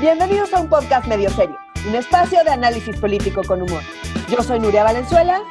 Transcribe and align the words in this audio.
Bienvenidos 0.00 0.54
a 0.54 0.60
un 0.60 0.68
podcast 0.68 1.08
medio 1.08 1.28
serio, 1.28 1.58
un 1.88 1.96
espacio 1.96 2.44
de 2.44 2.50
análisis 2.50 2.96
político 3.00 3.42
con 3.44 3.62
humor. 3.62 3.82
Yo 4.30 4.40
soy 4.44 4.60
Nuria 4.60 4.84
Valenzuela. 4.84 5.42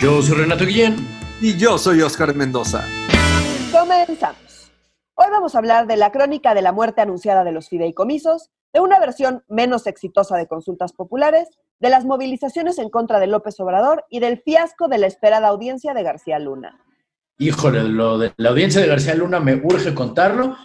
Yo 0.00 0.22
soy 0.22 0.38
Renato 0.38 0.64
Guillén. 0.64 0.96
Y 1.42 1.54
yo 1.58 1.76
soy 1.76 2.00
Oscar 2.00 2.34
Mendoza. 2.34 2.86
Comenzamos. 3.70 4.72
Hoy 5.16 5.26
vamos 5.30 5.54
a 5.54 5.58
hablar 5.58 5.86
de 5.86 5.98
la 5.98 6.10
crónica 6.10 6.54
de 6.54 6.62
la 6.62 6.72
muerte 6.72 7.02
anunciada 7.02 7.44
de 7.44 7.52
los 7.52 7.68
fideicomisos, 7.68 8.50
de 8.72 8.80
una 8.80 8.98
versión 8.98 9.44
menos 9.48 9.86
exitosa 9.86 10.38
de 10.38 10.46
consultas 10.46 10.94
populares, 10.94 11.50
de 11.78 11.90
las 11.90 12.06
movilizaciones 12.06 12.78
en 12.78 12.88
contra 12.88 13.20
de 13.20 13.26
López 13.26 13.60
Obrador 13.60 14.06
y 14.08 14.20
del 14.20 14.40
fiasco 14.40 14.88
de 14.88 14.96
la 14.96 15.08
esperada 15.08 15.48
audiencia 15.48 15.92
de 15.92 16.04
García 16.04 16.38
Luna. 16.38 16.80
Híjole, 17.40 17.84
lo 17.84 18.18
de 18.18 18.32
la 18.36 18.48
audiencia 18.48 18.80
de 18.80 18.88
García 18.88 19.14
Luna 19.14 19.38
me 19.38 19.54
urge 19.54 19.94
contarlo, 19.94 20.56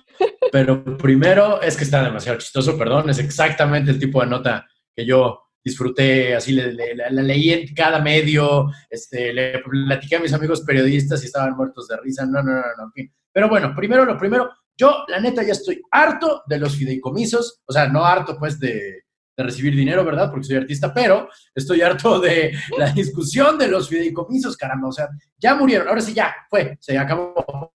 pero 0.51 0.97
primero 0.97 1.61
es 1.61 1.77
que 1.77 1.83
está 1.83 2.03
demasiado 2.03 2.39
chistoso, 2.39 2.75
perdón, 2.75 3.11
es 3.11 3.19
exactamente 3.19 3.91
el 3.91 3.99
tipo 3.99 4.21
de 4.21 4.27
nota 4.27 4.67
que 4.95 5.05
yo 5.05 5.43
disfruté, 5.63 6.35
así 6.35 6.51
la, 6.53 7.09
leí 7.11 7.51
en 7.51 7.73
cada 7.75 8.01
medio, 8.01 8.71
este, 8.89 9.31
le 9.33 9.59
platiqué 9.59 10.15
a 10.15 10.19
mis 10.19 10.33
amigos 10.33 10.61
periodistas 10.61 11.21
y 11.21 11.27
estaban 11.27 11.55
muertos 11.55 11.87
de 11.87 11.97
risa, 11.97 12.25
no, 12.25 12.41
no, 12.41 12.53
no, 12.53 12.61
no. 12.61 12.91
Pero 13.31 13.49
bueno, 13.49 13.73
primero 13.75 14.03
lo 14.03 14.17
primero, 14.17 14.49
yo 14.75 15.05
la 15.07 15.19
neta 15.19 15.43
ya 15.43 15.51
estoy 15.51 15.79
harto 15.91 16.41
de 16.47 16.57
los 16.57 16.75
fideicomisos, 16.75 17.61
o 17.67 17.71
sea, 17.71 17.87
no 17.87 18.03
harto 18.03 18.35
pues 18.39 18.59
de, 18.59 19.02
de 19.35 19.43
recibir 19.43 19.75
dinero, 19.75 20.03
¿verdad? 20.05 20.29
Porque 20.29 20.45
soy 20.45 20.57
artista, 20.57 20.93
pero 20.93 21.27
estoy 21.55 21.81
harto 21.81 22.19
de 22.19 22.51
la 22.77 22.91
discusión 22.91 23.57
de 23.57 23.67
los 23.67 23.89
fideicomisos, 23.89 24.55
caramba. 24.55 24.89
O 24.89 24.91
sea, 24.91 25.07
ya 25.37 25.55
murieron, 25.55 25.87
ahora 25.87 26.01
sí 26.01 26.13
ya, 26.13 26.35
fue, 26.49 26.77
se 26.79 26.97
acabó. 26.97 27.71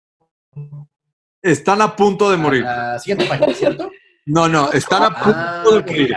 Están 1.42 1.82
a 1.82 1.96
punto 1.96 2.30
de 2.30 2.38
morir. 2.38 2.64
La 2.64 3.00
siguiente 3.00 3.26
página, 3.26 3.54
¿cierto? 3.54 3.90
No, 4.26 4.48
no, 4.48 4.72
están 4.72 5.04
a 5.04 5.10
punto 5.10 5.34
Ah, 5.40 5.64
de 5.66 5.82
morir. 5.82 6.16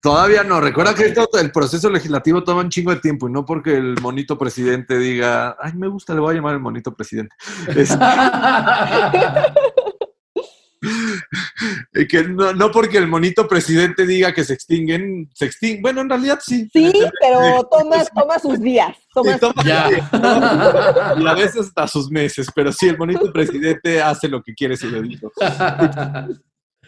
Todavía 0.00 0.42
no. 0.42 0.60
Recuerda 0.60 0.94
que 0.94 1.06
esto- 1.06 1.28
el 1.40 1.52
proceso 1.52 1.88
legislativo 1.88 2.42
toma 2.42 2.60
un 2.62 2.68
chingo 2.70 2.92
de 2.92 3.00
tiempo 3.00 3.28
y 3.28 3.32
no 3.32 3.44
porque 3.44 3.76
el 3.76 3.94
monito 4.02 4.36
presidente 4.36 4.98
diga, 4.98 5.56
ay, 5.60 5.72
me 5.74 5.86
gusta, 5.86 6.12
le 6.12 6.20
voy 6.20 6.32
a 6.32 6.36
llamar 6.36 6.54
el 6.54 6.60
monito 6.60 6.92
presidente. 6.94 7.34
Es- 7.68 7.96
que 12.08 12.24
no, 12.24 12.52
no 12.52 12.70
porque 12.70 12.98
el 12.98 13.06
monito 13.06 13.46
presidente 13.46 14.06
diga 14.06 14.32
que 14.32 14.44
se 14.44 14.54
extinguen, 14.54 15.30
se 15.34 15.46
extinguen. 15.46 15.82
Bueno, 15.82 16.00
en 16.02 16.08
realidad 16.08 16.40
sí. 16.44 16.68
Sí, 16.72 16.92
pero 17.20 17.62
toma, 17.70 18.04
toma 18.04 18.38
sus 18.38 18.60
días. 18.60 18.96
Toma 19.14 19.34
Sí, 19.34 19.40
toma- 19.40 19.62
ya. 19.64 19.88
y 21.18 21.26
a 21.26 21.34
veces 21.34 21.66
hasta 21.66 21.86
sus 21.86 22.10
meses, 22.10 22.48
pero 22.54 22.72
sí, 22.72 22.88
el 22.88 22.98
monito 22.98 23.32
presidente 23.32 24.02
hace 24.02 24.28
lo 24.28 24.42
que 24.42 24.54
quiere 24.54 24.76
su 24.76 24.90
dedito. 24.90 25.30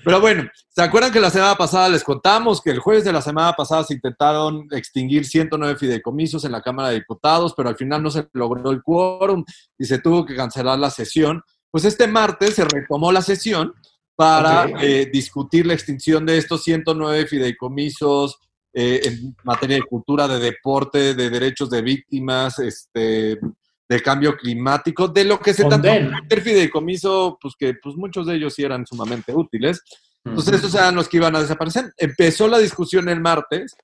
Pero 0.04 0.20
bueno, 0.20 0.44
¿se 0.68 0.82
acuerdan 0.82 1.10
que 1.10 1.20
la 1.20 1.30
semana 1.30 1.54
pasada 1.54 1.88
les 1.88 2.04
contamos 2.04 2.60
que 2.60 2.70
el 2.70 2.78
jueves 2.78 3.04
de 3.04 3.12
la 3.12 3.22
semana 3.22 3.54
pasada 3.54 3.84
se 3.84 3.94
intentaron 3.94 4.66
extinguir 4.72 5.24
109 5.24 5.76
fideicomisos 5.78 6.44
en 6.44 6.52
la 6.52 6.60
Cámara 6.60 6.88
de 6.90 6.96
Diputados, 6.96 7.54
pero 7.56 7.70
al 7.70 7.76
final 7.76 8.02
no 8.02 8.10
se 8.10 8.28
logró 8.34 8.70
el 8.70 8.82
quórum 8.82 9.42
y 9.78 9.86
se 9.86 9.98
tuvo 9.98 10.26
que 10.26 10.36
cancelar 10.36 10.78
la 10.78 10.90
sesión? 10.90 11.42
Pues 11.74 11.86
este 11.86 12.06
martes 12.06 12.54
se 12.54 12.64
retomó 12.64 13.10
la 13.10 13.20
sesión 13.20 13.74
para 14.14 14.66
eh, 14.80 15.10
discutir 15.12 15.66
la 15.66 15.74
extinción 15.74 16.24
de 16.24 16.38
estos 16.38 16.62
109 16.62 17.26
fideicomisos 17.26 18.38
eh, 18.72 19.00
en 19.02 19.34
materia 19.42 19.78
de 19.78 19.82
cultura, 19.82 20.28
de 20.28 20.38
deporte, 20.38 21.14
de 21.14 21.30
derechos 21.30 21.68
de 21.70 21.82
víctimas, 21.82 22.60
este, 22.60 23.40
de 23.88 24.02
cambio 24.04 24.36
climático, 24.36 25.08
de 25.08 25.24
lo 25.24 25.40
que 25.40 25.52
se 25.52 25.64
trató 25.64 25.88
el 25.88 26.40
fideicomiso, 26.42 27.38
pues 27.42 27.54
que 27.58 27.74
pues 27.82 27.96
muchos 27.96 28.28
de 28.28 28.36
ellos 28.36 28.54
sí 28.54 28.62
eran 28.62 28.86
sumamente 28.86 29.34
útiles. 29.34 29.82
Entonces, 30.24 30.54
estos 30.54 30.76
eran 30.76 30.94
los 30.94 31.08
que 31.08 31.16
iban 31.16 31.34
a 31.34 31.40
desaparecer. 31.40 31.92
Empezó 31.96 32.46
la 32.46 32.58
discusión 32.58 33.08
el 33.08 33.20
martes 33.20 33.74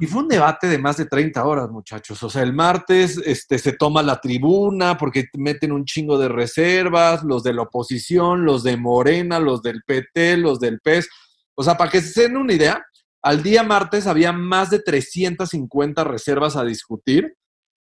Y 0.00 0.06
fue 0.06 0.22
un 0.22 0.28
debate 0.28 0.66
de 0.66 0.78
más 0.78 0.96
de 0.96 1.06
30 1.06 1.44
horas, 1.44 1.70
muchachos. 1.70 2.20
O 2.22 2.28
sea, 2.28 2.42
el 2.42 2.52
martes 2.52 3.16
este, 3.24 3.58
se 3.58 3.72
toma 3.72 4.02
la 4.02 4.20
tribuna 4.20 4.98
porque 4.98 5.26
meten 5.34 5.70
un 5.72 5.84
chingo 5.84 6.18
de 6.18 6.28
reservas, 6.28 7.22
los 7.22 7.44
de 7.44 7.52
la 7.52 7.62
oposición, 7.62 8.44
los 8.44 8.64
de 8.64 8.76
Morena, 8.76 9.38
los 9.38 9.62
del 9.62 9.82
PT, 9.86 10.38
los 10.38 10.58
del 10.58 10.80
PES. 10.80 11.08
O 11.54 11.62
sea, 11.62 11.76
para 11.76 11.90
que 11.90 12.00
se 12.00 12.22
den 12.22 12.36
una 12.36 12.54
idea, 12.54 12.84
al 13.22 13.42
día 13.42 13.62
martes 13.62 14.06
había 14.06 14.32
más 14.32 14.70
de 14.70 14.80
350 14.80 16.02
reservas 16.04 16.56
a 16.56 16.64
discutir 16.64 17.36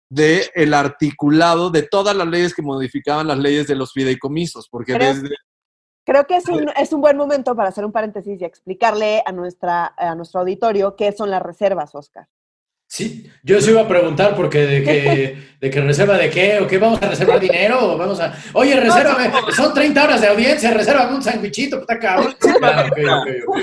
de 0.09 0.49
el 0.55 0.73
articulado 0.73 1.71
de 1.71 1.83
todas 1.83 2.15
las 2.15 2.27
leyes 2.27 2.53
que 2.53 2.61
modificaban 2.61 3.27
las 3.27 3.39
leyes 3.39 3.67
de 3.67 3.75
los 3.75 3.91
fideicomisos, 3.93 4.67
porque 4.69 4.93
Pero- 4.93 5.05
desde 5.05 5.35
Creo 6.05 6.25
que 6.27 6.37
es 6.37 6.47
un, 6.47 6.69
es 6.77 6.93
un 6.93 7.01
buen 7.01 7.17
momento 7.17 7.55
para 7.55 7.69
hacer 7.69 7.83
un 7.83 7.91
paréntesis 7.91 8.39
y 8.39 8.45
explicarle 8.45 9.23
a, 9.25 9.31
nuestra, 9.31 9.93
a 9.97 10.13
nuestro 10.13 10.41
auditorio 10.41 10.95
qué 10.95 11.11
son 11.11 11.31
las 11.31 11.41
reservas, 11.41 11.95
Oscar. 11.95 12.27
Sí, 12.87 13.29
yo 13.41 13.59
se 13.59 13.71
iba 13.71 13.81
a 13.81 13.87
preguntar 13.87 14.35
porque 14.35 14.59
de 14.59 14.83
que, 14.83 15.37
de 15.59 15.69
que 15.71 15.81
reserva 15.81 16.17
de 16.17 16.29
qué, 16.29 16.59
o 16.59 16.67
qué 16.67 16.77
vamos 16.77 17.01
a 17.01 17.09
reservar 17.09 17.39
dinero, 17.39 17.93
o 17.93 17.97
vamos 17.97 18.19
a, 18.19 18.37
oye, 18.53 18.79
resérvame, 18.79 19.31
son 19.55 19.73
30 19.73 20.03
horas 20.03 20.21
de 20.21 20.27
audiencia, 20.27 20.71
resérvame 20.71 21.15
un 21.15 21.23
sandwichito, 21.23 21.79
puta 21.79 21.99
cabrón. 21.99 22.35
Ok. 22.45 23.59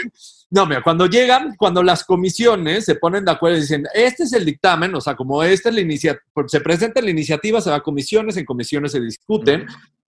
No, 0.51 0.67
mira, 0.67 0.83
cuando 0.83 1.07
llegan, 1.07 1.55
cuando 1.57 1.83
las 1.83 2.05
comisiones 2.05 2.85
se 2.85 2.97
ponen 2.97 3.25
de 3.25 3.31
acuerdo 3.31 3.57
y 3.57 3.61
dicen, 3.63 3.87
este 3.95 4.25
es 4.25 4.35
el 4.35 4.45
dictamen, 4.45 4.95
o 4.95 5.01
sea, 5.01 5.15
como 5.15 5.43
esta 5.43 5.71
es 5.71 5.75
la 5.75 5.81
iniciativa, 5.81 6.23
se 6.47 6.61
presenta 6.61 7.01
la 7.01 7.09
iniciativa, 7.09 7.61
se 7.63 7.71
va 7.71 7.77
a 7.77 7.81
comisiones, 7.81 8.37
en 8.37 8.45
comisiones 8.45 8.93
se 8.93 9.01
discuten, 9.01 9.67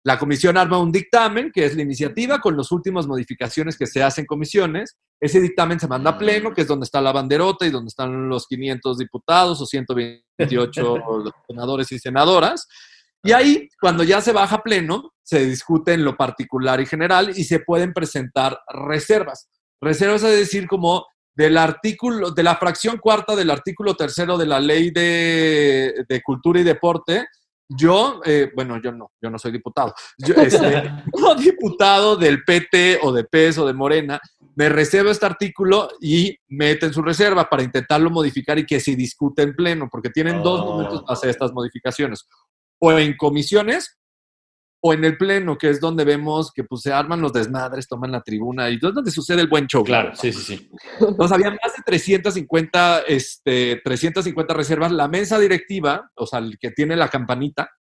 la 0.06 0.20
comisión 0.20 0.56
arma 0.56 0.78
un 0.78 0.92
dictamen, 0.92 1.52
que 1.52 1.66
es 1.66 1.76
la 1.76 1.82
iniciativa, 1.82 2.40
con 2.40 2.56
las 2.56 2.72
últimas 2.72 3.08
modificaciones 3.08 3.76
que 3.76 3.88
se 3.88 4.04
hacen 4.04 4.22
en 4.22 4.28
comisiones, 4.28 4.98
ese 5.20 5.42
dictamen 5.42 5.80
se 5.80 5.88
manda 5.88 6.12
a 6.12 6.18
pleno, 6.20 6.54
que 6.54 6.62
es 6.62 6.68
donde 6.68 6.84
está 6.84 7.02
la 7.02 7.12
banderota 7.12 7.66
y 7.66 7.72
donde 7.72 7.88
están 7.88 8.30
los 8.30 8.46
500 8.46 9.00
diputados 9.00 9.60
o 9.60 9.66
128 9.66 10.98
los 10.98 11.32
senadores 11.48 11.92
y 11.92 11.98
senadoras, 11.98 12.68
y 13.24 13.32
ahí, 13.32 13.68
cuando 13.82 14.04
ya 14.04 14.22
se 14.22 14.32
baja 14.32 14.58
a 14.58 14.62
pleno, 14.62 15.12
se 15.24 15.44
discute 15.44 15.94
en 15.94 16.06
lo 16.06 16.16
particular 16.16 16.80
y 16.80 16.86
general 16.86 17.32
y 17.36 17.44
se 17.44 17.60
pueden 17.60 17.92
presentar 17.92 18.60
reservas. 18.68 19.50
Reservas 19.82 20.22
es 20.22 20.38
decir, 20.38 20.68
como 20.68 21.08
del 21.36 21.58
artículo, 21.58 22.30
de 22.30 22.44
la 22.44 22.58
fracción 22.58 23.00
cuarta 23.00 23.36
del 23.36 23.50
artículo 23.50 23.96
tercero 23.96 24.38
de 24.38 24.46
la 24.46 24.60
ley 24.60 24.92
de, 24.92 26.06
de 26.08 26.22
cultura 26.22 26.60
y 26.60 26.64
deporte, 26.64 27.26
yo, 27.68 28.22
eh, 28.26 28.52
bueno, 28.56 28.80
yo 28.82 28.92
no, 28.92 29.12
yo 29.22 29.30
no 29.30 29.40
soy 29.40 29.52
diputado, 29.52 29.94
yo, 30.18 30.36
este, 30.36 30.84
diputado 31.40 32.16
del 32.16 32.44
PT 32.44 33.00
o 33.02 33.12
de 33.12 33.24
PES 33.24 33.58
o 33.60 33.68
de 33.68 33.74
Morena, 33.74 34.20
me 34.56 34.70
reservo 34.70 35.10
este 35.10 35.26
artículo 35.26 35.90
y 36.00 36.38
meten 36.48 36.94
su 36.94 37.02
reserva 37.02 37.50
para 37.50 37.64
intentarlo 37.64 38.10
modificar 38.10 38.58
y 38.58 38.66
que 38.66 38.80
se 38.80 38.96
discute 38.96 39.42
en 39.42 39.56
pleno, 39.56 39.90
porque 39.92 40.10
tienen 40.10 40.42
dos 40.42 40.62
Oh. 40.62 40.66
momentos 40.66 41.02
para 41.02 41.14
hacer 41.14 41.30
estas 41.30 41.52
modificaciones, 41.52 42.26
o 42.80 42.92
en 42.94 43.18
comisiones 43.18 43.98
o 44.88 44.94
en 44.94 45.04
el 45.04 45.18
pleno, 45.18 45.58
que 45.58 45.72
es 45.72 45.80
donde 45.80 46.06
vemos 46.06 46.52
que 46.52 46.64
pues, 46.64 46.84
se 46.84 46.94
arman 46.94 47.20
los 47.20 47.34
desmadres, 47.34 47.88
toman 47.88 48.12
la 48.12 48.22
tribuna 48.22 48.70
y 48.70 48.76
es 48.76 48.82
donde 48.82 49.10
sucede 49.10 49.42
el 49.42 49.48
buen 49.48 49.66
show. 49.66 49.84
Claro, 49.84 50.16
sí, 50.16 50.32
sí, 50.32 50.42
sí. 50.42 50.70
Entonces, 51.00 51.32
había 51.32 51.50
más 51.50 51.76
de 51.76 51.82
350, 51.84 53.00
este, 53.08 53.82
350 53.84 54.54
reservas. 54.54 54.92
La 54.92 55.08
mesa 55.08 55.40
directiva, 55.40 56.12
o 56.14 56.28
sea, 56.28 56.38
el 56.38 56.60
que 56.60 56.70
tiene 56.70 56.96
la 56.96 57.08
campanita, 57.08 57.72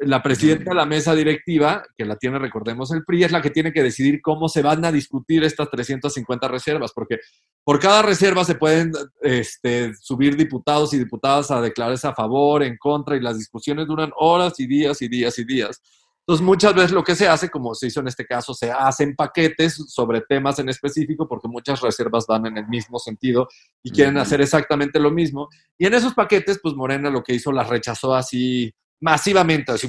la 0.00 0.22
presidenta 0.22 0.72
de 0.72 0.76
la 0.76 0.84
mesa 0.84 1.14
directiva, 1.14 1.84
que 1.96 2.04
la 2.04 2.16
tiene, 2.16 2.38
recordemos, 2.38 2.92
el 2.92 3.02
PRI, 3.02 3.24
es 3.24 3.32
la 3.32 3.40
que 3.40 3.48
tiene 3.48 3.72
que 3.72 3.82
decidir 3.82 4.20
cómo 4.20 4.46
se 4.50 4.60
van 4.60 4.84
a 4.84 4.92
discutir 4.92 5.44
estas 5.44 5.70
350 5.70 6.48
reservas, 6.48 6.92
porque 6.94 7.20
por 7.64 7.80
cada 7.80 8.02
reserva 8.02 8.44
se 8.44 8.56
pueden 8.56 8.92
este, 9.22 9.94
subir 9.94 10.36
diputados 10.36 10.92
y 10.92 10.98
diputadas 10.98 11.50
a 11.50 11.62
declararse 11.62 12.08
a 12.08 12.14
favor, 12.14 12.62
en 12.62 12.76
contra, 12.76 13.16
y 13.16 13.20
las 13.20 13.38
discusiones 13.38 13.86
duran 13.86 14.12
horas 14.16 14.60
y 14.60 14.66
días 14.66 15.00
y 15.00 15.08
días 15.08 15.38
y 15.38 15.44
días. 15.46 15.80
Entonces, 16.24 16.46
muchas 16.46 16.74
veces 16.74 16.92
lo 16.92 17.02
que 17.02 17.16
se 17.16 17.26
hace, 17.26 17.50
como 17.50 17.74
se 17.74 17.88
hizo 17.88 17.98
en 17.98 18.06
este 18.06 18.24
caso, 18.24 18.54
se 18.54 18.70
hacen 18.70 19.16
paquetes 19.16 19.74
sobre 19.88 20.20
temas 20.20 20.60
en 20.60 20.68
específico, 20.68 21.26
porque 21.26 21.48
muchas 21.48 21.80
reservas 21.80 22.26
van 22.28 22.46
en 22.46 22.58
el 22.58 22.68
mismo 22.68 23.00
sentido 23.00 23.48
y 23.82 23.90
quieren 23.90 24.16
hacer 24.18 24.40
exactamente 24.40 25.00
lo 25.00 25.10
mismo. 25.10 25.48
Y 25.76 25.86
en 25.86 25.94
esos 25.94 26.14
paquetes, 26.14 26.60
pues 26.62 26.76
Morena 26.76 27.10
lo 27.10 27.24
que 27.24 27.34
hizo 27.34 27.50
las 27.50 27.68
rechazó 27.68 28.14
así 28.14 28.72
masivamente, 29.00 29.72
así 29.72 29.88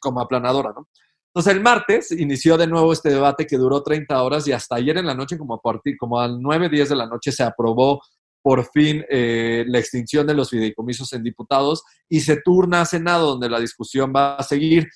como 0.00 0.20
aplanadora, 0.20 0.70
¿no? 0.74 0.88
Entonces, 1.34 1.52
el 1.52 1.62
martes 1.62 2.12
inició 2.12 2.56
de 2.56 2.68
nuevo 2.68 2.92
este 2.92 3.10
debate 3.10 3.46
que 3.46 3.58
duró 3.58 3.82
30 3.82 4.22
horas 4.22 4.46
y 4.48 4.52
hasta 4.52 4.76
ayer 4.76 4.96
en 4.96 5.06
la 5.06 5.14
noche, 5.14 5.36
como 5.36 5.54
a 5.54 5.60
partir, 5.60 5.96
como 5.98 6.18
a 6.18 6.28
9, 6.28 6.70
10 6.70 6.88
de 6.88 6.96
la 6.96 7.06
noche, 7.06 7.30
se 7.30 7.42
aprobó 7.42 8.00
por 8.40 8.70
fin 8.70 9.04
eh, 9.10 9.64
la 9.66 9.78
extinción 9.78 10.26
de 10.26 10.34
los 10.34 10.50
fideicomisos 10.50 11.12
en 11.12 11.24
diputados 11.24 11.82
y 12.08 12.20
se 12.20 12.40
turna 12.40 12.82
a 12.82 12.84
Senado, 12.84 13.30
donde 13.30 13.50
la 13.50 13.58
discusión 13.58 14.12
va 14.14 14.36
a 14.36 14.42
seguir 14.42 14.88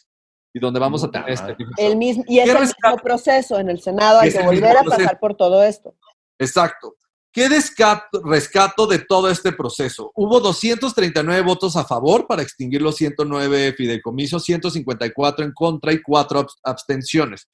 y 0.58 0.60
donde 0.60 0.80
vamos 0.80 1.02
a 1.04 1.10
tener 1.10 1.30
este. 1.30 1.56
El 1.78 1.96
mismo, 1.96 2.24
y 2.26 2.38
es 2.40 2.44
¿Qué 2.44 2.50
el 2.50 2.58
rescate? 2.58 2.88
mismo 2.94 3.02
proceso 3.02 3.58
en 3.58 3.70
el 3.70 3.80
Senado, 3.80 4.20
hay 4.20 4.32
que 4.32 4.42
volver 4.42 4.76
a 4.76 4.82
proceso. 4.82 5.02
pasar 5.04 5.18
por 5.20 5.34
todo 5.36 5.62
esto. 5.64 5.94
Exacto. 6.38 6.94
¿Qué 7.32 7.48
descato- 7.48 8.22
rescato 8.24 8.86
de 8.86 9.00
todo 9.00 9.28
este 9.30 9.52
proceso? 9.52 10.10
Hubo 10.14 10.40
239 10.40 11.42
votos 11.42 11.76
a 11.76 11.84
favor 11.84 12.26
para 12.26 12.42
extinguir 12.42 12.80
los 12.82 12.96
109 12.96 13.74
fideicomisos, 13.76 14.42
154 14.44 15.44
en 15.44 15.52
contra 15.52 15.92
y 15.92 16.02
4 16.02 16.46
abstenciones. 16.64 17.48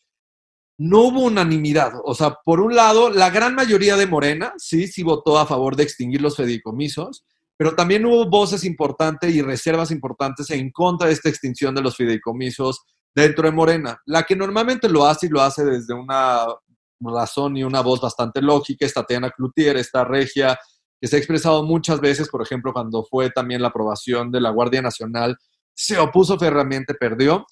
no 0.77 1.03
hubo 1.03 1.21
unanimidad. 1.21 1.93
O 2.05 2.15
sea, 2.17 2.37
por 2.45 2.61
un 2.61 2.75
lado, 2.75 3.09
la 3.09 3.31
gran 3.31 3.55
mayoría 3.55 3.97
de 3.97 4.09
Morena 4.09 4.55
sí, 4.59 4.89
sí 4.89 5.05
votó 5.05 5.39
a 5.39 5.47
favor 5.47 5.77
de 5.77 5.85
extinguir 5.85 6.21
los 6.21 6.37
fideicomisos, 6.37 7.25
pero 7.57 7.77
también 7.77 8.05
hubo 8.05 8.29
voces 8.29 8.65
importantes 8.65 9.33
y 9.33 9.41
reservas 9.41 9.93
importantes 9.93 10.50
en 10.50 10.73
contra 10.73 11.07
de 11.07 11.12
esta 11.12 11.29
extinción 11.29 11.77
de 11.77 11.83
los 11.83 11.97
fideicomisos 11.97 12.81
dentro 13.14 13.49
de 13.49 13.55
Morena. 13.55 14.00
La 14.06 14.25
que 14.25 14.37
normalmente 14.37 14.88
lo 14.88 15.06
hace 15.06 15.26
y 15.26 15.31
lo 15.31 15.40
hace 15.40 15.64
desde 15.64 15.94
una 15.94 16.46
razón 17.00 17.56
y 17.56 17.64
una 17.64 17.81
voz 17.81 18.00
bastante 18.00 18.40
lógica 18.40 18.87
es 18.87 18.94
Tatiana 18.94 19.31
Cloutier, 19.31 19.76
esta 19.76 20.05
regia 20.05 20.58
que 21.00 21.08
se 21.08 21.16
ha 21.16 21.19
expresado 21.19 21.64
muchas 21.64 22.00
veces, 22.00 22.28
por 22.28 22.43
ejemplo, 22.43 22.72
cuando 22.72 23.05
fue 23.05 23.31
también 23.31 23.61
la 23.61 23.69
aprobación 23.69 24.31
de 24.31 24.40
la 24.40 24.50
Guardia 24.50 24.81
Nacional, 24.81 25.37
se 25.75 25.99
opuso 25.99 26.38
férreamente, 26.38 26.94
perdió 26.94 27.44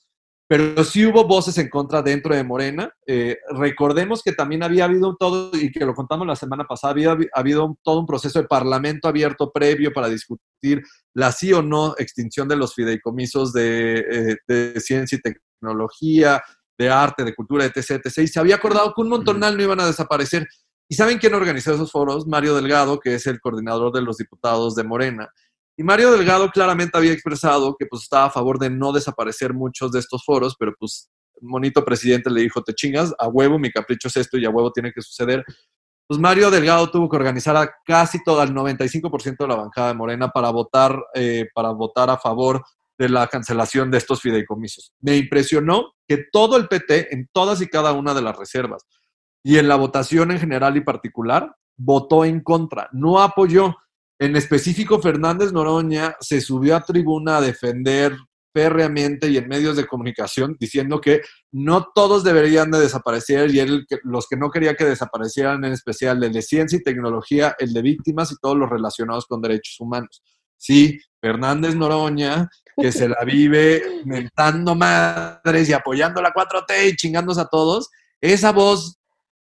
pero 0.52 0.84
sí 0.84 1.06
hubo 1.06 1.26
voces 1.26 1.56
en 1.56 1.70
contra 1.70 2.02
dentro 2.02 2.34
de 2.34 2.44
Morena. 2.44 2.94
Eh, 3.06 3.38
recordemos 3.56 4.22
que 4.22 4.32
también 4.32 4.62
había 4.62 4.84
habido 4.84 5.16
todo, 5.16 5.50
y 5.54 5.72
que 5.72 5.86
lo 5.86 5.94
contamos 5.94 6.26
la 6.26 6.36
semana 6.36 6.64
pasada, 6.64 6.90
había 6.90 7.16
habido 7.32 7.78
todo 7.82 8.00
un 8.00 8.04
proceso 8.04 8.38
de 8.38 8.46
parlamento 8.46 9.08
abierto 9.08 9.50
previo 9.50 9.94
para 9.94 10.10
discutir 10.10 10.82
la 11.14 11.32
sí 11.32 11.54
o 11.54 11.62
no 11.62 11.94
extinción 11.96 12.48
de 12.48 12.56
los 12.56 12.74
fideicomisos 12.74 13.54
de, 13.54 14.36
eh, 14.46 14.74
ciencia 14.78 15.16
y 15.16 15.22
tecnología, 15.22 16.42
de 16.76 16.90
arte, 16.90 17.24
de 17.24 17.34
cultura, 17.34 17.64
etc, 17.64 18.02
etc. 18.04 18.18
Y 18.18 18.28
se 18.28 18.38
había 18.38 18.56
acordado 18.56 18.92
que 18.94 19.00
un 19.00 19.08
montonal 19.08 19.56
no 19.56 19.62
iban 19.62 19.80
a 19.80 19.86
desaparecer. 19.86 20.46
¿Y 20.86 20.96
saben 20.96 21.16
quién 21.16 21.32
organizó 21.32 21.72
esos 21.72 21.90
foros? 21.90 22.26
Mario 22.26 22.54
Delgado, 22.54 23.00
que 23.00 23.14
es 23.14 23.26
el 23.26 23.40
coordinador 23.40 23.90
de 23.90 24.02
los 24.02 24.18
diputados 24.18 24.74
de 24.74 24.84
Morena. 24.84 25.30
Y 25.76 25.82
Mario 25.82 26.12
Delgado 26.12 26.50
claramente 26.50 26.98
había 26.98 27.12
expresado 27.12 27.76
que 27.78 27.86
pues 27.86 28.02
estaba 28.02 28.26
a 28.26 28.30
favor 28.30 28.58
de 28.58 28.70
no 28.70 28.92
desaparecer 28.92 29.54
muchos 29.54 29.92
de 29.92 30.00
estos 30.00 30.24
foros, 30.24 30.56
pero 30.58 30.74
pues 30.78 31.10
monito 31.40 31.84
presidente 31.84 32.30
le 32.30 32.42
dijo, 32.42 32.62
te 32.62 32.74
chingas, 32.74 33.14
a 33.18 33.28
huevo, 33.28 33.58
mi 33.58 33.70
capricho 33.70 34.08
es 34.08 34.16
esto 34.16 34.38
y 34.38 34.44
a 34.44 34.50
huevo 34.50 34.70
tiene 34.70 34.92
que 34.92 35.02
suceder. 35.02 35.44
Pues 36.06 36.20
Mario 36.20 36.50
Delgado 36.50 36.90
tuvo 36.90 37.08
que 37.08 37.16
organizar 37.16 37.56
a 37.56 37.70
casi 37.84 38.22
todo 38.22 38.42
el 38.42 38.52
95% 38.52 39.36
de 39.38 39.48
la 39.48 39.56
bancada 39.56 39.88
de 39.88 39.94
Morena 39.94 40.28
para 40.28 40.50
votar, 40.50 40.96
eh, 41.14 41.46
para 41.54 41.70
votar 41.70 42.10
a 42.10 42.18
favor 42.18 42.62
de 42.98 43.08
la 43.08 43.26
cancelación 43.26 43.90
de 43.90 43.98
estos 43.98 44.20
fideicomisos. 44.20 44.92
Me 45.00 45.16
impresionó 45.16 45.94
que 46.06 46.24
todo 46.30 46.56
el 46.56 46.68
PT, 46.68 47.14
en 47.14 47.28
todas 47.32 47.60
y 47.62 47.66
cada 47.66 47.92
una 47.92 48.14
de 48.14 48.22
las 48.22 48.36
reservas, 48.36 48.84
y 49.42 49.58
en 49.58 49.68
la 49.68 49.76
votación 49.76 50.30
en 50.30 50.38
general 50.38 50.76
y 50.76 50.82
particular, 50.82 51.54
votó 51.76 52.24
en 52.24 52.40
contra, 52.40 52.88
no 52.92 53.20
apoyó. 53.20 53.74
En 54.18 54.36
específico, 54.36 55.00
Fernández 55.00 55.52
Noroña 55.52 56.16
se 56.20 56.40
subió 56.40 56.76
a 56.76 56.84
tribuna 56.84 57.38
a 57.38 57.40
defender 57.40 58.16
férreamente 58.54 59.28
y 59.28 59.38
en 59.38 59.48
medios 59.48 59.76
de 59.76 59.86
comunicación 59.86 60.56
diciendo 60.60 61.00
que 61.00 61.22
no 61.52 61.88
todos 61.94 62.22
deberían 62.22 62.70
de 62.70 62.80
desaparecer 62.80 63.52
y 63.54 63.60
él, 63.60 63.86
los 64.04 64.28
que 64.28 64.36
no 64.36 64.50
quería 64.50 64.74
que 64.74 64.84
desaparecieran 64.84 65.64
en 65.64 65.72
especial 65.72 66.22
el 66.22 66.32
de 66.32 66.42
ciencia 66.42 66.78
y 66.78 66.82
tecnología, 66.82 67.56
el 67.58 67.72
de 67.72 67.82
víctimas 67.82 68.30
y 68.30 68.36
todos 68.36 68.56
los 68.56 68.68
relacionados 68.68 69.26
con 69.26 69.40
derechos 69.40 69.80
humanos. 69.80 70.22
Sí, 70.58 71.00
Fernández 71.20 71.74
Noroña, 71.74 72.48
que 72.76 72.92
se 72.92 73.08
la 73.08 73.24
vive 73.24 73.82
mentando 74.04 74.74
madres 74.74 75.68
y 75.68 75.72
apoyando 75.72 76.22
la 76.22 76.32
4T 76.32 76.92
y 76.92 76.96
chingándose 76.96 77.40
a 77.40 77.46
todos, 77.46 77.88
esa 78.20 78.52
voz 78.52 79.01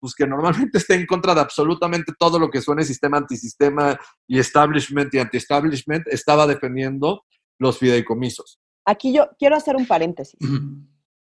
pues 0.06 0.14
que 0.14 0.24
normalmente 0.24 0.78
está 0.78 0.94
en 0.94 1.04
contra 1.04 1.34
de 1.34 1.40
absolutamente 1.40 2.12
todo 2.16 2.38
lo 2.38 2.48
que 2.48 2.60
suene 2.60 2.84
sistema, 2.84 3.16
antisistema 3.16 3.98
y 4.28 4.38
establishment 4.38 5.12
y 5.12 5.18
anti-establishment, 5.18 6.06
estaba 6.06 6.46
defendiendo 6.46 7.24
los 7.58 7.76
fideicomisos. 7.78 8.60
Aquí 8.84 9.12
yo 9.12 9.30
quiero 9.36 9.56
hacer 9.56 9.74
un 9.74 9.84
paréntesis. 9.84 10.38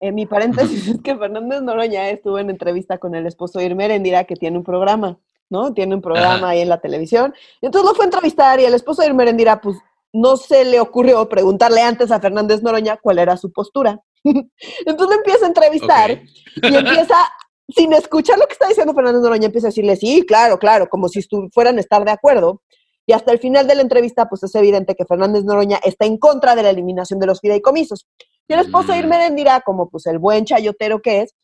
Eh, 0.01 0.13
mi 0.13 0.27
paréntesis 0.27 0.87
es 0.87 1.01
que 1.01 1.17
Fernández 1.17 1.63
Noroña 1.63 2.11
estuvo 2.11 2.39
en 2.39 2.51
entrevista 2.51 2.99
con 2.99 3.15
el 3.15 3.27
esposo 3.27 3.59
de 3.59 3.65
Irmer 3.65 3.91
Endira, 3.91 4.25
que 4.25 4.37
tiene 4.37 4.59
un 4.59 4.65
programa, 4.65 5.19
¿no? 5.49 5.73
Tiene 5.73 5.95
un 5.95 6.03
programa 6.03 6.51
ahí 6.51 6.61
en 6.61 6.69
la 6.69 6.83
televisión. 6.83 7.33
Y 7.63 7.67
entonces 7.67 7.89
lo 7.89 7.95
fue 7.95 8.05
a 8.05 8.09
entrevistar 8.09 8.61
y 8.61 8.67
el 8.67 8.75
esposo 8.75 9.01
de 9.01 9.09
Irmer 9.09 9.29
Endira, 9.29 9.63
pues 9.63 9.79
no 10.13 10.37
se 10.37 10.67
le 10.67 10.79
ocurrió 10.79 11.27
preguntarle 11.27 11.81
antes 11.81 12.11
a 12.11 12.21
Fernández 12.21 12.63
Noroña 12.63 12.99
cuál 12.99 13.19
era 13.19 13.39
su 13.39 13.51
postura. 13.51 13.99
entonces 14.25 15.17
empieza 15.17 15.47
a 15.47 15.49
entrevistar 15.49 16.23
y 16.63 16.75
empieza 16.75 17.17
sin 17.69 17.93
escuchar 17.93 18.39
lo 18.39 18.47
que 18.47 18.53
está 18.53 18.69
diciendo 18.69 18.95
Fernando 18.95 19.21
Noroña, 19.21 19.47
empieza 19.47 19.69
a 19.69 19.71
decirle, 19.71 19.97
sí, 19.97 20.25
claro, 20.27 20.59
claro, 20.59 20.89
como 20.89 21.09
si 21.09 21.21
fueran 21.53 21.79
a 21.79 21.81
estar 21.81 22.05
de 22.05 22.11
acuerdo. 22.11 22.63
Y 23.07 23.13
hasta 23.13 23.33
el 23.33 23.39
final 23.39 23.67
de 23.67 23.75
la 23.75 23.83
entrevista, 23.83 24.29
pues 24.29 24.43
es 24.43 24.55
evidente 24.55 24.95
que 24.95 25.05
Fernández 25.05 25.45
Noroña 25.45 25.79
está 25.85 26.07
en 26.07 26.17
contra 26.17 26.55
de 26.55 26.63
la 26.63 26.71
eliminación 26.71 27.21
de 27.21 27.27
los 27.27 27.41
fideicomisos. 27.41 28.07
Y 28.49 28.55
el 28.55 28.61
esposo 28.61 28.93
de 28.93 28.99
Irmeren 28.99 29.37
dirá, 29.37 29.61
como 29.61 29.89
pues 29.91 30.07
el 30.07 30.19
buen 30.19 30.45
chayotero 30.45 31.01
que 31.01 31.23
es, 31.23 31.35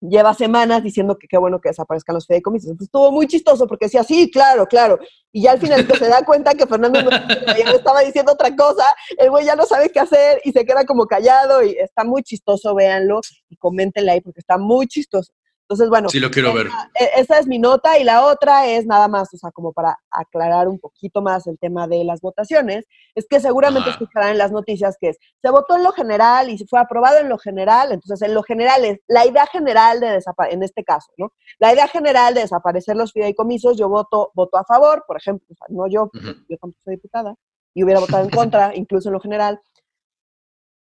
lleva 0.00 0.34
semanas 0.34 0.82
diciendo 0.82 1.16
que 1.18 1.26
qué 1.26 1.38
bueno 1.38 1.60
que 1.60 1.70
desaparezcan 1.70 2.14
los 2.14 2.26
fideicomisos. 2.26 2.70
Entonces 2.70 2.88
estuvo 2.88 3.10
muy 3.12 3.26
chistoso 3.26 3.66
porque 3.66 3.86
decía, 3.86 4.04
sí, 4.04 4.30
claro, 4.30 4.66
claro. 4.66 4.98
Y 5.32 5.42
ya 5.42 5.52
al 5.52 5.60
final 5.60 5.86
se 5.86 6.08
da 6.08 6.24
cuenta 6.24 6.54
que 6.54 6.66
Fernando 6.66 7.00
ya 7.46 7.70
estaba 7.72 8.00
diciendo 8.00 8.32
otra 8.32 8.54
cosa, 8.54 8.84
el 9.18 9.30
güey 9.30 9.46
ya 9.46 9.56
no 9.56 9.64
sabe 9.66 9.90
qué 9.90 10.00
hacer 10.00 10.40
y 10.44 10.52
se 10.52 10.64
queda 10.64 10.84
como 10.84 11.06
callado 11.06 11.62
y 11.62 11.76
está 11.78 12.04
muy 12.04 12.22
chistoso, 12.22 12.74
véanlo 12.74 13.20
y 13.48 13.56
coméntenle 13.56 14.12
ahí 14.12 14.20
porque 14.20 14.40
está 14.40 14.58
muy 14.58 14.86
chistoso. 14.86 15.32
Entonces, 15.68 15.88
bueno. 15.88 16.08
Sí, 16.08 16.20
lo 16.20 16.30
quiero 16.30 16.54
ver. 16.54 16.68
E, 16.94 17.20
esa 17.20 17.40
es 17.40 17.48
mi 17.48 17.58
nota 17.58 17.98
y 17.98 18.04
la 18.04 18.24
otra 18.24 18.66
es 18.68 18.86
nada 18.86 19.08
más, 19.08 19.34
o 19.34 19.36
sea, 19.36 19.50
como 19.50 19.72
para 19.72 19.98
aclarar 20.12 20.68
un 20.68 20.78
poquito 20.78 21.22
más 21.22 21.48
el 21.48 21.58
tema 21.58 21.88
de 21.88 22.04
las 22.04 22.20
votaciones, 22.20 22.86
es 23.16 23.26
que 23.28 23.40
seguramente 23.40 23.90
escucharán 23.90 24.30
en 24.30 24.38
las 24.38 24.52
noticias 24.52 24.96
que 25.00 25.08
es, 25.08 25.18
se 25.42 25.50
votó 25.50 25.76
en 25.76 25.82
lo 25.82 25.90
general 25.90 26.50
y 26.50 26.58
se 26.58 26.66
fue 26.66 26.78
aprobado 26.78 27.18
en 27.18 27.28
lo 27.28 27.36
general, 27.36 27.90
entonces 27.90 28.22
en 28.22 28.32
lo 28.32 28.44
general 28.44 28.84
es 28.84 29.00
la 29.08 29.26
idea 29.26 29.46
general 29.46 29.98
de 29.98 30.12
desaparecer, 30.12 30.56
en 30.56 30.62
este 30.62 30.84
caso, 30.84 31.10
¿no? 31.16 31.32
La 31.58 31.72
idea 31.72 31.88
general 31.88 32.34
de 32.34 32.42
desaparecer 32.42 32.96
los 32.96 33.12
fideicomisos, 33.12 33.76
yo 33.76 33.88
voto, 33.88 34.30
voto 34.34 34.58
a 34.58 34.64
favor, 34.64 35.04
por 35.04 35.16
ejemplo, 35.16 35.48
no 35.68 35.88
yo, 35.88 36.10
yo 36.14 36.56
tampoco 36.58 36.80
soy 36.84 36.94
diputada, 36.94 37.34
y 37.74 37.82
hubiera 37.82 37.98
votado 37.98 38.24
en 38.24 38.30
contra, 38.30 38.74
incluso 38.76 39.08
en 39.08 39.14
lo 39.14 39.20
general, 39.20 39.60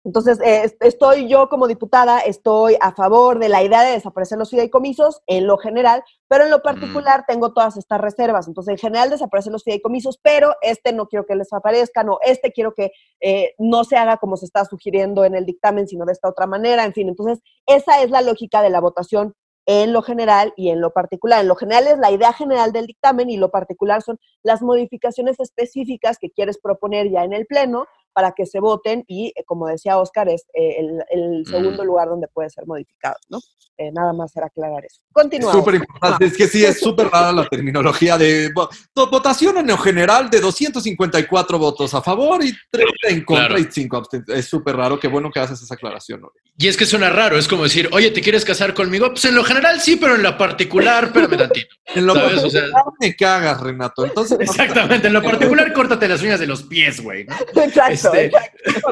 entonces, 0.05 0.39
eh, 0.41 0.71
estoy 0.81 1.27
yo 1.27 1.49
como 1.49 1.67
diputada, 1.67 2.19
estoy 2.19 2.77
a 2.79 2.93
favor 2.93 3.39
de 3.39 3.49
la 3.49 3.63
idea 3.63 3.81
de 3.81 3.93
desaparecer 3.93 4.37
los 4.37 4.51
fideicomisos 4.51 5.23
en 5.25 5.47
lo 5.47 5.57
general, 5.57 6.03
pero 6.27 6.43
en 6.43 6.51
lo 6.51 6.61
particular 6.61 7.25
tengo 7.27 7.53
todas 7.53 7.75
estas 7.75 7.99
reservas. 7.99 8.47
Entonces, 8.47 8.73
en 8.73 8.77
general 8.77 9.09
desaparecen 9.09 9.51
los 9.51 9.63
fideicomisos, 9.63 10.19
pero 10.21 10.53
este 10.61 10.93
no 10.93 11.07
quiero 11.07 11.25
que 11.25 11.35
desaparezca, 11.35 12.03
no, 12.03 12.19
este 12.21 12.51
quiero 12.51 12.75
que 12.75 12.91
eh, 13.19 13.55
no 13.57 13.83
se 13.83 13.97
haga 13.97 14.17
como 14.17 14.37
se 14.37 14.45
está 14.45 14.63
sugiriendo 14.65 15.25
en 15.25 15.33
el 15.33 15.43
dictamen, 15.43 15.87
sino 15.87 16.05
de 16.05 16.11
esta 16.11 16.29
otra 16.29 16.45
manera, 16.45 16.85
en 16.85 16.93
fin. 16.93 17.09
Entonces, 17.09 17.39
esa 17.65 18.03
es 18.03 18.11
la 18.11 18.21
lógica 18.21 18.61
de 18.61 18.69
la 18.69 18.81
votación 18.81 19.33
en 19.65 19.91
lo 19.91 20.03
general 20.03 20.53
y 20.55 20.69
en 20.69 20.81
lo 20.81 20.91
particular. 20.91 21.41
En 21.41 21.47
lo 21.47 21.55
general 21.55 21.87
es 21.87 21.97
la 21.97 22.11
idea 22.11 22.31
general 22.31 22.71
del 22.71 22.85
dictamen 22.85 23.31
y 23.31 23.37
lo 23.37 23.49
particular 23.49 24.03
son 24.03 24.19
las 24.43 24.61
modificaciones 24.61 25.39
específicas 25.39 26.19
que 26.19 26.29
quieres 26.29 26.59
proponer 26.59 27.09
ya 27.09 27.23
en 27.23 27.33
el 27.33 27.47
Pleno 27.47 27.87
para 28.15 28.31
que 28.31 28.45
se 28.45 28.61
voten 28.61 29.03
y, 29.07 29.33
eh, 29.35 29.43
como 29.45 29.67
decía 29.67 29.97
Oscar, 29.97 30.29
es 30.29 30.45
eh, 30.53 30.77
el, 31.09 31.41
mm. 31.41 31.45
segundo 31.45 31.83
lugar 31.83 32.07
donde 32.07 32.29
puede 32.29 32.49
ser 32.49 32.65
modificado, 32.65 33.17
¿no? 33.29 33.39
Eh, 33.77 33.91
nada 33.91 34.13
más 34.13 34.33
era 34.37 34.45
aclarar 34.45 34.85
eso. 34.85 35.01
Continuamos. 35.11 35.57
Súper 35.57 35.75
importante, 35.75 36.25
es 36.25 36.37
que 36.37 36.47
sí, 36.47 36.63
es 36.63 36.79
súper 36.79 37.09
rara 37.09 37.33
la 37.33 37.45
terminología 37.45 38.17
de 38.17 38.53
votación 38.95 39.57
en 39.69 39.77
general 39.77 40.29
de 40.29 40.39
254 40.39 41.59
votos 41.59 41.93
a 41.93 42.01
favor 42.01 42.41
y 42.41 42.53
30 42.71 42.91
en 43.09 43.25
contra 43.25 43.59
y 43.59 43.65
5 43.69 44.03
Es 44.29 44.45
súper 44.45 44.77
raro, 44.77 44.97
qué 44.97 45.09
bueno 45.09 45.29
que 45.29 45.41
haces 45.41 45.61
esa 45.61 45.73
aclaración. 45.73 46.21
Y 46.57 46.69
es 46.69 46.77
que 46.77 46.85
suena 46.85 47.09
raro, 47.09 47.37
es 47.37 47.49
como 47.49 47.63
decir, 47.63 47.89
oye, 47.91 48.11
¿te 48.11 48.21
quieres 48.21 48.45
casar 48.45 48.73
conmigo? 48.73 49.09
Pues 49.09 49.25
en 49.25 49.35
lo 49.35 49.43
general 49.43 49.81
sí, 49.81 49.97
pero 49.97 50.15
en 50.15 50.23
lo 50.23 50.37
particular, 50.37 51.05
espérame 51.05 51.37
tantito. 51.37 51.75
en 51.95 52.05
lo 52.05 52.13
particular 52.13 52.71
me 53.01 53.13
cagas, 53.13 53.59
Renato. 53.59 54.05
Entonces, 54.05 54.37
Exactamente, 54.39 55.07
en 55.07 55.13
lo 55.13 55.21
particular 55.23 55.73
córtate 55.73 56.07
las 56.07 56.21
uñas 56.21 56.39
de 56.39 56.47
los 56.47 56.63
pies, 56.63 57.01
güey. 57.01 57.25
Exacto. 57.55 58.04
Este, 58.13 58.31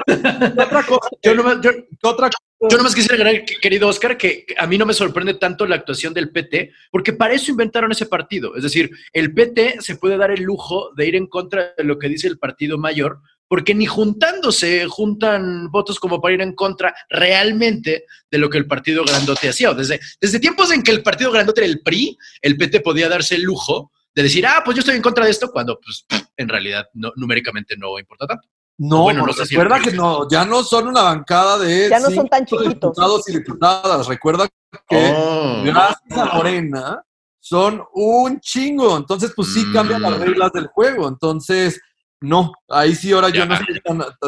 otra 0.61 0.83
cosa, 0.83 1.09
yo 1.21 1.35
nomás, 1.35 1.61
yo, 1.61 1.71
otra, 2.03 2.29
yo 2.69 2.77
nomás 2.77 2.95
quisiera 2.95 3.15
agregar, 3.15 3.45
querido 3.61 3.87
Oscar, 3.87 4.17
que 4.17 4.45
a 4.57 4.67
mí 4.67 4.77
no 4.77 4.85
me 4.85 4.93
sorprende 4.93 5.33
tanto 5.33 5.65
la 5.65 5.75
actuación 5.75 6.13
del 6.13 6.31
PT, 6.31 6.71
porque 6.91 7.13
para 7.13 7.33
eso 7.33 7.51
inventaron 7.51 7.91
ese 7.91 8.05
partido. 8.05 8.55
Es 8.55 8.63
decir, 8.63 8.89
el 9.11 9.33
PT 9.33 9.81
se 9.81 9.97
puede 9.97 10.17
dar 10.17 10.31
el 10.31 10.43
lujo 10.43 10.91
de 10.95 11.07
ir 11.07 11.15
en 11.15 11.27
contra 11.27 11.73
de 11.77 11.83
lo 11.83 11.99
que 11.99 12.09
dice 12.09 12.27
el 12.27 12.39
partido 12.39 12.77
mayor, 12.77 13.19
porque 13.47 13.75
ni 13.75 13.85
juntándose 13.85 14.87
juntan 14.87 15.69
votos 15.69 15.99
como 15.99 16.21
para 16.21 16.33
ir 16.33 16.41
en 16.41 16.53
contra 16.53 16.95
realmente 17.09 18.05
de 18.31 18.37
lo 18.37 18.49
que 18.49 18.57
el 18.57 18.65
partido 18.65 19.03
grandote 19.03 19.49
hacía. 19.49 19.73
Desde, 19.73 19.99
desde 20.19 20.39
tiempos 20.39 20.71
en 20.71 20.81
que 20.81 20.91
el 20.91 21.03
partido 21.03 21.31
grandote 21.31 21.61
era 21.61 21.69
el 21.71 21.81
PRI, 21.81 22.17
el 22.41 22.57
PT 22.57 22.79
podía 22.79 23.09
darse 23.09 23.35
el 23.35 23.43
lujo 23.43 23.91
de 24.15 24.23
decir, 24.23 24.45
ah, 24.45 24.61
pues 24.63 24.75
yo 24.75 24.79
estoy 24.79 24.95
en 24.95 25.01
contra 25.01 25.25
de 25.25 25.31
esto, 25.31 25.51
cuando 25.51 25.79
pues, 25.79 26.05
en 26.37 26.49
realidad 26.49 26.87
no, 26.93 27.11
numéricamente 27.15 27.75
no 27.77 27.99
importa 27.99 28.27
tanto. 28.27 28.47
No, 28.77 29.03
bueno, 29.03 29.25
no 29.25 29.31
recuerda 29.31 29.79
que 29.79 29.91
no, 29.91 30.27
ya 30.27 30.45
no 30.45 30.63
son 30.63 30.87
una 30.87 31.03
bancada 31.03 31.59
de 31.59 31.89
ya 31.89 31.99
no 31.99 32.09
son 32.09 32.27
tan 32.27 32.45
chiquitos. 32.45 32.73
diputados 32.73 33.29
y 33.29 33.33
diputadas. 33.33 34.07
Recuerda 34.07 34.47
que 34.89 35.13
oh. 35.15 35.61
gracias 35.63 36.17
a 36.17 36.25
Morena 36.33 37.03
son 37.39 37.83
un 37.93 38.39
chingo. 38.39 38.97
Entonces, 38.97 39.31
pues 39.35 39.53
sí 39.53 39.71
cambian 39.71 40.01
las 40.01 40.17
mm. 40.17 40.21
reglas 40.21 40.51
del 40.53 40.67
juego. 40.67 41.07
Entonces, 41.07 41.79
no, 42.21 42.53
ahí 42.69 42.95
sí 42.95 43.11
ahora 43.11 43.29
yo 43.29 43.45
no 43.45 43.53
estoy 43.53 43.81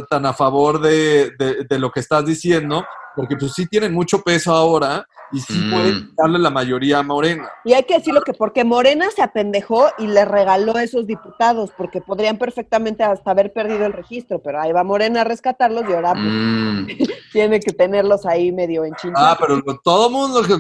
tan, 0.10 0.26
a 0.26 0.34
favor 0.34 0.82
de, 0.82 1.32
de, 1.38 1.80
lo 1.80 1.92
que 1.92 2.02
estás 2.02 2.26
diciendo. 2.26 2.86
Porque 3.16 3.36
pues 3.38 3.54
sí 3.54 3.66
tienen 3.68 3.94
mucho 3.94 4.22
peso 4.22 4.54
ahora 4.54 5.08
y 5.32 5.40
sí 5.40 5.54
Mm. 5.54 5.72
pueden 5.72 6.12
darle 6.16 6.40
la 6.40 6.50
mayoría 6.50 7.00
a 7.00 7.04
Morena. 7.04 7.50
Y 7.64 7.74
hay 7.74 7.84
que 7.84 7.96
decirlo 7.96 8.22
que 8.22 8.34
porque 8.34 8.64
Morena 8.64 9.08
se 9.16 9.22
apendejó 9.24 9.88
y 9.98 10.08
le 10.08 10.24
regaló 10.26 10.78
esos 10.78 11.08
diputados, 11.08 11.72
porque 11.78 12.00
podrían 12.02 12.38
perfectamente 12.38 13.04
hasta 13.04 13.32
haber 13.32 13.52
perdido 13.52 13.86
el 13.86 13.94
registro, 13.94 14.40
pero 14.40 14.62
ahí 14.62 14.72
va 14.72 14.84
Morena 14.84 15.22
a 15.22 15.24
rescatarlos 15.24 15.84
y 15.90 15.94
ahora 15.94 16.14
pues, 16.14 16.26
Mm. 16.26 16.88
tiene 17.32 17.60
que 17.60 17.74
tenerlos 17.74 18.26
ahí 18.26 18.52
medio 18.52 18.86
en 18.86 18.94
Ah, 19.16 19.38
pero 19.40 19.62
todo 19.84 20.10
mundo, 20.10 20.42
que- 20.44 20.56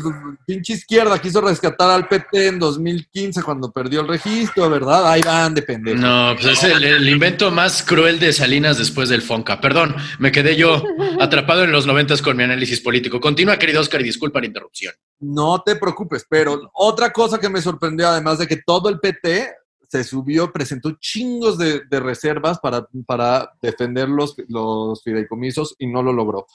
pinche 0.45 0.73
izquierda, 0.73 1.19
quiso 1.19 1.39
rescatar 1.41 1.89
al 1.89 2.07
PT 2.07 2.47
en 2.47 2.59
2015 2.59 3.41
cuando 3.43 3.71
perdió 3.71 4.01
el 4.01 4.07
registro, 4.07 4.69
¿verdad? 4.69 5.09
Ahí 5.09 5.21
van 5.21 5.53
de 5.53 5.61
pendejo. 5.61 5.97
No, 6.01 6.33
pues 6.35 6.47
es 6.47 6.63
el, 6.63 6.83
el 6.83 7.07
invento 7.07 7.49
más 7.51 7.81
cruel 7.83 8.19
de 8.19 8.33
Salinas 8.33 8.77
después 8.77 9.09
del 9.09 9.21
Fonca. 9.21 9.61
Perdón, 9.61 9.95
me 10.19 10.31
quedé 10.31 10.55
yo 10.57 10.83
atrapado 11.21 11.63
en 11.63 11.71
los 11.71 11.85
noventas 11.87 12.21
con 12.21 12.35
mi 12.35 12.43
análisis 12.45 12.81
político. 12.81 13.19
Continúa, 13.19 13.57
querido 13.57 13.81
Oscar, 13.81 14.01
y 14.01 14.05
disculpa 14.05 14.39
la 14.39 14.47
interrupción. 14.47 14.93
No 15.19 15.61
te 15.61 15.75
preocupes, 15.75 16.25
pero 16.29 16.71
otra 16.73 17.11
cosa 17.11 17.39
que 17.39 17.49
me 17.49 17.61
sorprendió, 17.61 18.07
además 18.07 18.39
de 18.39 18.47
que 18.47 18.61
todo 18.65 18.89
el 18.89 18.99
PT 18.99 19.53
se 19.87 20.03
subió, 20.03 20.51
presentó 20.51 20.91
chingos 20.99 21.57
de, 21.57 21.81
de 21.89 21.99
reservas 21.99 22.59
para, 22.59 22.87
para 23.05 23.51
defender 23.61 24.09
los, 24.09 24.35
los 24.47 25.03
fideicomisos 25.03 25.75
y 25.77 25.87
no 25.87 26.01
lo 26.01 26.13
logró. 26.13 26.45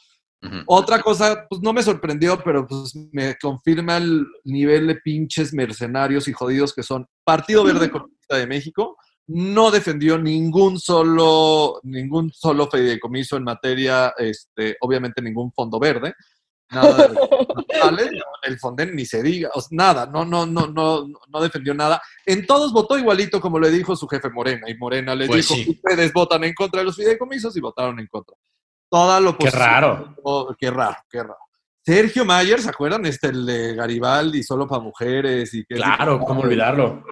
Otra 0.66 1.02
cosa, 1.02 1.46
pues 1.50 1.60
no 1.60 1.74
me 1.74 1.82
sorprendió, 1.82 2.40
pero 2.42 2.66
pues 2.66 2.96
me 3.12 3.36
confirma 3.36 3.98
el 3.98 4.26
nivel 4.44 4.86
de 4.86 4.94
pinches 4.94 5.52
mercenarios 5.52 6.28
y 6.28 6.32
jodidos 6.32 6.72
que 6.74 6.82
son. 6.82 7.06
Partido 7.24 7.62
Verde 7.62 7.86
Ecologista 7.86 8.36
de 8.36 8.46
México 8.46 8.96
no 9.32 9.70
defendió 9.70 10.18
ningún 10.18 10.78
solo, 10.78 11.80
ningún 11.84 12.32
solo 12.32 12.68
fideicomiso 12.68 13.36
en 13.36 13.44
materia, 13.44 14.12
este, 14.18 14.76
obviamente 14.80 15.22
ningún 15.22 15.52
fondo 15.52 15.78
verde, 15.78 16.14
nada 16.70 17.08
de 17.08 17.18
el 18.42 18.58
Fonden 18.58 18.94
ni 18.96 19.04
se 19.04 19.22
diga, 19.22 19.50
o 19.54 19.60
sea, 19.60 19.68
nada, 19.72 20.06
no, 20.06 20.24
no, 20.24 20.46
no, 20.46 20.66
no, 20.66 21.06
no 21.28 21.40
defendió 21.40 21.74
nada. 21.74 22.02
En 22.26 22.46
todos 22.46 22.72
votó 22.72 22.98
igualito 22.98 23.40
como 23.40 23.58
le 23.60 23.70
dijo 23.70 23.94
su 23.94 24.08
jefe 24.08 24.30
Morena, 24.30 24.68
y 24.68 24.76
Morena 24.76 25.14
les 25.14 25.28
Pues 25.28 25.48
dijo, 25.48 25.54
sí. 25.62 25.70
ustedes 25.70 26.12
votan 26.12 26.42
en 26.44 26.54
contra 26.54 26.80
de 26.80 26.86
los 26.86 26.96
fideicomisos 26.96 27.56
y 27.56 27.60
votaron 27.60 28.00
en 28.00 28.06
contra. 28.08 28.36
Toda 28.90 29.20
lo 29.20 29.38
Qué 29.38 29.50
raro. 29.50 30.16
Oh, 30.24 30.52
qué 30.58 30.70
raro, 30.70 30.96
qué 31.08 31.22
raro. 31.22 31.38
Sergio 31.84 32.24
Mayer, 32.24 32.60
¿se 32.60 32.70
acuerdan? 32.70 33.06
Este, 33.06 33.28
el 33.28 33.46
de 33.46 33.74
Garibaldi, 33.74 34.42
solo 34.42 34.66
para 34.66 34.82
mujeres. 34.82 35.54
y 35.54 35.64
que 35.64 35.76
Claro. 35.76 36.18
¿cómo 36.20 36.40
olvidarlo? 36.40 37.04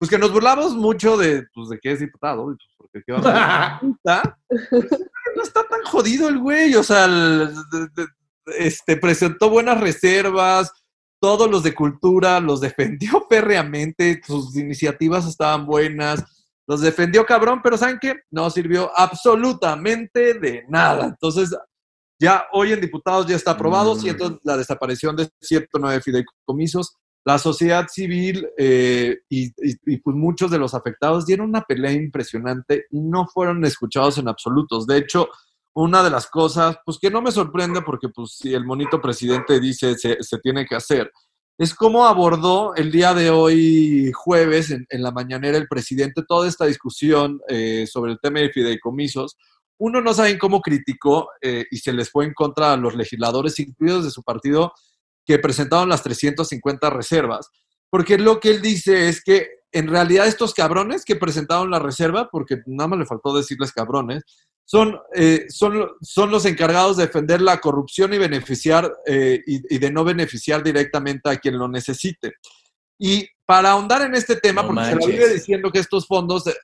Pues 0.00 0.10
que 0.10 0.18
nos 0.18 0.32
burlamos 0.32 0.74
mucho 0.74 1.16
de, 1.18 1.44
pues, 1.54 1.68
de 1.68 1.78
que 1.78 1.92
es 1.92 2.00
diputado. 2.00 2.50
y, 2.52 2.56
pues, 2.56 2.68
porque 2.78 3.02
qué 3.06 3.12
vamos 3.12 3.26
a 3.28 3.80
¿Está? 3.96 4.38
No 5.36 5.42
está 5.44 5.62
tan 5.68 5.82
jodido 5.84 6.28
el 6.28 6.38
güey, 6.38 6.74
o 6.74 6.82
sea, 6.82 7.04
el- 7.04 7.54
de- 7.70 7.88
de- 7.94 8.08
este, 8.58 8.96
presentó 8.96 9.48
buenas 9.50 9.78
reservas, 9.80 10.72
todos 11.20 11.48
los 11.50 11.62
de 11.62 11.74
cultura 11.74 12.40
los 12.40 12.60
defendió 12.60 13.24
férreamente, 13.30 14.20
sus 14.26 14.56
iniciativas 14.56 15.26
estaban 15.28 15.66
buenas, 15.66 16.24
los 16.66 16.80
defendió 16.80 17.24
cabrón, 17.26 17.60
pero 17.62 17.76
¿saben 17.76 17.98
qué? 18.00 18.14
No 18.30 18.48
sirvió 18.50 18.90
absolutamente 18.98 20.34
de 20.34 20.64
nada. 20.68 21.04
Entonces, 21.06 21.54
ya 22.18 22.46
hoy 22.52 22.72
en 22.72 22.80
diputados 22.80 23.26
ya 23.26 23.36
está 23.36 23.52
aprobado, 23.52 23.94
Mm. 23.94 23.98
siento 24.00 24.40
la 24.44 24.56
desaparición 24.56 25.14
de 25.14 25.28
109 25.40 26.00
fideicomisos. 26.00 26.96
La 27.24 27.38
sociedad 27.38 27.86
civil 27.88 28.48
eh, 28.56 29.18
y, 29.28 29.50
pues 29.98 30.16
muchos 30.16 30.50
de 30.50 30.58
los 30.58 30.74
afectados 30.74 31.26
dieron 31.26 31.50
una 31.50 31.62
pelea 31.62 31.92
impresionante 31.92 32.86
y 32.90 33.00
no 33.00 33.26
fueron 33.26 33.64
escuchados 33.64 34.18
en 34.18 34.28
absolutos. 34.28 34.86
De 34.86 34.96
hecho, 34.96 35.28
una 35.74 36.02
de 36.02 36.10
las 36.10 36.28
cosas, 36.28 36.78
pues 36.84 36.98
que 36.98 37.10
no 37.10 37.20
me 37.20 37.30
sorprende 37.30 37.82
porque 37.82 38.08
pues 38.08 38.36
si 38.36 38.54
el 38.54 38.64
monito 38.64 39.00
presidente 39.00 39.60
dice 39.60 39.96
se, 39.96 40.22
se 40.22 40.38
tiene 40.38 40.64
que 40.66 40.76
hacer, 40.76 41.10
es 41.60 41.74
cómo 41.74 42.06
abordó 42.06 42.74
el 42.74 42.90
día 42.90 43.12
de 43.12 43.28
hoy, 43.28 44.12
jueves, 44.14 44.70
en, 44.70 44.86
en 44.88 45.02
la 45.02 45.10
mañanera, 45.10 45.58
el 45.58 45.68
presidente 45.68 46.22
toda 46.26 46.48
esta 46.48 46.64
discusión 46.64 47.38
eh, 47.48 47.86
sobre 47.86 48.12
el 48.12 48.18
tema 48.18 48.40
de 48.40 48.48
fideicomisos. 48.48 49.36
Uno 49.78 50.00
no 50.00 50.14
sabe 50.14 50.38
cómo 50.38 50.62
criticó 50.62 51.28
eh, 51.42 51.66
y 51.70 51.76
se 51.76 51.92
les 51.92 52.10
fue 52.10 52.24
en 52.24 52.32
contra 52.32 52.72
a 52.72 52.78
los 52.78 52.94
legisladores, 52.94 53.58
incluidos 53.60 54.04
de 54.04 54.10
su 54.10 54.22
partido, 54.22 54.72
que 55.26 55.38
presentaron 55.38 55.88
las 55.88 56.02
350 56.02 56.90
reservas. 56.90 57.48
Porque 57.90 58.18
lo 58.18 58.40
que 58.40 58.50
él 58.50 58.62
dice 58.62 59.08
es 59.08 59.22
que 59.22 59.48
en 59.72 59.88
realidad 59.88 60.26
estos 60.26 60.54
cabrones 60.54 61.04
que 61.04 61.16
presentaron 61.16 61.70
la 61.70 61.78
reserva, 61.78 62.28
porque 62.30 62.58
nada 62.66 62.88
más 62.88 62.98
le 63.00 63.06
faltó 63.06 63.36
decirles 63.36 63.72
cabrones, 63.72 64.22
son, 64.64 64.98
eh, 65.14 65.46
son, 65.48 65.90
son 66.00 66.30
los 66.30 66.44
encargados 66.46 66.96
de 66.96 67.06
defender 67.06 67.40
la 67.42 67.58
corrupción 67.58 68.14
y 68.14 68.18
beneficiar 68.18 68.92
eh, 69.06 69.40
y, 69.46 69.74
y 69.74 69.78
de 69.78 69.90
no 69.90 70.04
beneficiar 70.04 70.62
directamente 70.62 71.28
a 71.28 71.36
quien 71.38 71.58
lo 71.58 71.66
necesite. 71.68 72.34
Y 72.98 73.26
para 73.46 73.72
ahondar 73.72 74.02
en 74.02 74.14
este 74.14 74.36
tema, 74.36 74.62
No 74.62 74.68
porque 74.68 74.84
se 74.84 74.90
manches. 74.92 75.06
lo 75.06 75.12
vive 75.12 75.34
diciendo 75.34 75.72
que 75.72 75.80
estos 75.80 76.06
fondos 76.06 76.46
eh, 76.46 76.54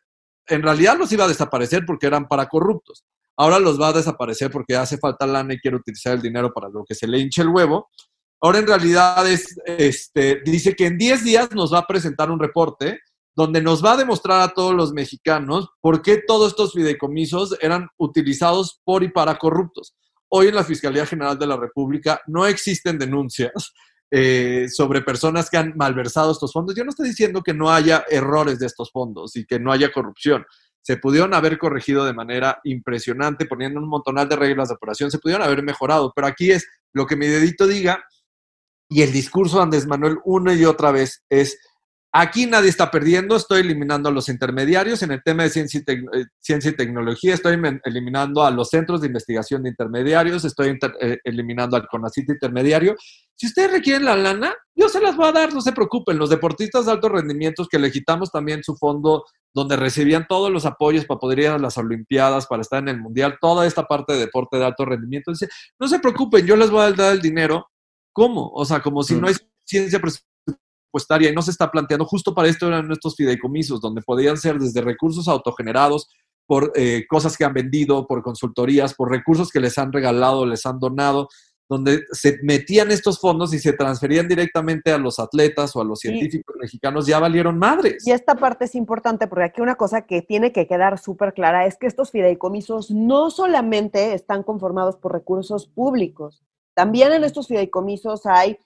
en 0.49 0.63
realidad 0.63 0.97
los 0.97 1.11
iba 1.11 1.25
a 1.25 1.29
desaparecer 1.29 1.85
porque 1.85 2.07
eran 2.07 2.29
para 2.29 2.47
corruptos. 2.47 3.05
Ahora 3.37 3.59
los 3.59 3.81
va 3.81 3.89
a 3.89 3.93
desaparecer 3.95 4.51
porque 4.51 4.77
hace 4.77 4.99
falta 4.99 5.27
lana 5.27 5.55
y 5.55 5.59
quiere 5.59 5.77
utilizar 5.77 6.15
el 6.15 6.23
dinero 6.23 6.53
para 6.53 6.69
lo 6.69 6.85
que 6.85 6.95
se 6.95 7.07
le 7.09 7.19
hinche 7.19 7.43
el 7.43 7.49
huevo. 7.49 7.91
Ahora 8.40 8.59
en 8.59 8.66
realidad 8.66 9.28
es, 9.28 9.57
este, 9.66 10.43
dice 10.45 10.75
que 10.75 10.87
en 10.87 10.99
10 10.99 11.25
días 11.25 11.52
nos 11.52 11.73
va 11.73 11.78
a 11.78 11.87
presentar 11.87 12.31
un 12.31 12.38
reporte 12.38 13.00
donde 13.35 13.61
nos 13.61 13.85
va 13.85 13.93
a 13.93 13.97
demostrar 13.97 14.40
a 14.40 14.55
todos 14.55 14.75
los 14.75 14.93
mexicanos 14.93 15.69
por 15.81 16.00
qué 16.00 16.23
todos 16.26 16.49
estos 16.49 16.73
fideicomisos 16.73 17.57
eran 17.61 17.88
utilizados 17.99 18.81
por 18.85 19.02
y 19.02 19.09
para 19.09 19.38
corruptos. 19.38 19.95
Hoy 20.28 20.49
en 20.49 20.55
la 20.55 20.64
Fiscalía 20.64 21.07
General 21.07 21.38
de 21.38 21.47
la 21.47 21.57
República 21.57 22.21
no 22.26 22.47
existen 22.47 22.99
denuncias 22.99 23.73
eh, 24.11 24.69
sobre 24.69 25.02
personas 25.02 25.50
que 25.50 25.59
han 25.59 25.75
malversado 25.76 26.33
estos 26.33 26.52
fondos. 26.52 26.75
Yo 26.75 26.85
no 26.85 26.90
estoy 26.90 27.09
diciendo 27.09 27.43
que 27.43 27.52
no 27.52 27.71
haya 27.71 28.05
errores 28.09 28.59
de 28.59 28.66
estos 28.66 28.90
fondos 28.90 29.37
y 29.37 29.45
que 29.45 29.61
no 29.61 29.71
haya 29.71 29.93
corrupción. 29.93 30.47
Se 30.81 30.97
pudieron 30.97 31.35
haber 31.35 31.59
corregido 31.59 32.05
de 32.05 32.14
manera 32.14 32.61
impresionante 32.64 33.47
poniendo 33.47 33.81
un 33.81 33.88
montonal 33.88 34.28
de 34.28 34.37
reglas 34.37 34.69
de 34.69 34.75
operación, 34.75 35.11
se 35.11 35.19
pudieron 35.19 35.45
haber 35.45 35.62
mejorado, 35.62 36.12
pero 36.14 36.26
aquí 36.26 36.52
es 36.52 36.66
lo 36.93 37.07
que 37.07 37.16
mi 37.16 37.26
dedito 37.26 37.66
diga 37.66 38.05
y 38.88 39.02
el 39.02 39.12
discurso 39.12 39.57
de 39.57 39.64
Andrés 39.64 39.87
Manuel 39.87 40.19
una 40.25 40.55
y 40.55 40.64
otra 40.64 40.90
vez 40.93 41.25
es 41.28 41.59
Aquí 42.19 42.47
nadie 42.47 42.71
está 42.71 42.90
perdiendo, 42.90 43.37
estoy 43.37 43.61
eliminando 43.61 44.09
a 44.09 44.12
los 44.12 44.31
intermediarios. 44.31 45.02
En 45.02 45.11
el 45.11 45.23
tema 45.23 45.43
de 45.43 45.50
ciencia 45.50 45.83
y, 45.87 45.93
eh, 45.93 46.25
ciencia 46.40 46.75
tecnología, 46.75 47.35
estoy 47.35 47.61
eliminando 47.85 48.43
a 48.43 48.50
los 48.50 48.71
centros 48.71 49.02
de 49.02 49.09
investigación 49.09 49.62
de 49.62 49.69
intermediarios, 49.69 50.43
estoy 50.47 50.78
eh, 51.02 51.19
eliminando 51.25 51.76
al 51.76 51.87
CONACIT 51.87 52.31
intermediario. 52.31 52.97
Si 53.35 53.49
ustedes 53.49 53.71
requieren 53.71 54.07
la 54.07 54.16
lana, 54.16 54.55
yo 54.75 54.88
se 54.88 54.99
las 54.99 55.14
voy 55.14 55.28
a 55.28 55.33
dar, 55.33 55.52
no 55.52 55.61
se 55.61 55.73
preocupen. 55.73 56.16
Los 56.16 56.31
deportistas 56.31 56.87
de 56.87 56.93
altos 56.93 57.12
rendimientos 57.12 57.69
que 57.69 57.78
le 57.78 57.93
quitamos 57.93 58.31
también 58.33 58.64
su 58.64 58.76
fondo 58.76 59.26
donde 59.52 59.76
recibían 59.76 60.26
todos 60.26 60.50
los 60.50 60.64
apoyos 60.64 61.05
para 61.05 61.21
poder 61.21 61.40
ir 61.40 61.49
a 61.49 61.59
las 61.59 61.76
Olimpiadas, 61.76 62.47
para 62.47 62.62
estar 62.62 62.78
en 62.78 62.88
el 62.88 62.99
Mundial, 62.99 63.37
toda 63.43 63.66
esta 63.66 63.83
parte 63.83 64.14
de 64.14 64.21
deporte 64.21 64.57
de 64.57 64.64
alto 64.64 64.87
rendimiento. 64.87 65.33
Dice, 65.33 65.49
no 65.78 65.87
se 65.87 65.99
preocupen, 65.99 66.47
yo 66.47 66.57
les 66.57 66.71
voy 66.71 66.81
a 66.81 66.93
dar 66.93 67.12
el 67.12 67.21
dinero. 67.21 67.66
¿Cómo? 68.16 68.49
O 68.54 68.64
sea, 68.64 68.80
como 68.80 69.02
si 69.02 69.14
Mm. 69.14 69.20
no 69.20 69.28
hay 69.28 69.35
ciencia 69.66 70.00
presupuestaria 70.00 71.28
y 71.30 71.35
no 71.35 71.42
se 71.42 71.50
está 71.50 71.70
planteando. 71.70 72.06
Justo 72.06 72.35
para 72.35 72.49
esto 72.49 72.66
eran 72.66 72.90
estos 72.90 73.14
fideicomisos, 73.14 73.78
donde 73.78 74.00
podían 74.00 74.38
ser 74.38 74.58
desde 74.58 74.80
recursos 74.80 75.28
autogenerados 75.28 76.08
por 76.46 76.73
eh, 76.76 77.04
cosas 77.11 77.37
que 77.37 77.44
han 77.44 77.52
vendido, 77.52 78.06
por 78.06 78.23
consultorías, 78.23 78.94
por 78.94 79.11
recursos 79.11 79.50
que 79.50 79.61
les 79.61 79.76
han 79.76 79.92
regalado, 79.92 80.46
les 80.46 80.64
han 80.64 80.78
donado, 80.78 81.28
donde 81.68 82.04
se 82.12 82.38
metían 82.42 82.90
estos 82.90 83.18
fondos 83.20 83.52
y 83.52 83.58
se 83.58 83.75
transferían 83.75 84.28
directamente 84.28 84.92
a 84.92 84.99
los 84.99 85.18
atletas 85.18 85.76
o 85.76 85.82
a 85.82 85.85
los 85.85 85.99
Sí. 85.99 86.08
científicos 86.08 86.56
mexicanos, 86.58 87.06
ya 87.06 87.18
valieron 87.18 87.58
madres. 87.58 88.06
Y 88.06 88.12
esta 88.12 88.35
parte 88.37 88.64
es 88.64 88.75
importante 88.76 89.26
porque 89.26 89.44
aquí 89.44 89.61
una 89.61 89.75
cosa 89.75 90.06
que 90.06 90.23
tiene 90.23 90.52
que 90.52 90.66
quedar 90.66 90.99
súper 90.99 91.35
clara 91.35 91.66
es 91.66 91.76
que 91.76 91.87
estos 91.87 92.12
fideicomisos 92.12 92.90
no 92.92 93.30
solamente 93.30 94.14
están 94.14 94.42
conformados 94.42 94.96
por 94.96 95.12
recursos 95.12 95.66
públicos, 95.66 96.42
también 96.76 97.12
en 97.12 97.25
estos 97.25 97.49
fideicomisos 97.49 98.26
hay 98.26 98.59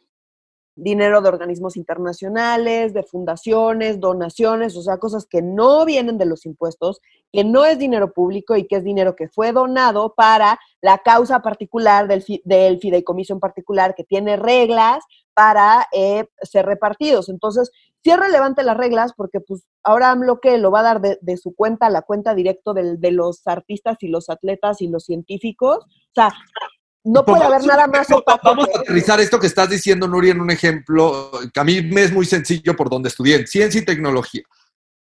dinero 0.75 1.21
de 1.21 1.29
organismos 1.29 1.77
internacionales, 1.77 2.95
de 2.95 3.03
fundaciones, 3.03 4.01
donaciones, 4.01 4.77
o 4.77 4.83
sea, 4.83 4.99
cosas 4.99 5.27
que 5.27 5.43
no 5.43 5.85
vienen 5.85 6.17
de 6.17 6.25
los 6.25 6.47
impuestos, 6.47 7.01
que 7.33 7.45
no 7.45 7.65
es 7.67 7.79
dinero 7.79 8.13
público 8.13 8.57
y 8.57 8.67
que 8.67 8.77
es 8.77 8.85
dinero 8.85 9.15
que 9.15 9.29
fue 9.29 9.53
donado 9.53 10.15
para 10.15 10.59
la 10.81 10.99
causa 10.99 11.41
particular 11.41 12.09
del, 12.09 12.25
del 12.45 12.79
fideicomiso 12.81 13.35
en 13.35 13.41
particular, 13.41 13.95
que 13.95 14.05
tiene 14.05 14.37
reglas 14.37 15.05
para 15.35 15.87
eh, 15.93 16.27
ser 16.43 16.67
repartidos. 16.67 17.29
Entonces, 17.29 17.71
sí 18.03 18.11
es 18.11 18.19
relevante 18.19 18.63
las 18.63 18.77
reglas 18.77 19.13
porque 19.15 19.41
pues 19.41 19.65
ahora 19.83 20.11
AMLO 20.11 20.41
que 20.41 20.57
lo 20.57 20.71
va 20.71 20.81
a 20.81 20.85
dar 20.85 21.01
de, 21.01 21.19
de 21.21 21.37
su 21.37 21.55
cuenta 21.55 21.91
la 21.91 22.03
cuenta 22.03 22.35
directo 22.35 22.73
del- 22.73 23.01
de 23.01 23.11
los 23.13 23.47
artistas 23.47 23.99
y 24.01 24.09
los 24.09 24.31
atletas 24.31 24.81
y 24.81 24.89
los 24.89 25.05
científicos. 25.05 25.85
O 25.85 26.15
sea, 26.15 26.33
no 27.05 27.25
puede 27.25 27.45
haber 27.45 27.65
nada 27.65 27.87
más 27.87 28.11
opaco. 28.11 28.41
Vamos 28.43 28.69
a 28.75 28.81
aterrizar 28.81 29.21
esto 29.21 29.41
que 29.41 29.47
estás 29.47 29.71
diciendo, 29.71 30.07
Nuri, 30.07 30.31
en 30.31 30.41
un 30.41 30.51
ejemplo 30.51 31.31
que 31.53 31.61
a 31.61 31.65
mí 31.65 31.83
me 31.83 32.03
es 32.03 32.13
muy 32.13 32.27
sencillo 32.27 32.77
por 32.77 32.91
donde 32.91 33.09
estudié, 33.09 33.37
en 33.37 33.47
ciencia 33.47 33.81
y 33.81 33.85
tecnología. 33.85 34.43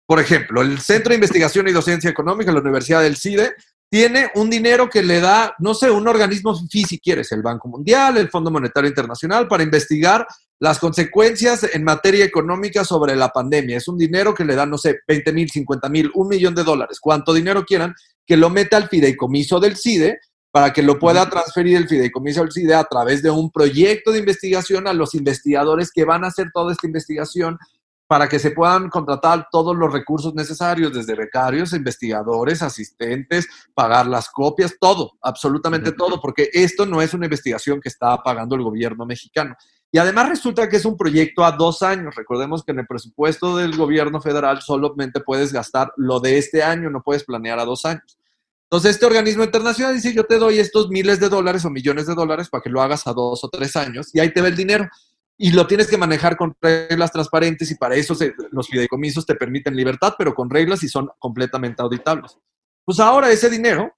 Por 0.05 0.19
ejemplo, 0.19 0.61
el 0.61 0.79
Centro 0.79 1.09
de 1.09 1.15
Investigación 1.15 1.67
y 1.67 1.73
Docencia 1.73 2.09
Económica, 2.09 2.51
la 2.51 2.61
Universidad 2.61 3.01
del 3.01 3.17
CIDE, 3.17 3.53
tiene 3.89 4.31
un 4.35 4.49
dinero 4.49 4.89
que 4.89 5.01
le 5.01 5.21
da, 5.21 5.55
no 5.59 5.73
sé, 5.73 5.89
un 5.89 6.07
organismo 6.07 6.57
FI 6.69 6.83
si 6.83 6.99
quieres, 6.99 7.31
el 7.31 7.41
Banco 7.41 7.69
Mundial, 7.69 8.17
el 8.17 8.29
Fondo 8.29 8.51
Monetario 8.51 8.89
Internacional, 8.89 9.47
para 9.47 9.63
investigar 9.63 10.27
las 10.59 10.79
consecuencias 10.79 11.63
en 11.73 11.83
materia 11.83 12.25
económica 12.25 12.83
sobre 12.83 13.15
la 13.15 13.29
pandemia. 13.29 13.77
Es 13.77 13.87
un 13.87 13.97
dinero 13.97 14.33
que 14.33 14.43
le 14.43 14.55
da, 14.55 14.65
no 14.65 14.77
sé, 14.77 14.99
20 15.07 15.31
mil, 15.31 15.49
50 15.49 15.89
mil, 15.89 16.11
un 16.15 16.27
millón 16.27 16.55
de 16.55 16.63
dólares, 16.63 16.99
cuánto 16.99 17.33
dinero 17.33 17.63
quieran, 17.63 17.93
que 18.25 18.35
lo 18.35 18.49
meta 18.49 18.75
al 18.75 18.89
fideicomiso 18.89 19.59
del 19.59 19.77
CIDE 19.77 20.19
para 20.57 20.73
que 20.73 20.81
lo 20.81 20.97
pueda 20.97 21.29
transferir 21.29 21.77
el 21.77 21.87
fideicomiso 21.87 22.41
del 22.41 22.51
CIDE 22.51 22.73
a 22.73 22.83
través 22.83 23.21
de 23.21 23.29
un 23.29 23.51
proyecto 23.51 24.11
de 24.11 24.17
investigación 24.17 24.87
a 24.87 24.93
los 24.93 25.13
investigadores 25.13 25.91
que 25.91 26.03
van 26.03 26.23
a 26.23 26.29
hacer 26.29 26.47
toda 26.51 26.71
esta 26.71 26.87
investigación 26.87 27.59
para 28.07 28.27
que 28.27 28.39
se 28.39 28.49
puedan 28.49 28.89
contratar 28.89 29.49
todos 29.51 29.75
los 29.75 29.93
recursos 29.93 30.33
necesarios, 30.33 30.91
desde 30.91 31.13
becarios, 31.13 31.73
investigadores, 31.73 32.63
asistentes, 32.63 33.47
pagar 33.75 34.07
las 34.07 34.29
copias, 34.29 34.73
todo, 34.81 35.11
absolutamente 35.21 35.91
todo, 35.91 36.19
porque 36.19 36.49
esto 36.51 36.87
no 36.87 37.03
es 37.03 37.13
una 37.13 37.27
investigación 37.27 37.79
que 37.79 37.89
está 37.89 38.17
pagando 38.23 38.55
el 38.55 38.63
gobierno 38.63 39.05
mexicano. 39.05 39.55
Y 39.91 39.99
además 39.99 40.27
resulta 40.27 40.67
que 40.67 40.77
es 40.77 40.85
un 40.85 40.97
proyecto 40.97 41.45
a 41.45 41.51
dos 41.51 41.83
años. 41.83 42.15
Recordemos 42.15 42.63
que 42.63 42.71
en 42.71 42.79
el 42.79 42.87
presupuesto 42.87 43.57
del 43.57 43.77
gobierno 43.77 44.21
federal 44.21 44.59
solamente 44.63 45.19
puedes 45.19 45.53
gastar 45.53 45.93
lo 45.97 46.19
de 46.19 46.39
este 46.39 46.63
año, 46.63 46.89
no 46.89 47.03
puedes 47.03 47.23
planear 47.25 47.59
a 47.59 47.65
dos 47.65 47.85
años. 47.85 48.16
Entonces, 48.69 48.95
este 48.95 49.05
organismo 49.05 49.45
internacional 49.45 49.95
dice, 49.95 50.13
yo 50.13 50.25
te 50.25 50.37
doy 50.37 50.59
estos 50.59 50.89
miles 50.89 51.21
de 51.21 51.29
dólares 51.29 51.63
o 51.63 51.69
millones 51.69 52.05
de 52.05 52.15
dólares 52.15 52.49
para 52.49 52.61
que 52.61 52.69
lo 52.69 52.81
hagas 52.81 53.07
a 53.07 53.13
dos 53.13 53.41
o 53.43 53.49
tres 53.49 53.77
años 53.77 54.09
y 54.13 54.19
ahí 54.19 54.33
te 54.33 54.41
ve 54.41 54.49
el 54.49 54.57
dinero 54.57 54.89
y 55.37 55.51
lo 55.51 55.67
tienes 55.67 55.87
que 55.87 55.97
manejar 55.97 56.35
con 56.35 56.53
reglas 56.59 57.11
transparentes 57.13 57.71
y 57.71 57.75
para 57.75 57.95
eso 57.95 58.13
los 58.51 58.67
fideicomisos 58.67 59.25
te 59.25 59.35
permiten 59.35 59.75
libertad, 59.75 60.15
pero 60.17 60.33
con 60.33 60.49
reglas 60.49 60.83
y 60.83 60.89
son 60.89 61.09
completamente 61.17 61.81
auditables. 61.81 62.37
Pues 62.83 62.99
ahora 62.99 63.31
ese 63.31 63.49
dinero 63.49 63.95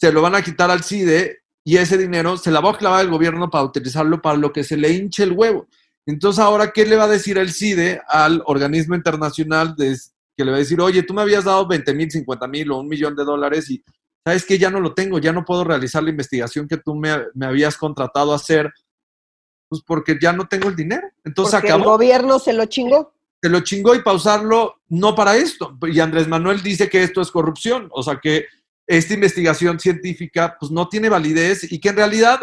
se 0.00 0.10
lo 0.10 0.20
van 0.20 0.34
a 0.34 0.42
quitar 0.42 0.70
al 0.70 0.82
CIDE 0.82 1.42
y 1.64 1.76
ese 1.76 1.96
dinero 1.96 2.36
se 2.36 2.50
la 2.50 2.60
va 2.60 2.72
a 2.72 2.78
clavar 2.78 3.04
el 3.04 3.10
gobierno 3.10 3.50
para 3.50 3.64
utilizarlo 3.64 4.20
para 4.20 4.36
lo 4.36 4.52
que 4.52 4.64
se 4.64 4.76
le 4.76 4.90
hinche 4.90 5.22
el 5.22 5.32
huevo. 5.32 5.68
Entonces 6.06 6.40
ahora, 6.40 6.72
¿qué 6.72 6.84
le 6.86 6.96
va 6.96 7.04
a 7.04 7.08
decir 7.08 7.38
el 7.38 7.52
CIDE 7.52 8.00
al 8.08 8.42
organismo 8.46 8.96
internacional 8.96 9.76
de, 9.76 9.96
que 10.36 10.44
le 10.44 10.50
va 10.50 10.56
a 10.56 10.60
decir, 10.60 10.80
oye, 10.80 11.02
tú 11.02 11.14
me 11.14 11.22
habías 11.22 11.44
dado 11.44 11.66
20 11.66 11.94
mil, 11.94 12.10
50 12.10 12.46
mil 12.48 12.70
o 12.70 12.78
un 12.78 12.88
millón 12.88 13.14
de 13.16 13.24
dólares 13.24 13.70
y 13.70 13.82
sabes 14.24 14.44
que 14.44 14.58
ya 14.58 14.70
no 14.70 14.80
lo 14.80 14.94
tengo, 14.94 15.18
ya 15.18 15.32
no 15.32 15.44
puedo 15.44 15.64
realizar 15.64 16.02
la 16.02 16.10
investigación 16.10 16.68
que 16.68 16.76
tú 16.76 16.94
me, 16.94 17.10
me 17.34 17.46
habías 17.46 17.76
contratado 17.76 18.32
a 18.32 18.36
hacer 18.36 18.72
pues 19.72 19.82
porque 19.86 20.18
ya 20.20 20.34
no 20.34 20.46
tengo 20.46 20.68
el 20.68 20.76
dinero. 20.76 21.08
Entonces 21.24 21.58
porque 21.58 21.72
El 21.72 21.82
gobierno 21.82 22.38
se 22.38 22.52
lo 22.52 22.66
chingó. 22.66 23.14
Se 23.42 23.48
lo 23.48 23.60
chingó 23.60 23.94
y 23.94 24.02
pausarlo 24.02 24.76
no 24.88 25.14
para 25.14 25.36
esto. 25.36 25.78
Y 25.82 25.98
Andrés 25.98 26.28
Manuel 26.28 26.62
dice 26.62 26.90
que 26.90 27.02
esto 27.02 27.22
es 27.22 27.30
corrupción, 27.30 27.88
o 27.90 28.02
sea 28.02 28.20
que 28.22 28.46
esta 28.86 29.14
investigación 29.14 29.80
científica 29.80 30.56
pues 30.60 30.70
no 30.70 30.88
tiene 30.88 31.08
validez 31.08 31.72
y 31.72 31.80
que 31.80 31.88
en 31.88 31.96
realidad 31.96 32.40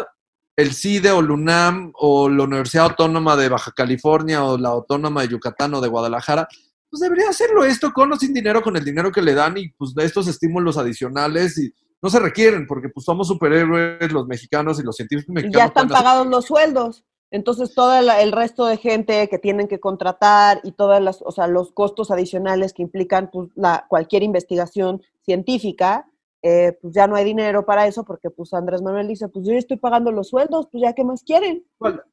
el 0.56 0.74
CIDE 0.74 1.12
o 1.12 1.22
LUNAM 1.22 1.92
o 1.94 2.28
la 2.28 2.42
Universidad 2.42 2.86
Autónoma 2.86 3.36
de 3.36 3.48
Baja 3.48 3.70
California 3.70 4.44
o 4.44 4.58
la 4.58 4.70
Autónoma 4.70 5.22
de 5.22 5.28
Yucatán 5.28 5.72
o 5.74 5.80
de 5.80 5.88
Guadalajara, 5.88 6.48
pues 6.90 7.00
debería 7.00 7.28
hacerlo 7.28 7.64
esto 7.64 7.92
con 7.92 8.12
o 8.12 8.16
sin 8.16 8.34
dinero, 8.34 8.62
con 8.62 8.76
el 8.76 8.84
dinero 8.84 9.12
que 9.12 9.22
le 9.22 9.34
dan 9.34 9.56
y 9.56 9.70
pues 9.70 9.94
de 9.94 10.04
estos 10.04 10.26
estímulos 10.26 10.76
adicionales 10.76 11.56
y 11.58 11.72
no 12.02 12.10
se 12.10 12.18
requieren 12.18 12.66
porque 12.66 12.88
pues 12.88 13.04
somos 13.04 13.28
superhéroes 13.28 14.10
los 14.12 14.26
mexicanos 14.26 14.80
y 14.80 14.82
los 14.82 14.96
científicos 14.96 15.32
mexicanos. 15.32 15.58
Ya 15.58 15.66
están 15.66 15.88
pagados 15.88 16.26
los 16.26 16.46
sueldos. 16.46 17.04
Entonces, 17.30 17.74
todo 17.74 17.96
el, 17.96 18.32
resto 18.32 18.66
de 18.66 18.76
gente 18.76 19.28
que 19.28 19.38
tienen 19.38 19.68
que 19.68 19.78
contratar 19.78 20.60
y 20.64 20.72
todas 20.72 21.00
las, 21.00 21.22
o 21.22 21.30
sea, 21.30 21.46
los 21.46 21.70
costos 21.70 22.10
adicionales 22.10 22.72
que 22.72 22.82
implican 22.82 23.30
pues, 23.30 23.50
la, 23.54 23.86
cualquier 23.88 24.24
investigación 24.24 25.02
científica, 25.22 26.09
eh, 26.42 26.78
pues 26.80 26.94
ya 26.94 27.06
no 27.06 27.16
hay 27.16 27.24
dinero 27.24 27.66
para 27.66 27.86
eso 27.86 28.04
porque 28.04 28.30
pues 28.30 28.54
Andrés 28.54 28.80
Manuel 28.80 29.08
dice, 29.08 29.28
pues 29.28 29.46
yo 29.46 29.52
estoy 29.52 29.76
pagando 29.76 30.10
los 30.10 30.28
sueldos, 30.28 30.68
pues 30.72 30.82
ya 30.82 30.94
qué 30.94 31.04
más 31.04 31.22
quieren. 31.22 31.64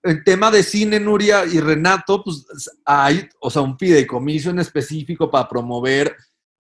el 0.03 0.23
tema 0.23 0.51
de 0.51 0.63
cine, 0.63 0.99
Nuria 0.99 1.45
y 1.45 1.59
Renato, 1.59 2.23
pues 2.23 2.45
hay, 2.83 3.27
o 3.39 3.49
sea, 3.49 3.61
un 3.61 3.77
fideicomiso 3.77 4.49
en 4.49 4.59
específico 4.59 5.31
para 5.31 5.47
promover 5.47 6.15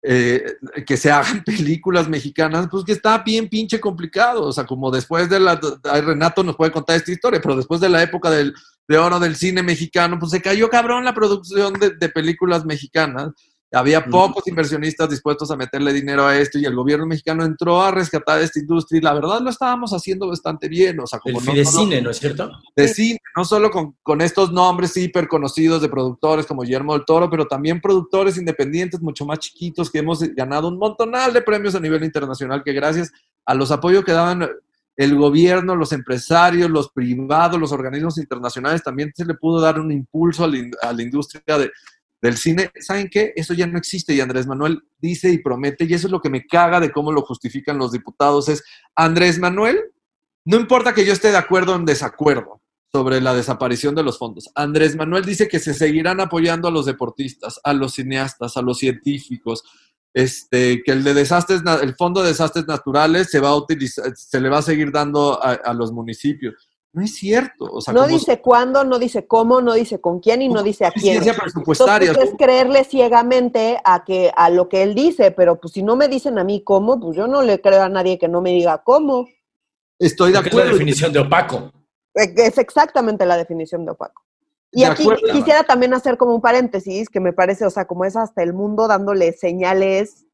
eh, 0.03 0.45
que 0.85 0.95
se 0.95 1.09
hagan 1.09 1.43
películas 1.45 2.07
mexicanas, 2.07 2.67
pues 2.69 2.83
que 2.83 2.91
está 2.91 3.17
bien 3.19 3.49
pinche 3.49 3.79
complicado. 3.79 4.45
O 4.45 4.51
sea, 4.53 4.65
como 4.65 4.91
después 4.91 5.27
de 5.27 5.39
la. 5.39 5.59
Renato 5.83 6.43
nos 6.43 6.55
puede 6.55 6.71
contar 6.71 6.95
esta 6.95 7.11
historia, 7.11 7.41
pero 7.41 7.55
después 7.55 7.81
de 7.81 7.89
la 7.89 8.03
época 8.03 8.29
del, 8.29 8.53
de 8.87 8.97
oro 8.97 9.19
del 9.19 9.35
cine 9.35 9.63
mexicano, 9.63 10.19
pues 10.19 10.31
se 10.31 10.41
cayó 10.41 10.69
cabrón 10.69 11.03
la 11.03 11.15
producción 11.15 11.73
de, 11.73 11.95
de 11.95 12.09
películas 12.09 12.65
mexicanas. 12.65 13.31
Había 13.73 14.05
pocos 14.05 14.47
inversionistas 14.47 15.09
dispuestos 15.09 15.51
a 15.51 15.57
meterle 15.57 15.91
dinero 15.91 16.25
a 16.25 16.37
esto 16.37 16.57
y 16.57 16.63
el 16.63 16.73
gobierno 16.73 17.05
mexicano 17.05 17.43
entró 17.43 17.81
a 17.81 17.91
rescatar 17.91 18.41
esta 18.41 18.59
industria 18.59 18.99
y 18.99 19.01
la 19.01 19.13
verdad 19.13 19.41
lo 19.41 19.49
estábamos 19.49 19.91
haciendo 19.91 20.29
bastante 20.29 20.69
bien. 20.69 20.97
O 21.01 21.05
sea, 21.05 21.19
como 21.19 21.39
el 21.39 21.45
de 21.45 21.65
cine, 21.65 22.01
¿no 22.01 22.11
es 22.11 22.17
cierto? 22.17 22.49
De 22.77 22.87
cine, 22.87 23.19
no 23.35 23.43
solo 23.43 23.69
con, 23.69 23.97
con, 24.03 24.21
estos 24.21 24.53
nombres 24.53 24.95
hiper 24.95 25.27
conocidos 25.27 25.81
de 25.81 25.89
productores 25.89 26.45
como 26.45 26.61
Guillermo 26.61 26.93
del 26.93 27.03
Toro, 27.03 27.29
pero 27.29 27.45
también 27.45 27.81
productores 27.81 28.37
independientes 28.37 29.01
mucho 29.01 29.25
más 29.25 29.39
chiquitos 29.39 29.91
que 29.91 29.99
hemos 29.99 30.21
ganado 30.33 30.69
un 30.69 30.77
montonal 30.77 31.33
de 31.33 31.41
premios 31.41 31.75
a 31.75 31.81
nivel 31.81 32.05
internacional 32.05 32.63
que 32.63 32.71
gracias 32.71 33.11
a 33.45 33.53
los 33.53 33.69
apoyos 33.71 34.05
que 34.05 34.13
daban 34.13 34.47
el 34.95 35.15
gobierno, 35.15 35.75
los 35.75 35.91
empresarios, 35.91 36.69
los 36.69 36.89
privados, 36.89 37.59
los 37.59 37.73
organismos 37.73 38.17
internacionales, 38.17 38.81
también 38.81 39.11
se 39.13 39.25
le 39.25 39.35
pudo 39.35 39.59
dar 39.59 39.77
un 39.77 39.91
impulso 39.91 40.45
a 40.45 40.47
la, 40.47 40.57
a 40.81 40.93
la 40.93 41.03
industria 41.03 41.57
de 41.57 41.71
del 42.21 42.37
cine, 42.37 42.71
¿saben 42.79 43.09
qué? 43.09 43.33
Eso 43.35 43.53
ya 43.53 43.67
no 43.67 43.77
existe 43.77 44.13
y 44.13 44.21
Andrés 44.21 44.47
Manuel 44.47 44.81
dice 44.97 45.31
y 45.31 45.37
promete, 45.37 45.85
y 45.85 45.93
eso 45.93 46.07
es 46.07 46.11
lo 46.11 46.21
que 46.21 46.29
me 46.29 46.45
caga 46.45 46.79
de 46.79 46.91
cómo 46.91 47.11
lo 47.11 47.21
justifican 47.21 47.77
los 47.77 47.91
diputados, 47.91 48.49
es 48.49 48.63
Andrés 48.95 49.39
Manuel, 49.39 49.79
no 50.45 50.57
importa 50.57 50.93
que 50.93 51.05
yo 51.05 51.13
esté 51.13 51.31
de 51.31 51.37
acuerdo 51.37 51.73
o 51.73 51.75
en 51.75 51.85
desacuerdo 51.85 52.61
sobre 52.91 53.21
la 53.21 53.35
desaparición 53.35 53.93
de 53.95 54.03
los 54.03 54.17
fondos, 54.17 54.49
Andrés 54.55 54.95
Manuel 54.95 55.25
dice 55.25 55.47
que 55.47 55.59
se 55.59 55.73
seguirán 55.73 56.19
apoyando 56.19 56.67
a 56.67 56.71
los 56.71 56.85
deportistas, 56.85 57.59
a 57.63 57.73
los 57.73 57.93
cineastas, 57.93 58.57
a 58.57 58.61
los 58.61 58.79
científicos, 58.79 59.63
este, 60.13 60.81
que 60.83 60.93
el 60.93 61.03
de 61.03 61.13
desastres, 61.13 61.61
el 61.83 61.95
fondo 61.95 62.23
de 62.23 62.29
desastres 62.29 62.65
naturales 62.65 63.29
se 63.29 63.39
va 63.39 63.49
a 63.49 63.55
utilizar, 63.55 64.11
se 64.15 64.41
le 64.41 64.49
va 64.49 64.59
a 64.59 64.63
seguir 64.63 64.91
dando 64.91 65.39
a 65.43 65.73
los 65.75 65.91
municipios. 65.91 66.55
No 66.97 67.03
es 67.03 67.13
cierto. 67.13 67.65
O 67.71 67.79
sea, 67.79 67.93
no 67.93 68.07
dice 68.07 68.41
cuándo, 68.41 68.83
no 68.83 68.97
dice 68.97 69.19
ciencómo, 69.19 69.61
no 69.61 69.75
dice 69.75 70.01
con 70.01 70.19
quién 70.19 70.41
y 70.41 70.49
no 70.49 70.63
dice 70.63 70.83
a 70.83 70.89
quién. 70.89 71.23
presupuestaria. 71.23 72.07
Entonces 72.07 72.31
es 72.31 72.37
creerle 72.39 72.85
ciegamente 72.85 73.79
a 73.83 74.03
que 74.03 74.31
a 74.35 74.49
lo 74.49 74.67
que 74.67 74.81
él 74.81 74.95
dice, 74.95 75.29
pero 75.29 75.61
pues 75.61 75.73
si 75.73 75.83
no 75.83 75.95
me 75.95 76.07
dicen 76.07 76.39
a 76.39 76.43
mí 76.43 76.63
cómo, 76.63 76.99
pues 76.99 77.15
yo 77.15 77.27
no 77.27 77.43
le 77.43 77.61
creo 77.61 77.83
a 77.83 77.89
nadie 77.89 78.17
que 78.17 78.27
no 78.27 78.41
me 78.41 78.49
diga 78.49 78.81
cómo. 78.83 79.27
Estoy 79.99 80.31
de 80.31 80.39
acuerdo. 80.39 80.61
Es 80.61 80.65
la 80.65 80.71
definición 80.71 81.13
de 81.13 81.19
opaco. 81.19 81.71
E, 82.15 82.33
es 82.35 82.57
exactamente 82.57 83.27
la 83.27 83.37
definición 83.37 83.85
de 83.85 83.91
opaco. 83.91 84.23
Y 84.71 84.83
aquí 84.83 85.07
quisiera 85.31 85.65
también 85.65 85.93
hacer 85.93 86.17
como 86.17 86.33
un 86.33 86.41
paréntesis 86.41 87.09
que 87.09 87.19
me 87.19 87.31
parece, 87.31 87.63
o 87.63 87.69
sea, 87.69 87.85
como 87.85 88.05
es 88.05 88.15
hasta 88.15 88.41
el 88.41 88.53
mundo 88.53 88.87
dándole 88.87 89.33
señales 89.33 90.25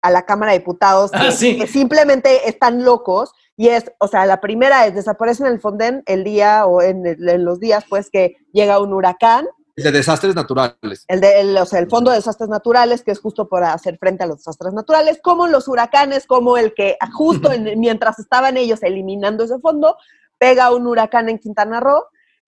a 0.00 0.10
la 0.10 0.24
Cámara 0.24 0.52
de 0.52 0.60
Diputados 0.60 1.10
ah, 1.12 1.28
que 1.38 1.66
simplemente 1.66 2.48
están 2.48 2.82
locos 2.82 3.34
y 3.56 3.68
es, 3.68 3.92
o 3.98 4.08
sea, 4.08 4.26
la 4.26 4.40
primera 4.40 4.86
es 4.86 4.94
desaparece 4.94 5.44
en 5.44 5.52
el 5.52 5.60
Fonden 5.60 6.02
el 6.06 6.24
día 6.24 6.66
o 6.66 6.80
en, 6.80 7.04
los 7.44 7.60
días, 7.60 7.84
pues, 7.88 8.10
que 8.10 8.36
llega 8.52 8.80
un 8.80 8.92
huracán. 8.92 9.46
El 9.76 9.84
de 9.84 9.92
desastres 9.92 10.34
naturales. 10.34 11.04
El 11.08 11.20
de, 11.20 11.60
o 11.60 11.66
sea, 11.66 11.78
el 11.78 11.88
Fondo 11.88 12.10
de 12.10 12.18
Desastres 12.18 12.48
Naturales, 12.48 13.02
que 13.02 13.10
es 13.10 13.20
justo 13.20 13.48
para 13.48 13.72
hacer 13.72 13.98
frente 13.98 14.24
a 14.24 14.26
los 14.26 14.38
desastres 14.38 14.72
naturales, 14.74 15.18
como 15.22 15.46
los 15.46 15.68
huracanes, 15.68 16.26
como 16.26 16.56
el 16.56 16.74
que 16.74 16.96
justo 17.12 17.50
mientras 17.76 18.18
estaban 18.18 18.56
ellos 18.56 18.82
eliminando 18.82 19.44
ese 19.44 19.58
fondo, 19.58 19.96
pega 20.38 20.74
un 20.74 20.86
huracán 20.86 21.28
en 21.28 21.38
Quintana 21.38 21.80
Roo 21.80 22.04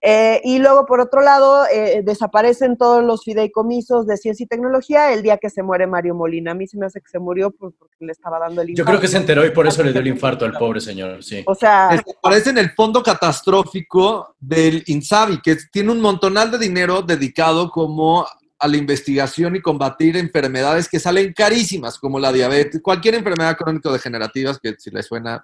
eh, 0.06 0.42
y 0.44 0.58
luego, 0.58 0.84
por 0.84 1.00
otro 1.00 1.22
lado, 1.22 1.64
eh, 1.72 2.02
desaparecen 2.04 2.76
todos 2.76 3.02
los 3.02 3.24
fideicomisos 3.24 4.06
de 4.06 4.18
ciencia 4.18 4.44
y 4.44 4.46
tecnología 4.46 5.14
el 5.14 5.22
día 5.22 5.38
que 5.38 5.48
se 5.48 5.62
muere 5.62 5.86
Mario 5.86 6.14
Molina. 6.14 6.50
A 6.50 6.54
mí 6.54 6.66
se 6.66 6.76
me 6.76 6.84
hace 6.84 7.00
que 7.00 7.08
se 7.08 7.18
murió 7.18 7.50
pues, 7.50 7.72
porque 7.78 7.94
le 8.00 8.12
estaba 8.12 8.38
dando 8.38 8.60
el 8.60 8.68
infarto. 8.68 8.82
Yo 8.82 8.84
creo 8.84 9.00
que 9.00 9.08
se 9.08 9.16
enteró 9.16 9.46
y 9.46 9.50
por 9.50 9.66
eso 9.66 9.82
le 9.82 9.92
dio 9.92 10.02
el 10.02 10.08
infarto 10.08 10.44
al 10.44 10.52
pobre 10.52 10.82
señor, 10.82 11.24
sí. 11.24 11.42
O 11.46 11.54
sea... 11.54 11.88
Desaparece 11.88 12.50
en 12.50 12.58
el 12.58 12.72
fondo 12.72 13.02
catastrófico 13.02 14.34
del 14.38 14.84
INSABI, 14.86 15.40
que 15.40 15.56
tiene 15.72 15.90
un 15.90 16.02
montonal 16.02 16.50
de 16.50 16.58
dinero 16.58 17.00
dedicado 17.00 17.70
como 17.70 18.26
a 18.58 18.68
la 18.68 18.76
investigación 18.76 19.56
y 19.56 19.62
combatir 19.62 20.18
enfermedades 20.18 20.86
que 20.86 21.00
salen 21.00 21.32
carísimas, 21.32 21.98
como 21.98 22.20
la 22.20 22.30
diabetes, 22.30 22.82
cualquier 22.82 23.14
enfermedad 23.14 23.56
crónico-degenerativa, 23.56 24.54
que 24.62 24.74
si 24.76 24.90
le 24.90 25.02
suena 25.02 25.42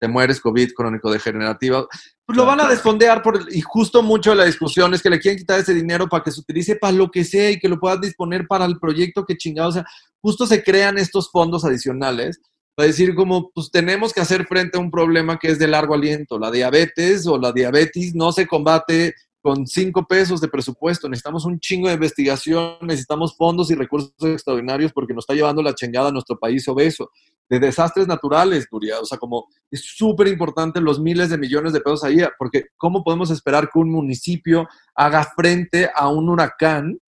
te 0.00 0.08
mueres 0.08 0.40
COVID 0.40 0.72
crónico 0.74 1.10
degenerativo, 1.10 1.88
pues 2.26 2.36
lo 2.36 2.46
van 2.46 2.60
a 2.60 2.68
desfondear 2.68 3.22
por, 3.22 3.46
y 3.50 3.60
justo 3.60 4.02
mucho 4.02 4.30
de 4.30 4.36
la 4.36 4.44
discusión 4.44 4.94
es 4.94 5.02
que 5.02 5.10
le 5.10 5.20
quieren 5.20 5.38
quitar 5.38 5.60
ese 5.60 5.74
dinero 5.74 6.08
para 6.08 6.22
que 6.24 6.30
se 6.30 6.40
utilice 6.40 6.76
para 6.76 6.92
lo 6.92 7.10
que 7.10 7.24
sea 7.24 7.50
y 7.50 7.58
que 7.58 7.68
lo 7.68 7.78
puedas 7.78 8.00
disponer 8.00 8.46
para 8.46 8.64
el 8.64 8.78
proyecto 8.78 9.24
que 9.24 9.36
chingado, 9.36 9.68
o 9.68 9.72
sea, 9.72 9.84
justo 10.20 10.46
se 10.46 10.62
crean 10.62 10.98
estos 10.98 11.30
fondos 11.30 11.64
adicionales 11.64 12.40
para 12.74 12.88
decir 12.88 13.14
como, 13.14 13.50
pues 13.52 13.70
tenemos 13.70 14.12
que 14.12 14.20
hacer 14.20 14.46
frente 14.46 14.78
a 14.78 14.80
un 14.80 14.90
problema 14.90 15.38
que 15.38 15.48
es 15.48 15.58
de 15.58 15.68
largo 15.68 15.94
aliento, 15.94 16.38
la 16.38 16.50
diabetes 16.50 17.26
o 17.26 17.38
la 17.38 17.52
diabetes 17.52 18.14
no 18.14 18.32
se 18.32 18.46
combate 18.46 19.14
con 19.44 19.66
cinco 19.66 20.06
pesos 20.06 20.40
de 20.40 20.48
presupuesto, 20.48 21.06
necesitamos 21.06 21.44
un 21.44 21.60
chingo 21.60 21.88
de 21.88 21.94
investigación, 21.94 22.78
necesitamos 22.80 23.36
fondos 23.36 23.70
y 23.70 23.74
recursos 23.74 24.14
extraordinarios 24.22 24.90
porque 24.90 25.12
nos 25.12 25.24
está 25.24 25.34
llevando 25.34 25.62
la 25.62 25.74
chingada 25.74 26.08
a 26.08 26.12
nuestro 26.12 26.38
país 26.38 26.66
obeso. 26.66 27.10
De 27.46 27.60
desastres 27.60 28.08
naturales, 28.08 28.66
Nuria, 28.72 28.98
o 29.00 29.04
sea, 29.04 29.18
como 29.18 29.48
es 29.70 29.84
súper 29.84 30.28
importante 30.28 30.80
los 30.80 30.98
miles 30.98 31.28
de 31.28 31.36
millones 31.36 31.74
de 31.74 31.82
pesos 31.82 32.02
ahí, 32.04 32.20
porque 32.38 32.68
¿cómo 32.78 33.04
podemos 33.04 33.30
esperar 33.30 33.68
que 33.70 33.78
un 33.78 33.90
municipio 33.90 34.66
haga 34.94 35.22
frente 35.36 35.90
a 35.94 36.08
un 36.08 36.30
huracán 36.30 36.98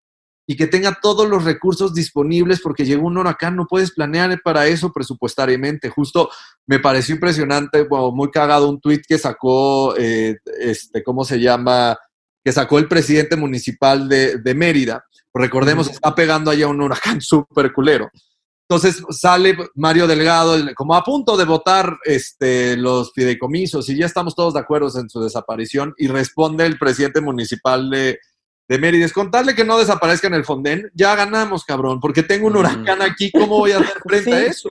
y 0.47 0.57
que 0.57 0.67
tenga 0.67 0.99
todos 1.01 1.27
los 1.27 1.43
recursos 1.43 1.95
disponibles 1.95 2.61
porque 2.61 2.85
llegó 2.85 3.07
un 3.07 3.17
huracán, 3.17 3.57
no 3.57 3.67
puedes 3.67 3.93
planear 3.93 4.39
para 4.45 4.67
eso 4.67 4.93
presupuestariamente. 4.93 5.89
Justo 5.89 6.29
me 6.67 6.81
pareció 6.81 7.15
impresionante, 7.15 7.89
muy 8.13 8.31
cagado 8.31 8.69
un 8.69 8.79
tuit 8.79 9.03
que 9.09 9.17
sacó, 9.17 9.97
eh, 9.97 10.37
este, 10.61 11.03
¿cómo 11.03 11.25
se 11.25 11.41
llama? 11.41 11.97
Que 12.47 12.53
sacó 12.53 12.79
el 12.79 12.87
presidente 12.87 13.35
municipal 13.35 14.09
de, 14.09 14.39
de 14.39 14.55
Mérida. 14.55 15.05
Recordemos, 15.35 15.91
está 15.91 16.15
pegando 16.15 16.53
allá 16.53 16.69
un 16.69 16.81
huracán 16.81 17.21
súper 17.21 17.73
culero. 17.73 18.09
Entonces 18.69 19.03
sale 19.11 19.59
Mario 19.75 20.07
Delgado 20.07 20.57
como 20.77 20.95
a 20.95 21.03
punto 21.03 21.37
de 21.37 21.45
votar 21.45 21.99
este, 22.05 22.77
los 22.77 23.13
fideicomisos 23.13 23.89
y 23.89 23.97
ya 23.97 24.07
estamos 24.07 24.37
todos 24.37 24.55
de 24.55 24.61
acuerdo 24.61 24.89
en 25.01 25.11
su 25.11 25.21
desaparición 25.21 25.93
y 25.97 26.07
responde 26.07 26.67
el 26.67 26.79
presidente 26.79 27.21
municipal 27.21 27.91
de, 27.91 28.21
de 28.69 28.79
Mérida. 28.79 29.09
Contarle 29.11 29.57
que 29.57 29.65
no 29.65 29.77
desaparezca 29.77 30.29
en 30.29 30.35
el 30.35 30.45
Fonden, 30.45 30.89
ya 30.95 31.17
ganamos, 31.17 31.65
cabrón, 31.65 31.99
porque 31.99 32.23
tengo 32.23 32.47
un 32.47 32.59
huracán 32.59 33.03
aquí, 33.03 33.33
¿cómo 33.33 33.59
voy 33.59 33.73
a 33.73 33.79
hacer 33.79 33.99
frente 34.05 34.33
a 34.33 34.47
eso? 34.47 34.69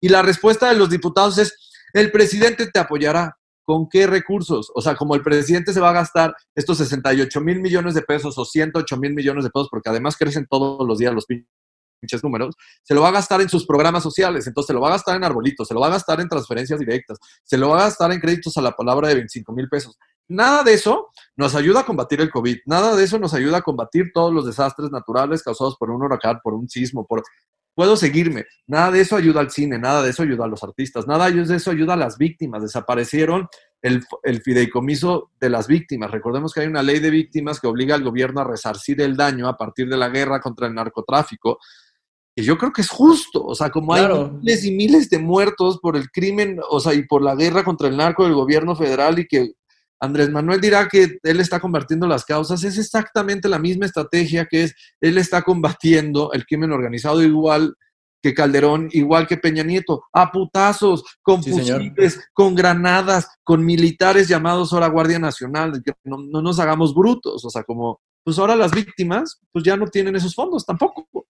Y 0.00 0.08
la 0.08 0.22
respuesta 0.22 0.68
de 0.68 0.76
los 0.76 0.90
diputados 0.90 1.38
es, 1.38 1.54
el 1.92 2.10
presidente 2.10 2.66
te 2.66 2.80
apoyará. 2.80 3.36
¿Con 3.64 3.88
qué 3.88 4.06
recursos? 4.06 4.70
O 4.74 4.82
sea, 4.82 4.96
como 4.96 5.14
el 5.14 5.22
presidente 5.22 5.72
se 5.72 5.80
va 5.80 5.90
a 5.90 5.94
gastar 5.94 6.34
estos 6.54 6.78
68 6.78 7.40
mil 7.40 7.60
millones 7.60 7.94
de 7.94 8.02
pesos 8.02 8.36
o 8.38 8.44
108 8.44 8.96
mil 8.96 9.14
millones 9.14 9.44
de 9.44 9.50
pesos, 9.50 9.68
porque 9.70 9.90
además 9.90 10.16
crecen 10.16 10.46
todos 10.48 10.86
los 10.86 10.98
días 10.98 11.14
los 11.14 11.26
pinches 11.26 11.46
números, 12.22 12.54
se 12.82 12.94
lo 12.94 13.02
va 13.02 13.08
a 13.08 13.12
gastar 13.12 13.40
en 13.40 13.48
sus 13.48 13.64
programas 13.64 14.02
sociales, 14.02 14.46
entonces 14.46 14.66
se 14.66 14.72
lo 14.72 14.80
va 14.80 14.88
a 14.88 14.92
gastar 14.92 15.16
en 15.16 15.24
arbolitos, 15.24 15.68
se 15.68 15.74
lo 15.74 15.80
va 15.80 15.86
a 15.86 15.90
gastar 15.90 16.20
en 16.20 16.28
transferencias 16.28 16.80
directas, 16.80 17.18
se 17.44 17.56
lo 17.56 17.68
va 17.68 17.80
a 17.80 17.84
gastar 17.84 18.10
en 18.12 18.20
créditos 18.20 18.56
a 18.56 18.62
la 18.62 18.72
palabra 18.72 19.08
de 19.08 19.14
25 19.14 19.52
mil 19.52 19.68
pesos. 19.68 19.96
Nada 20.28 20.62
de 20.62 20.74
eso 20.74 21.10
nos 21.36 21.54
ayuda 21.54 21.80
a 21.80 21.84
combatir 21.84 22.20
el 22.20 22.30
COVID, 22.30 22.58
nada 22.66 22.96
de 22.96 23.04
eso 23.04 23.18
nos 23.18 23.34
ayuda 23.34 23.58
a 23.58 23.62
combatir 23.62 24.10
todos 24.12 24.32
los 24.32 24.46
desastres 24.46 24.90
naturales 24.90 25.42
causados 25.42 25.76
por 25.76 25.90
un 25.90 26.02
huracán, 26.02 26.40
por 26.42 26.54
un 26.54 26.68
sismo, 26.68 27.06
por... 27.06 27.22
Puedo 27.74 27.96
seguirme. 27.96 28.44
Nada 28.66 28.90
de 28.90 29.00
eso 29.00 29.16
ayuda 29.16 29.40
al 29.40 29.50
cine, 29.50 29.78
nada 29.78 30.02
de 30.02 30.10
eso 30.10 30.22
ayuda 30.22 30.44
a 30.44 30.48
los 30.48 30.62
artistas, 30.62 31.06
nada 31.06 31.30
de 31.30 31.56
eso 31.56 31.70
ayuda 31.70 31.94
a 31.94 31.96
las 31.96 32.18
víctimas. 32.18 32.62
Desaparecieron 32.62 33.48
el, 33.80 34.02
el 34.22 34.42
fideicomiso 34.42 35.30
de 35.40 35.50
las 35.50 35.66
víctimas. 35.66 36.10
Recordemos 36.10 36.52
que 36.52 36.60
hay 36.60 36.66
una 36.66 36.82
ley 36.82 36.98
de 36.98 37.10
víctimas 37.10 37.60
que 37.60 37.66
obliga 37.66 37.94
al 37.94 38.04
gobierno 38.04 38.40
a 38.40 38.44
resarcir 38.44 39.00
el 39.00 39.16
daño 39.16 39.48
a 39.48 39.56
partir 39.56 39.88
de 39.88 39.96
la 39.96 40.08
guerra 40.08 40.40
contra 40.40 40.66
el 40.66 40.74
narcotráfico 40.74 41.58
que 42.34 42.42
yo 42.42 42.56
creo 42.56 42.72
que 42.72 42.80
es 42.80 42.88
justo, 42.88 43.44
o 43.44 43.54
sea, 43.54 43.70
como 43.70 43.92
hay 43.92 44.06
miles 44.40 44.64
y 44.64 44.72
miles 44.72 45.10
de 45.10 45.18
muertos 45.18 45.78
por 45.80 45.96
el 45.96 46.10
crimen, 46.10 46.58
o 46.70 46.80
sea, 46.80 46.94
y 46.94 47.06
por 47.06 47.20
la 47.20 47.34
guerra 47.34 47.62
contra 47.62 47.88
el 47.88 47.96
narco 47.96 48.24
del 48.24 48.34
gobierno 48.34 48.74
federal 48.74 49.18
y 49.18 49.26
que 49.26 49.52
Andrés 50.02 50.30
Manuel 50.30 50.60
dirá 50.60 50.88
que 50.88 51.18
él 51.22 51.40
está 51.40 51.60
combatiendo 51.60 52.08
las 52.08 52.24
causas, 52.24 52.64
es 52.64 52.76
exactamente 52.76 53.48
la 53.48 53.60
misma 53.60 53.86
estrategia 53.86 54.46
que 54.46 54.64
es, 54.64 54.74
él 55.00 55.16
está 55.16 55.42
combatiendo 55.42 56.32
el 56.32 56.44
crimen 56.44 56.72
organizado 56.72 57.22
igual 57.22 57.76
que 58.20 58.34
Calderón, 58.34 58.88
igual 58.92 59.28
que 59.28 59.36
Peña 59.36 59.62
Nieto, 59.62 60.02
a 60.12 60.30
putazos, 60.32 61.04
con 61.22 61.42
fusiles, 61.42 62.20
con 62.32 62.54
granadas, 62.54 63.28
con 63.44 63.64
militares 63.64 64.26
llamados 64.28 64.72
ahora 64.72 64.88
Guardia 64.88 65.20
Nacional, 65.20 65.80
que 65.84 65.92
no, 66.04 66.18
no 66.18 66.42
nos 66.42 66.58
hagamos 66.58 66.94
brutos, 66.94 67.44
o 67.44 67.50
sea, 67.50 67.62
como, 67.62 68.00
pues 68.24 68.38
ahora 68.38 68.56
las 68.56 68.72
víctimas, 68.72 69.40
pues 69.52 69.64
ya 69.64 69.76
no 69.76 69.86
tienen 69.86 70.16
esos 70.16 70.34
fondos 70.34 70.66
tampoco. 70.66 71.26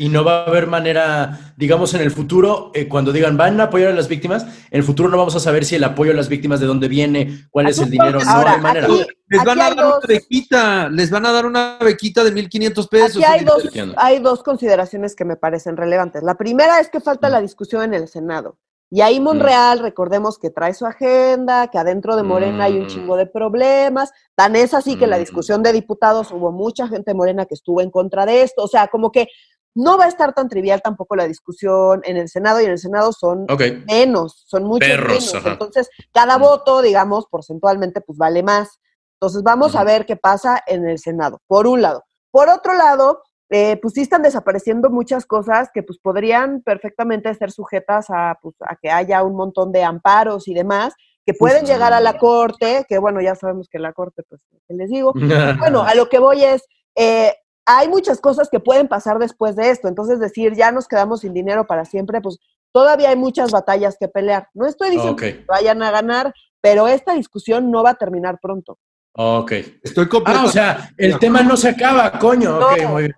Y 0.00 0.10
no 0.10 0.22
va 0.22 0.44
a 0.44 0.46
haber 0.46 0.68
manera, 0.68 1.52
digamos, 1.56 1.92
en 1.92 2.00
el 2.00 2.12
futuro, 2.12 2.70
eh, 2.72 2.86
cuando 2.86 3.12
digan 3.12 3.36
van 3.36 3.60
a 3.60 3.64
apoyar 3.64 3.90
a 3.90 3.94
las 3.94 4.06
víctimas, 4.06 4.44
en 4.44 4.78
el 4.78 4.84
futuro 4.84 5.08
no 5.08 5.18
vamos 5.18 5.34
a 5.34 5.40
saber 5.40 5.64
si 5.64 5.74
el 5.74 5.82
apoyo 5.82 6.12
a 6.12 6.14
las 6.14 6.28
víctimas 6.28 6.60
de 6.60 6.66
dónde 6.66 6.86
viene, 6.86 7.48
cuál 7.50 7.66
es 7.66 7.80
el 7.80 7.90
dinero, 7.90 8.20
no 8.20 8.46
hay 8.46 8.60
manera. 8.60 8.86
les 9.26 9.44
van 9.44 9.60
a 9.60 9.74
dar 9.74 9.86
una 9.88 9.98
bequita, 10.06 10.88
les 10.88 11.10
van 11.10 11.26
a 11.26 11.32
dar 11.32 11.46
una 11.46 11.78
bequita 11.80 12.22
de 12.22 12.32
1.500 12.32 12.88
pesos. 12.88 13.16
Aquí 13.16 13.24
hay 13.24 13.44
dos, 13.44 13.64
hay 13.96 14.20
dos 14.20 14.44
consideraciones 14.44 15.16
que 15.16 15.24
me 15.24 15.34
parecen 15.34 15.76
relevantes. 15.76 16.22
La 16.22 16.36
primera 16.36 16.78
es 16.78 16.90
que 16.90 17.00
falta 17.00 17.28
la 17.28 17.40
discusión 17.40 17.82
en 17.82 17.94
el 17.94 18.06
Senado. 18.06 18.56
Y 18.90 19.02
ahí 19.02 19.20
Monreal, 19.20 19.80
recordemos 19.80 20.38
que 20.38 20.48
trae 20.48 20.72
su 20.72 20.86
agenda, 20.86 21.68
que 21.68 21.76
adentro 21.76 22.16
de 22.16 22.22
Morena 22.22 22.64
hay 22.64 22.78
un 22.78 22.86
chingo 22.86 23.16
de 23.16 23.26
problemas. 23.26 24.12
Tan 24.34 24.56
es 24.56 24.72
así 24.72 24.96
que 24.96 25.04
en 25.04 25.10
la 25.10 25.18
discusión 25.18 25.62
de 25.62 25.72
diputados 25.72 26.30
hubo 26.30 26.52
mucha 26.52 26.88
gente 26.88 27.12
morena 27.12 27.44
que 27.44 27.54
estuvo 27.54 27.82
en 27.82 27.90
contra 27.90 28.24
de 28.24 28.42
esto. 28.42 28.62
O 28.62 28.68
sea, 28.68 28.88
como 28.88 29.12
que 29.12 29.28
no 29.74 29.98
va 29.98 30.04
a 30.04 30.08
estar 30.08 30.34
tan 30.34 30.48
trivial 30.48 30.82
tampoco 30.82 31.16
la 31.16 31.26
discusión 31.26 32.00
en 32.04 32.16
el 32.16 32.28
Senado 32.28 32.60
y 32.60 32.64
en 32.64 32.72
el 32.72 32.78
Senado 32.78 33.12
son 33.12 33.46
menos, 33.86 34.44
son 34.46 34.64
muchos 34.64 34.88
menos. 34.88 35.34
Entonces, 35.44 35.88
cada 36.12 36.36
voto, 36.38 36.82
digamos, 36.82 37.26
porcentualmente, 37.26 38.00
pues 38.00 38.18
vale 38.18 38.42
más. 38.42 38.80
Entonces, 39.20 39.42
vamos 39.42 39.76
a 39.76 39.84
ver 39.84 40.06
qué 40.06 40.16
pasa 40.16 40.62
en 40.66 40.88
el 40.88 40.98
Senado, 40.98 41.40
por 41.46 41.66
un 41.66 41.82
lado. 41.82 42.04
Por 42.30 42.48
otro 42.48 42.74
lado, 42.74 43.22
eh, 43.50 43.78
pues 43.80 43.94
sí 43.94 44.02
están 44.02 44.22
desapareciendo 44.22 44.90
muchas 44.90 45.24
cosas 45.24 45.70
que 45.72 45.82
pues 45.82 45.98
podrían 45.98 46.60
perfectamente 46.60 47.32
ser 47.34 47.50
sujetas 47.50 48.06
a, 48.10 48.38
pues, 48.42 48.54
a 48.60 48.76
que 48.76 48.90
haya 48.90 49.22
un 49.22 49.34
montón 49.34 49.72
de 49.72 49.82
amparos 49.82 50.48
y 50.48 50.54
demás, 50.54 50.94
que 51.24 51.34
pueden 51.34 51.64
llegar 51.64 51.92
a 51.92 52.00
la 52.00 52.18
corte, 52.18 52.84
que 52.88 52.98
bueno, 52.98 53.20
ya 53.20 53.34
sabemos 53.34 53.68
que 53.68 53.78
la 53.78 53.92
corte, 53.92 54.22
pues, 54.28 54.40
¿qué 54.66 54.74
les 54.74 54.90
digo? 54.90 55.12
bueno, 55.58 55.82
a 55.82 55.94
lo 55.94 56.08
que 56.08 56.18
voy 56.18 56.44
es, 56.44 56.66
eh, 56.94 57.34
hay 57.68 57.86
muchas 57.88 58.18
cosas 58.20 58.48
que 58.48 58.60
pueden 58.60 58.88
pasar 58.88 59.18
después 59.18 59.54
de 59.54 59.68
esto. 59.68 59.88
Entonces, 59.88 60.18
decir, 60.18 60.54
ya 60.56 60.72
nos 60.72 60.88
quedamos 60.88 61.20
sin 61.20 61.34
dinero 61.34 61.66
para 61.66 61.84
siempre, 61.84 62.22
pues 62.22 62.38
todavía 62.72 63.10
hay 63.10 63.16
muchas 63.16 63.50
batallas 63.50 63.98
que 64.00 64.08
pelear. 64.08 64.48
No 64.54 64.66
estoy 64.66 64.90
diciendo 64.90 65.16
que 65.16 65.44
vayan 65.46 65.82
a 65.82 65.90
ganar, 65.90 66.32
pero 66.62 66.88
esta 66.88 67.12
discusión 67.12 67.70
no 67.70 67.82
va 67.82 67.90
a 67.90 67.94
terminar 67.94 68.38
pronto. 68.40 68.78
Ok. 69.12 69.52
Estoy 69.82 70.08
Ah, 70.24 70.44
o 70.46 70.48
sea, 70.48 70.90
el 70.96 71.18
tema 71.18 71.42
no 71.42 71.58
se 71.58 71.68
acaba, 71.68 72.18
coño. 72.18 72.58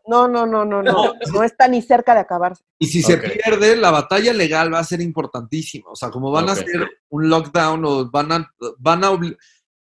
No, 0.08 0.26
no, 0.26 0.44
no, 0.44 0.64
no, 0.64 0.82
no, 0.82 1.12
no, 1.32 1.42
está 1.44 1.68
ni 1.68 1.80
cerca 1.80 2.14
de 2.14 2.20
acabarse. 2.20 2.64
Y 2.80 2.86
si 2.86 3.02
se 3.02 3.18
pierde, 3.18 3.76
la 3.76 3.92
batalla 3.92 4.32
legal 4.32 4.74
va 4.74 4.80
a 4.80 4.84
ser 4.84 5.00
importantísima. 5.00 5.90
O 5.90 5.96
sea, 5.96 6.10
como 6.10 6.32
van 6.32 6.48
a 6.48 6.52
hacer 6.52 6.88
un 7.10 7.28
lockdown 7.28 7.84
o 7.84 8.10
van 8.10 8.32
a, 8.32 8.50
van 8.78 9.04
a, 9.04 9.10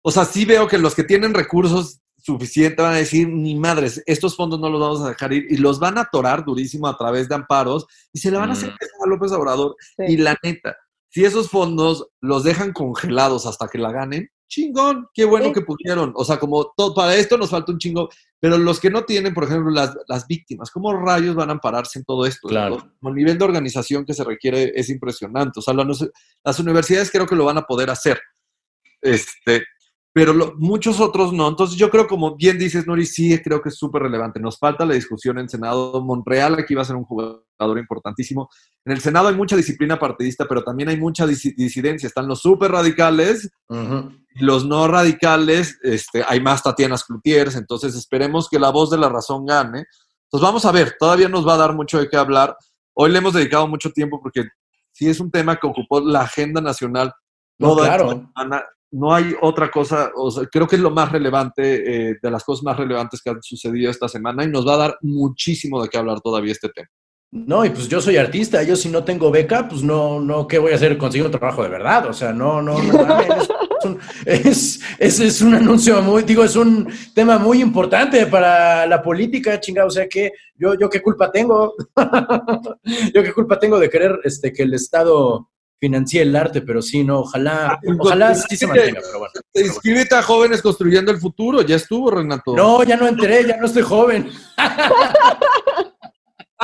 o 0.04 0.12
sea, 0.12 0.24
sí 0.24 0.46
veo 0.46 0.68
que 0.68 0.78
los 0.78 0.96
que 0.96 1.04
tienen 1.04 1.34
recursos 1.34 2.03
suficiente, 2.24 2.82
van 2.82 2.94
a 2.94 2.98
decir, 2.98 3.28
ni 3.28 3.54
madres, 3.56 4.02
estos 4.06 4.36
fondos 4.36 4.60
no 4.60 4.70
los 4.70 4.80
vamos 4.80 5.02
a 5.02 5.10
dejar 5.10 5.34
ir 5.34 5.46
y 5.50 5.58
los 5.58 5.78
van 5.78 5.98
a 5.98 6.02
atorar 6.02 6.46
durísimo 6.46 6.88
a 6.88 6.98
través 6.98 7.28
de 7.28 7.36
amparos 7.36 7.86
y 8.14 8.20
se 8.20 8.32
le 8.32 8.38
van 8.38 8.50
a 8.50 8.54
hacer 8.54 8.70
mm. 8.70 9.04
a 9.04 9.08
López 9.08 9.32
Obrador. 9.34 9.76
Y 9.98 10.18
la 10.18 10.38
neta, 10.42 10.78
si 11.10 11.26
esos 11.26 11.50
fondos 11.50 12.08
los 12.22 12.46
dejan 12.46 12.72
congelados 12.72 13.46
hasta 13.46 13.68
que 13.68 13.78
la 13.78 13.92
ganen, 13.92 14.30
chingón, 14.48 15.08
qué 15.14 15.26
bueno 15.26 15.52
que 15.52 15.62
pudieron. 15.62 16.14
O 16.16 16.24
sea, 16.24 16.40
como 16.40 16.72
todo, 16.78 16.94
para 16.94 17.16
esto 17.16 17.38
nos 17.38 17.50
falta 17.50 17.74
un 17.74 17.78
chingo, 17.78 18.10
pero 18.40 18.58
los 18.58 18.80
que 18.80 18.90
no 18.90 19.04
tienen, 19.04 19.34
por 19.34 19.44
ejemplo, 19.44 19.70
las, 19.72 19.94
las 20.08 20.26
víctimas, 20.26 20.72
¿cómo 20.72 20.94
rayos 20.94 21.36
van 21.36 21.50
a 21.50 21.54
ampararse 21.54 22.00
en 22.00 22.06
todo 22.06 22.26
esto? 22.26 22.48
Claro. 22.48 22.90
El 23.02 23.16
nivel 23.16 23.38
de 23.38 23.46
organización 23.46 24.06
que 24.06 24.14
se 24.14 24.24
requiere 24.24 24.72
es 24.76 24.90
impresionante. 24.90 25.60
O 25.60 25.62
sea, 25.62 25.74
las 25.74 26.60
universidades 26.60 27.12
creo 27.12 27.26
que 27.26 27.36
lo 27.36 27.46
van 27.46 27.58
a 27.58 27.66
poder 27.66 27.90
hacer. 27.90 28.22
Este, 29.02 29.66
pero 30.14 30.54
muchos 30.58 31.00
otros 31.00 31.34
no. 31.34 31.48
Entonces 31.48 31.76
yo 31.76 31.90
creo, 31.90 32.08
como 32.08 32.36
bien 32.36 32.60
dices, 32.60 32.86
Nori, 32.86 33.04
sí 33.04 33.36
creo 33.40 33.64
que 33.64 33.70
es 33.70 33.76
súper 33.76 34.04
relevante. 34.04 34.40
Nos 34.40 34.60
falta 34.60 34.86
la 34.86 34.94
discusión 34.94 35.40
en 35.40 35.50
Senado. 35.50 36.04
Monreal 36.04 36.54
aquí 36.60 36.76
va 36.76 36.84
a 36.84 36.86
ser 36.86 36.96
un 36.96 37.04
jugador 37.04 37.80
importantísimo. 37.80 38.48
En 38.86 38.94
el 38.94 39.02
Senado 39.02 39.30
hay 39.30 39.36
mucha 39.36 39.56
disciplina 39.56 39.98
partidista, 39.98 40.46
pero 40.48 40.64
también 40.64 40.90
hay 40.90 40.98
mucha 40.98 41.26
disidencia. 41.26 42.06
Están 42.06 42.28
los 42.28 42.42
súper 42.42 42.72
radicales 42.72 43.50
y 43.68 44.44
los 44.46 44.66
no 44.68 44.88
radicales. 44.88 45.80
Este, 45.82 46.24
hay 46.28 46.40
más 46.40 46.62
Tatianas 46.62 47.04
Cloutiers, 47.06 47.56
entonces 47.56 47.96
esperemos 47.96 48.48
que 48.48 48.60
la 48.60 48.70
voz 48.70 48.92
de 48.92 49.00
la 49.00 49.10
razón 49.10 49.48
gane. 49.48 49.86
Entonces 50.26 50.48
vamos 50.48 50.66
a 50.66 50.72
ver, 50.72 50.96
todavía 51.00 51.28
nos 51.28 51.48
va 51.48 51.56
a 51.56 51.58
dar 51.58 51.74
mucho 51.74 52.00
de 52.00 52.08
qué 52.08 52.18
hablar. 52.18 52.56
Hoy 52.94 53.12
le 53.12 53.18
hemos 53.18 53.34
dedicado 53.34 53.68
mucho 53.68 53.90
tiempo 53.90 54.22
porque 54.22 54.44
sí 54.92 55.10
es 55.10 55.20
un 55.20 55.32
tema 55.32 55.56
que 55.56 55.66
ocupó 55.66 56.02
la 56.02 56.22
agenda 56.22 56.62
nacional 56.62 57.12
no, 57.60 57.76
claro 57.76 58.32
no 58.94 59.14
hay 59.14 59.36
otra 59.42 59.72
cosa, 59.72 60.12
o 60.16 60.30
sea, 60.30 60.46
creo 60.46 60.68
que 60.68 60.76
es 60.76 60.82
lo 60.82 60.92
más 60.92 61.12
relevante, 61.12 62.12
eh, 62.12 62.18
de 62.22 62.32
las 62.32 62.44
cosas 62.44 62.64
más 62.64 62.78
relevantes 62.78 63.22
que 63.22 63.32
han 63.32 63.42
sucedido 63.42 63.90
esta 63.90 64.08
semana 64.08 64.44
y 64.44 64.48
nos 64.48 64.68
va 64.68 64.76
a 64.76 64.78
dar 64.78 64.98
muchísimo 65.02 65.82
de 65.82 65.90
qué 65.90 65.98
hablar 65.98 66.22
todavía 66.22 66.52
este 66.52 66.70
tema. 66.70 66.88
No, 67.32 67.66
y 67.66 67.72
pues 67.72 67.90
yo 67.90 68.00
soy 68.00 68.18
artista, 68.18 68.62
yo 68.62 68.76
si 68.76 68.90
no 68.90 69.04
tengo 69.04 69.32
beca, 69.32 69.68
pues 69.68 69.82
no, 69.82 70.20
no, 70.20 70.48
¿qué 70.48 70.60
voy 70.60 70.72
a 70.72 70.76
hacer? 70.76 70.96
Conseguir 71.00 71.26
un 71.26 71.32
trabajo 71.32 71.64
de 71.64 71.70
verdad, 71.70 72.06
o 72.06 72.14
sea, 72.14 72.32
no, 72.32 72.62
no, 72.62 72.78
no, 72.84 73.20
es, 74.28 74.80
es, 75.00 75.20
es, 75.20 75.42
un 75.42 75.56
anuncio 75.56 76.00
muy, 76.04 76.22
digo, 76.22 76.44
es 76.44 76.56
un 76.56 76.88
tema 77.16 77.40
muy 77.40 77.62
importante 77.62 78.28
para 78.28 78.86
la 78.86 79.02
política, 79.02 79.60
chingada, 79.60 79.88
o 79.88 79.92
sea 79.92 80.08
que 80.08 80.34
yo, 80.56 80.76
yo 80.76 80.88
qué 80.88 81.02
culpa 81.02 81.32
tengo, 81.32 81.74
yo 83.16 83.24
qué 83.24 83.34
culpa 83.34 83.58
tengo 83.58 83.80
de 83.80 83.90
querer 83.90 84.20
este, 84.24 84.54
que 84.54 84.62
el 84.62 84.76
Estado 84.76 85.50
financié 85.84 86.22
el 86.22 86.34
arte, 86.34 86.62
pero 86.62 86.82
sí, 86.82 87.04
no, 87.04 87.20
ojalá, 87.20 87.72
Ah, 87.72 87.80
pues, 87.84 87.98
ojalá 88.00 88.28
pues, 88.28 88.46
sí 88.48 88.56
se 88.56 88.68
mantenga, 88.68 89.02
pero 89.06 89.20
bueno. 89.20 89.34
Inscríbete 89.54 90.16
a 90.16 90.24
Jóvenes 90.24 90.62
Construyendo 90.62 91.12
el 91.12 91.18
Futuro, 91.18 91.62
ya 91.62 91.76
estuvo, 91.76 92.10
Renato. 92.10 92.56
No, 92.56 92.84
ya 92.86 92.96
no 92.96 93.06
enteré, 93.06 93.46
ya 93.46 93.58
no 93.58 93.66
estoy 93.66 93.84
joven. 93.84 94.32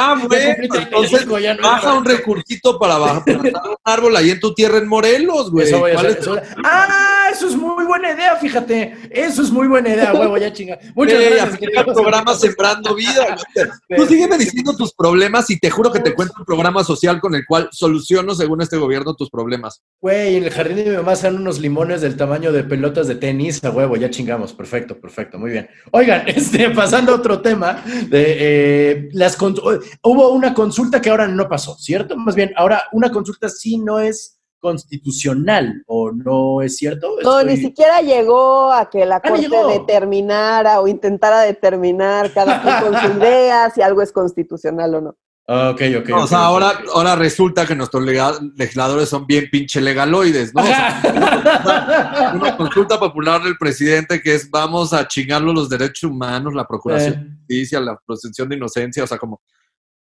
Ah, 0.02 0.16
bueno, 0.28 0.56
entonces 0.58 0.90
35, 0.92 1.40
ya 1.40 1.54
no. 1.56 1.64
baja 1.64 1.94
un 1.94 2.06
recursito 2.06 2.80
para 2.80 2.98
bajar 2.98 3.24
plantar 3.26 3.62
un 3.70 3.76
árbol 3.84 4.16
ahí 4.16 4.30
en 4.32 4.40
tu 4.40 4.54
tierra 4.54 4.78
en 4.78 4.88
Morelos, 4.88 5.52
güey. 5.52 5.68
Eso 5.68 5.80
voy 5.80 5.92
a 5.92 5.94
¿Cuál 5.96 6.06
hacer, 6.08 6.20
es- 6.20 6.28
eso- 6.28 6.42
Ah, 6.64 7.28
eso 7.32 7.48
es 7.48 7.56
muy 7.56 7.86
buena 7.86 8.12
idea, 8.12 8.36
fíjate. 8.38 8.96
Eso 9.12 9.42
es 9.42 9.52
muy 9.52 9.68
buena 9.68 9.90
idea, 9.90 10.14
huevo, 10.14 10.38
ya 10.38 10.52
chinga. 10.52 10.80
Muchas 10.96 11.18
Güey, 11.20 11.34
gracias. 11.36 11.60
el 11.62 11.86
programa 11.94 12.34
Sembrando 12.34 12.96
Vida. 12.96 13.38
güey. 13.56 14.00
Tú 14.00 14.06
sígueme 14.08 14.38
diciendo 14.38 14.76
tus 14.76 14.94
problemas 14.94 15.50
y 15.50 15.60
te 15.60 15.70
juro 15.70 15.92
que 15.92 16.00
te 16.00 16.14
cuento 16.14 16.34
un 16.40 16.46
programa 16.46 16.84
social 16.84 17.20
con 17.20 17.36
el 17.36 17.46
cual 17.46 17.70
soluciono, 17.72 18.34
según 18.36 18.62
este 18.62 18.78
gobierno, 18.78 19.14
tus 19.16 19.30
problemas. 19.30 19.82
Güey, 20.02 20.38
en 20.38 20.44
el 20.46 20.52
jardín 20.52 20.78
de 20.78 20.86
mi 20.86 20.96
mamá 20.98 21.16
salen 21.16 21.42
unos 21.42 21.60
limones 21.60 22.02
del 22.02 22.16
tamaño 22.18 22.52
de 22.52 22.64
pelotas 22.64 23.08
de 23.08 23.16
tenis, 23.16 23.64
a 23.64 23.70
huevo, 23.72 23.96
ya 23.98 24.10
chingamos. 24.10 24.54
Perfecto, 24.54 25.00
perfecto, 25.00 25.38
muy 25.38 25.52
bien. 25.52 25.70
Oigan, 25.92 26.24
este, 26.28 26.70
pasando 26.72 27.12
a 27.12 27.16
otro 27.16 27.42
tema, 27.42 27.84
de, 28.08 28.36
eh, 28.40 29.10
las 29.14 29.36
hubo 30.04 30.30
una 30.30 30.54
consulta 30.54 31.02
que 31.02 31.10
ahora 31.10 31.28
no 31.28 31.48
pasó, 31.48 31.76
¿cierto? 31.78 32.16
Más 32.18 32.36
bien, 32.36 32.52
ahora 32.56 32.84
una 32.92 33.12
consulta 33.12 33.50
sí 33.50 33.78
no 33.78 34.00
es 34.00 34.36
constitucional, 34.62 35.84
¿o 35.88 36.12
no 36.12 36.62
es 36.62 36.76
cierto? 36.78 37.16
No, 37.24 37.44
ni 37.44 37.56
siquiera 37.58 38.02
llegó 38.02 38.72
a 38.72 38.90
que 38.90 39.06
la 39.06 39.16
Ah, 39.18 39.22
Corte 39.22 39.44
llegó. 39.48 39.68
determinara 39.70 40.82
o 40.82 40.88
intentara 40.88 41.42
determinar 41.42 42.32
cada 42.34 42.62
quien 42.62 42.92
con 42.92 43.02
su 43.02 43.18
idea 43.20 43.70
si 43.70 43.82
algo 43.82 44.02
es 44.02 44.12
constitucional 44.12 44.96
o 44.96 45.02
no. 45.02 45.16
Ok, 45.52 45.82
ok. 46.00 46.10
No, 46.10 46.24
o 46.26 46.28
sea, 46.28 46.46
ahora, 46.46 46.74
ahora 46.94 47.16
resulta 47.16 47.66
que 47.66 47.74
nuestros 47.76 48.04
legisladores 48.56 49.10
son 49.10 49.26
bien 49.26 49.46
pinche 49.52 49.82
legaloides, 49.82 50.54
¿no? 50.54 50.62
O 50.62 50.66
sea, 50.66 51.00
Ajá. 51.00 52.34
una 52.36 52.56
consulta 52.56 53.00
popular 53.00 53.42
del 53.42 53.58
presidente 53.58 54.22
que 54.22 54.36
es 54.36 54.50
vamos 54.52 54.94
a 54.94 55.08
chingarlo 55.08 55.52
los 55.52 55.68
derechos 55.68 56.04
humanos, 56.12 56.54
la 56.54 56.68
procuración 56.68 57.14
de 57.14 57.20
Eh, 57.22 57.36
justicia, 57.40 57.80
la 57.80 58.00
presunción 58.06 58.48
de 58.50 58.58
inocencia, 58.58 59.04
o 59.04 59.08
sea, 59.08 59.18
como... 59.18 59.42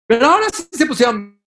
Pero 0.08 0.26
ahora 0.26 0.46
sí 0.52 0.66
se 0.72 0.86
pusieron 0.86 1.38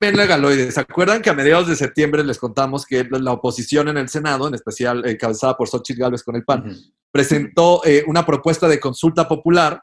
bien 0.00 0.16
legaloides. 0.16 0.74
¿Se 0.74 0.80
acuerdan 0.80 1.22
que 1.22 1.30
a 1.30 1.34
mediados 1.34 1.68
de 1.68 1.76
septiembre 1.76 2.24
les 2.24 2.38
contamos 2.38 2.84
que 2.84 3.06
la 3.08 3.32
oposición 3.32 3.88
en 3.88 3.98
el 3.98 4.08
Senado, 4.08 4.48
en 4.48 4.54
especial 4.54 5.06
encabezada 5.06 5.56
por 5.56 5.68
Xochitl 5.68 6.00
Gálvez 6.00 6.24
con 6.24 6.34
el 6.34 6.44
PAN, 6.44 6.76
presentó 7.12 7.82
eh, 7.84 8.02
una 8.08 8.26
propuesta 8.26 8.66
de 8.66 8.80
consulta 8.80 9.28
popular 9.28 9.80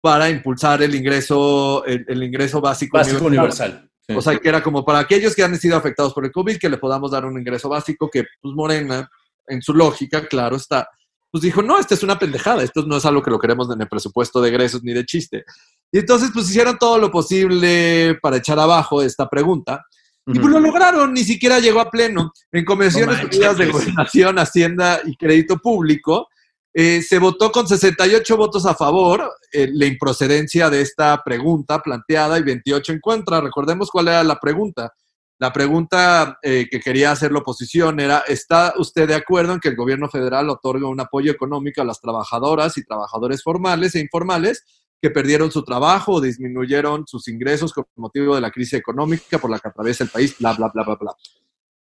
para 0.00 0.30
impulsar 0.30 0.82
el 0.82 0.94
ingreso, 0.94 1.84
el, 1.84 2.06
el 2.08 2.22
ingreso 2.22 2.62
básico, 2.62 2.96
Básico 2.96 3.26
universal. 3.26 3.90
Sí. 4.08 4.14
O 4.14 4.22
sea, 4.22 4.38
que 4.38 4.48
era 4.48 4.62
como 4.62 4.84
para 4.84 5.00
aquellos 5.00 5.34
que 5.34 5.42
han 5.42 5.58
sido 5.58 5.76
afectados 5.76 6.14
por 6.14 6.24
el 6.24 6.32
COVID, 6.32 6.58
que 6.58 6.70
le 6.70 6.78
podamos 6.78 7.10
dar 7.10 7.26
un 7.26 7.38
ingreso 7.38 7.68
básico, 7.68 8.08
que 8.08 8.24
pues 8.40 8.54
Morena, 8.54 9.10
en 9.48 9.60
su 9.60 9.74
lógica, 9.74 10.26
claro 10.26 10.56
está, 10.56 10.88
pues 11.30 11.42
dijo, 11.42 11.62
no, 11.62 11.78
esta 11.78 11.94
es 11.94 12.02
una 12.02 12.18
pendejada, 12.18 12.62
esto 12.62 12.84
no 12.86 12.96
es 12.96 13.04
algo 13.04 13.22
que 13.22 13.30
lo 13.30 13.38
queremos 13.38 13.70
en 13.70 13.80
el 13.80 13.88
presupuesto 13.88 14.40
de 14.40 14.48
egresos 14.48 14.82
ni 14.82 14.92
de 14.92 15.04
chiste. 15.04 15.44
Y 15.92 15.98
entonces, 15.98 16.30
pues 16.32 16.48
hicieron 16.48 16.78
todo 16.78 16.98
lo 16.98 17.10
posible 17.10 18.18
para 18.22 18.36
echar 18.36 18.58
abajo 18.58 19.02
esta 19.02 19.28
pregunta. 19.28 19.84
Y 20.26 20.38
pues 20.38 20.52
lo 20.52 20.58
lograron, 20.58 21.12
ni 21.12 21.22
siquiera 21.22 21.60
llegó 21.60 21.80
a 21.80 21.90
pleno. 21.90 22.32
En 22.50 22.64
Comisiones 22.64 23.16
No 23.16 23.22
manches. 23.22 23.36
Unidas 23.36 23.58
de 23.58 23.66
Gobernación, 23.66 24.38
Hacienda 24.38 25.00
y 25.04 25.16
Crédito 25.16 25.58
Público, 25.58 26.28
eh, 26.74 27.00
se 27.00 27.18
votó 27.18 27.50
con 27.52 27.66
68 27.66 28.36
votos 28.36 28.66
a 28.66 28.74
favor 28.74 29.32
eh, 29.50 29.68
la 29.72 29.86
improcedencia 29.86 30.68
de 30.68 30.82
esta 30.82 31.22
pregunta 31.24 31.80
planteada 31.80 32.38
y 32.38 32.42
28 32.42 32.92
en 32.92 33.00
contra. 33.00 33.40
Recordemos 33.40 33.90
cuál 33.90 34.08
era 34.08 34.22
la 34.24 34.38
pregunta. 34.38 34.92
La 35.38 35.52
pregunta 35.52 36.38
eh, 36.42 36.66
que 36.70 36.80
quería 36.80 37.10
hacer 37.10 37.30
la 37.30 37.40
oposición 37.40 38.00
era, 38.00 38.20
¿está 38.26 38.72
usted 38.78 39.06
de 39.06 39.14
acuerdo 39.14 39.52
en 39.52 39.60
que 39.60 39.68
el 39.68 39.76
gobierno 39.76 40.08
federal 40.08 40.48
otorgue 40.48 40.84
un 40.84 41.00
apoyo 41.00 41.30
económico 41.30 41.82
a 41.82 41.84
las 41.84 42.00
trabajadoras 42.00 42.78
y 42.78 42.84
trabajadores 42.84 43.42
formales 43.42 43.94
e 43.94 44.00
informales 44.00 44.64
que 45.00 45.10
perdieron 45.10 45.52
su 45.52 45.62
trabajo 45.62 46.14
o 46.14 46.20
disminuyeron 46.22 47.06
sus 47.06 47.28
ingresos 47.28 47.74
con 47.74 47.84
motivo 47.96 48.34
de 48.34 48.40
la 48.40 48.50
crisis 48.50 48.74
económica 48.74 49.38
por 49.38 49.50
la 49.50 49.58
que 49.58 49.68
atraviesa 49.68 50.04
el 50.04 50.10
país, 50.10 50.36
bla, 50.38 50.54
bla, 50.54 50.70
bla, 50.72 50.84
bla, 50.84 50.94
bla. 50.94 51.14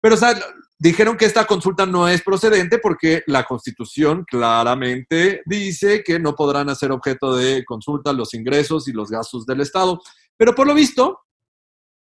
Pero, 0.03 0.15
o 0.15 0.19
sea, 0.19 0.35
dijeron 0.79 1.17
que 1.17 1.27
esta 1.27 1.47
consulta 1.47 1.87
no 1.87 2.09
es 2.09 2.23
procedente 2.23 2.79
porque 2.79 3.23
la 3.27 3.45
Constitución 3.45 4.25
claramente 4.29 5.43
dice 5.47 6.03
que 6.03 6.19
no 6.19 6.35
podrán 6.35 6.69
hacer 6.71 6.91
objeto 6.93 7.37
de 7.37 7.65
consulta 7.65 8.13
los 8.13 8.35
ingresos 8.35 8.89
y 8.89 8.93
los 8.93 9.11
gastos 9.11 9.47
del 9.47 9.61
Estado. 9.61 10.01
Pero 10.37 10.55
por 10.55 10.67
lo 10.67 10.75
visto, 10.75 11.21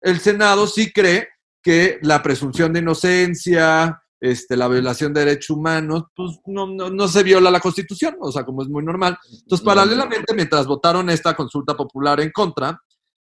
el 0.00 0.20
Senado 0.20 0.66
sí 0.66 0.92
cree 0.92 1.28
que 1.62 1.98
la 2.02 2.22
presunción 2.22 2.72
de 2.72 2.80
inocencia, 2.80 4.00
este, 4.20 4.56
la 4.56 4.68
violación 4.68 5.12
de 5.12 5.24
derechos 5.24 5.50
humanos, 5.56 6.04
pues 6.14 6.38
no, 6.46 6.66
no, 6.66 6.90
no 6.90 7.08
se 7.08 7.22
viola 7.22 7.50
la 7.50 7.60
Constitución, 7.60 8.16
o 8.20 8.32
sea, 8.32 8.44
como 8.44 8.62
es 8.62 8.68
muy 8.68 8.84
normal. 8.84 9.16
Entonces, 9.30 9.64
paralelamente, 9.64 10.34
mientras 10.34 10.66
votaron 10.66 11.10
esta 11.10 11.34
consulta 11.36 11.76
popular 11.76 12.20
en 12.20 12.30
contra, 12.30 12.80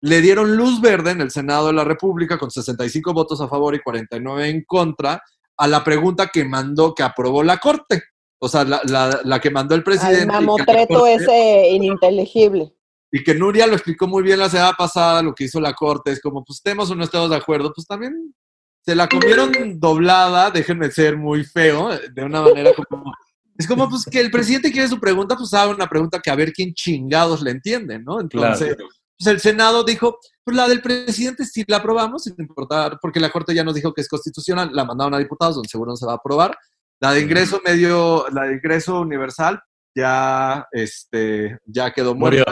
le 0.01 0.21
dieron 0.21 0.55
luz 0.55 0.81
verde 0.81 1.11
en 1.11 1.21
el 1.21 1.31
Senado 1.31 1.67
de 1.67 1.73
la 1.73 1.83
República 1.83 2.37
con 2.37 2.51
65 2.51 3.13
votos 3.13 3.41
a 3.41 3.47
favor 3.47 3.73
y 3.73 3.79
49 3.79 4.49
en 4.49 4.63
contra 4.65 5.21
a 5.57 5.67
la 5.67 5.83
pregunta 5.83 6.27
que 6.27 6.43
mandó, 6.45 6.93
que 6.93 7.01
aprobó 7.03 7.41
la 7.43 7.57
Corte. 7.57 8.03
O 8.39 8.49
sea, 8.49 8.63
la, 8.65 8.81
la- 8.85 9.21
la 9.23 9.39
que 9.39 9.49
mandó 9.49 9.73
el 9.73 9.83
presidente. 9.83 10.25
La 10.25 10.33
mamotreto 10.41 11.07
ese 11.07 11.69
ininteligible. 11.69 12.73
Y 13.15 13.23
que 13.23 13.33
Nuria 13.33 13.65
lo 13.65 13.75
explicó 13.75 14.07
muy 14.07 14.23
bien 14.23 14.39
la 14.39 14.49
semana 14.49 14.73
pasada, 14.73 15.23
lo 15.23 15.33
que 15.33 15.45
hizo 15.45 15.61
la 15.61 15.73
Corte, 15.73 16.11
es 16.11 16.19
como, 16.19 16.43
pues 16.43 16.57
estemos 16.57 16.91
o 16.91 16.95
no 16.95 17.05
estemos 17.05 17.29
de 17.29 17.37
acuerdo, 17.37 17.71
pues 17.73 17.87
también 17.87 18.35
se 18.81 18.93
la 18.93 19.07
comieron 19.07 19.79
doblada, 19.79 20.51
déjenme 20.51 20.91
ser 20.91 21.15
muy 21.15 21.45
feo, 21.45 21.97
de 22.13 22.23
una 22.25 22.41
manera 22.41 22.71
como... 22.73 23.13
Es 23.57 23.67
como, 23.67 23.89
pues, 23.89 24.03
que 24.03 24.19
el 24.19 24.29
presidente 24.29 24.69
quiere 24.69 24.89
su 24.89 24.99
pregunta, 24.99 25.37
pues 25.37 25.53
haga 25.53 25.71
una 25.71 25.87
pregunta 25.87 26.19
que 26.19 26.29
a 26.29 26.35
ver 26.35 26.51
quién 26.51 26.73
chingados 26.73 27.41
le 27.41 27.51
entiende, 27.51 27.99
¿no? 27.99 28.19
Entonces, 28.19 28.75
pues 28.77 29.27
el 29.27 29.39
Senado 29.39 29.85
dijo, 29.85 30.19
pues 30.43 30.57
la 30.57 30.67
del 30.67 30.81
presidente 30.81 31.45
sí 31.45 31.63
la 31.67 31.77
aprobamos, 31.77 32.23
sin 32.23 32.35
importar, 32.37 32.99
porque 33.01 33.21
la 33.21 33.31
Corte 33.31 33.55
ya 33.55 33.63
nos 33.63 33.75
dijo 33.75 33.93
que 33.93 34.01
es 34.01 34.09
constitucional, 34.09 34.71
la 34.73 34.83
mandaron 34.83 35.13
a 35.13 35.19
diputados, 35.19 35.55
donde 35.55 35.69
seguro 35.69 35.91
no 35.91 35.95
se 35.95 36.05
va 36.05 36.11
a 36.11 36.17
aprobar. 36.17 36.57
La 36.99 37.13
de 37.13 37.21
ingreso 37.21 37.61
medio, 37.65 38.25
la 38.33 38.43
de 38.43 38.55
ingreso 38.55 38.99
universal, 38.99 39.61
ya, 39.95 40.67
este, 40.73 41.57
ya 41.65 41.93
quedó 41.93 42.13
Murió. 42.13 42.43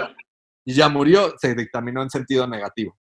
Y 0.65 0.73
ya 0.73 0.89
murió, 0.89 1.33
se 1.39 1.53
dictaminó 1.55 2.01
en 2.03 2.09
sentido 2.09 2.47
negativo. 2.47 2.97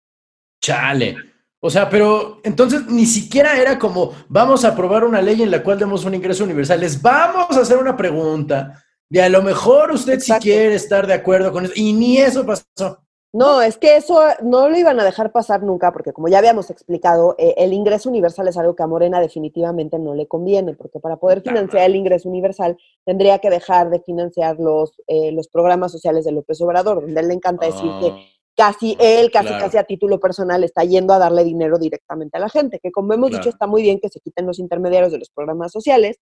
Chale. 0.62 1.16
O 1.60 1.70
sea, 1.70 1.90
pero 1.90 2.42
entonces 2.44 2.88
ni 2.88 3.06
siquiera 3.06 3.60
era 3.60 3.78
como, 3.78 4.16
vamos 4.28 4.66
a 4.66 4.70
aprobar 4.70 5.04
una 5.04 5.22
ley 5.22 5.44
en 5.44 5.52
la 5.52 5.62
cual 5.62 5.78
demos 5.78 6.06
un 6.06 6.16
ingreso 6.16 6.44
universal. 6.44 6.80
Les 6.80 7.00
vamos 7.02 7.56
a 7.56 7.62
hacer 7.62 7.78
una 7.78 7.96
pregunta. 7.96 8.84
Y 9.10 9.20
a 9.20 9.30
lo 9.30 9.44
mejor 9.44 9.92
usted 9.92 10.14
Exacto. 10.14 10.44
si 10.44 10.50
quiere 10.50 10.74
estar 10.74 11.06
de 11.06 11.14
acuerdo 11.14 11.52
con 11.52 11.66
eso. 11.66 11.74
Y 11.76 11.94
ni 11.94 12.18
eso 12.18 12.46
pasó. 12.46 13.06
No, 13.34 13.62
es 13.62 13.78
que 13.78 13.96
eso 13.96 14.20
no 14.44 14.68
lo 14.68 14.78
iban 14.78 15.00
a 15.00 15.06
dejar 15.06 15.32
pasar 15.32 15.64
nunca, 15.64 15.94
porque 15.94 16.12
como 16.12 16.28
ya 16.28 16.40
habíamos 16.40 16.70
explicado, 16.70 17.36
eh, 17.38 17.54
el 17.58 17.72
ingreso 17.72 18.10
universal 18.10 18.50
es 18.50 18.58
algo 18.58 18.76
que 18.76 18.84
a 18.84 18.88
Morena 18.88 19.22
definitivamente 19.22 19.98
no 20.00 20.14
le 20.16 20.28
conviene, 20.28 20.74
porque 20.74 21.00
para 21.00 21.16
poder 21.16 21.42
financiar 21.42 21.86
el 21.86 21.96
ingreso 21.96 22.28
universal 22.28 22.78
tendría 23.06 23.40
que 23.40 23.50
dejar 23.50 23.90
de 23.90 24.02
financiar 24.02 24.60
los, 24.60 24.92
eh, 25.08 25.32
los 25.32 25.48
programas 25.48 25.94
sociales 25.94 26.26
de 26.26 26.34
López 26.34 26.60
Obrador, 26.62 27.00
donde 27.02 27.18
a 27.18 27.24
él 27.24 27.30
le 27.30 27.34
encanta 27.36 27.66
decir 27.68 27.90
que 28.02 28.14
casi 28.58 28.98
él, 29.00 29.32
casi 29.32 29.48
Ah, 29.48 29.52
Claro. 29.52 29.64
casi 29.66 29.78
a 29.78 29.84
título 29.86 30.20
personal, 30.20 30.66
está 30.66 30.84
yendo 30.84 31.14
a 31.14 31.18
darle 31.20 31.46
dinero 31.46 31.80
directamente 31.80 32.38
a 32.38 32.42
la 32.42 32.50
gente, 32.50 32.80
que 32.80 32.92
como 32.92 33.14
hemos 33.14 33.30
Claro. 33.30 33.44
dicho 33.44 33.50
está 33.50 33.66
muy 33.66 33.82
bien 33.82 34.02
que 34.02 34.10
se 34.10 34.20
quiten 34.20 34.46
los 34.46 34.60
intermediarios 34.60 35.14
de 35.14 35.20
los 35.20 35.30
programas 35.30 35.72
sociales, 35.72 36.20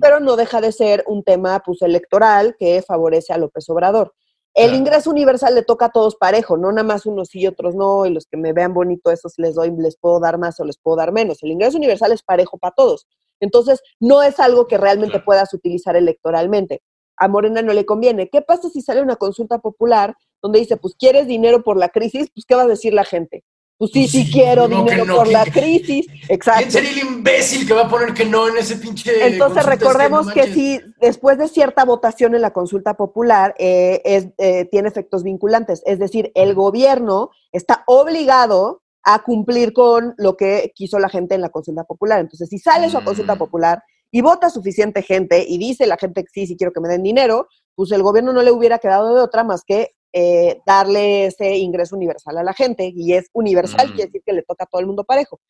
pero 0.00 0.20
no 0.20 0.36
deja 0.36 0.60
de 0.60 0.70
ser 0.72 1.04
un 1.08 1.24
tema 1.24 1.60
pues, 1.64 1.80
electoral 1.82 2.54
que 2.58 2.82
favorece 2.82 3.32
a 3.32 3.38
López 3.38 3.68
Obrador. 3.70 4.12
El 4.54 4.66
Claro. 4.70 4.78
ingreso 4.78 5.10
universal 5.10 5.54
le 5.54 5.62
toca 5.64 5.86
a 5.86 5.90
todos 5.90 6.14
parejo, 6.14 6.56
no 6.56 6.70
nada 6.70 6.84
más 6.84 7.06
unos 7.06 7.34
y 7.34 7.46
otros 7.46 7.74
no, 7.74 8.06
y 8.06 8.10
los 8.14 8.26
que 8.26 8.36
me 8.36 8.52
vean 8.52 8.72
bonito, 8.72 9.10
esos 9.10 9.34
les 9.36 9.56
doy, 9.56 9.72
les 9.76 9.96
puedo 9.96 10.20
dar 10.20 10.38
más 10.38 10.60
o 10.60 10.64
les 10.64 10.78
puedo 10.78 10.96
dar 10.96 11.10
menos. 11.12 11.42
El 11.42 11.50
ingreso 11.50 11.76
universal 11.76 12.12
es 12.12 12.22
parejo 12.22 12.56
para 12.58 12.72
todos. 12.74 13.06
Entonces, 13.40 13.82
no 13.98 14.22
es 14.22 14.38
algo 14.38 14.68
que 14.68 14.78
realmente 14.78 15.14
Claro. 15.14 15.24
puedas 15.24 15.52
utilizar 15.54 15.96
electoralmente. 15.96 16.82
A 17.16 17.26
Morena 17.28 17.62
no 17.62 17.72
le 17.72 17.84
conviene. 17.84 18.28
¿Qué 18.30 18.42
pasa 18.42 18.68
si 18.70 18.80
sale 18.80 19.02
una 19.02 19.16
consulta 19.16 19.58
popular 19.58 20.14
donde 20.40 20.60
dice, 20.60 20.76
pues, 20.76 20.94
¿quieres 20.96 21.26
dinero 21.26 21.64
por 21.64 21.76
la 21.76 21.88
crisis? 21.88 22.28
Pues, 22.32 22.46
¿qué 22.46 22.54
va 22.54 22.62
a 22.62 22.66
decir 22.68 22.94
la 22.94 23.04
gente? 23.04 23.42
Pues 23.76 23.90
sí, 23.92 24.06
sí, 24.06 24.24
sí, 24.24 24.32
quiero 24.32 24.68
no, 24.68 24.76
dinero 24.84 25.04
no, 25.04 25.16
por 25.16 25.26
que- 25.26 25.32
la 25.32 25.44
crisis. 25.44 26.06
¿Quién 26.06 26.22
Exacto. 26.28 26.70
sería 26.70 26.90
el 26.92 26.98
imbécil 26.98 27.66
que 27.66 27.74
va 27.74 27.82
a 27.82 27.88
poner 27.88 28.14
que 28.14 28.24
no 28.24 28.46
en 28.48 28.56
ese 28.56 28.76
pinche. 28.76 29.10
Entonces 29.26 29.38
consulta? 29.38 29.60
Es 29.60 29.66
recordemos 29.80 30.26
no 30.26 30.32
que, 30.32 30.40
manches. 30.40 30.54
si 30.54 30.80
después 31.00 31.38
de 31.38 31.48
cierta 31.48 31.84
votación 31.84 32.34
en 32.36 32.42
la 32.42 32.52
consulta 32.52 32.94
popular 32.94 33.54
eh, 33.58 34.00
es, 34.04 34.28
eh, 34.38 34.66
tiene 34.66 34.88
efectos 34.88 35.24
vinculantes, 35.24 35.82
es 35.86 35.98
decir, 35.98 36.30
el 36.36 36.54
gobierno 36.54 37.30
está 37.50 37.82
obligado 37.86 38.82
a 39.02 39.22
cumplir 39.22 39.72
con 39.72 40.14
lo 40.18 40.36
que 40.36 40.72
quiso 40.74 40.98
la 40.98 41.08
gente 41.08 41.34
en 41.34 41.40
la 41.42 41.50
consulta 41.50 41.84
popular. 41.84 42.20
Entonces, 42.20 42.48
si 42.48 42.58
sale 42.58 42.88
su 42.88 43.02
consulta 43.04 43.34
Mm. 43.34 43.38
popular 43.38 43.82
y 44.10 44.22
vota 44.22 44.48
suficiente 44.50 45.02
gente 45.02 45.44
y 45.46 45.58
dice 45.58 45.86
la 45.86 45.96
gente 45.98 46.22
que 46.22 46.30
sí, 46.32 46.46
sí 46.46 46.56
quiero 46.56 46.72
que 46.72 46.80
me 46.80 46.88
den 46.88 47.02
dinero, 47.02 47.48
pues 47.74 47.90
el 47.90 48.02
gobierno 48.04 48.32
no 48.32 48.40
le 48.42 48.52
hubiera 48.52 48.78
quedado 48.78 49.14
de 49.14 49.20
otra 49.20 49.42
más 49.42 49.62
que 49.66 49.90
eh, 50.14 50.60
darle 50.66 51.26
ese 51.26 51.56
ingreso 51.58 51.96
universal 51.96 52.38
a 52.38 52.44
la 52.44 52.54
gente 52.54 52.92
y 52.94 53.14
es 53.14 53.28
universal, 53.34 53.88
Mm. 53.90 53.94
quiere 53.94 54.08
decir 54.08 54.22
que 54.26 54.32
le 54.34 54.42
toca 54.44 54.64
a 54.64 54.68
todo 54.68 54.80
el 54.82 54.88
mundo 54.88 55.04
parejo. 55.04 55.40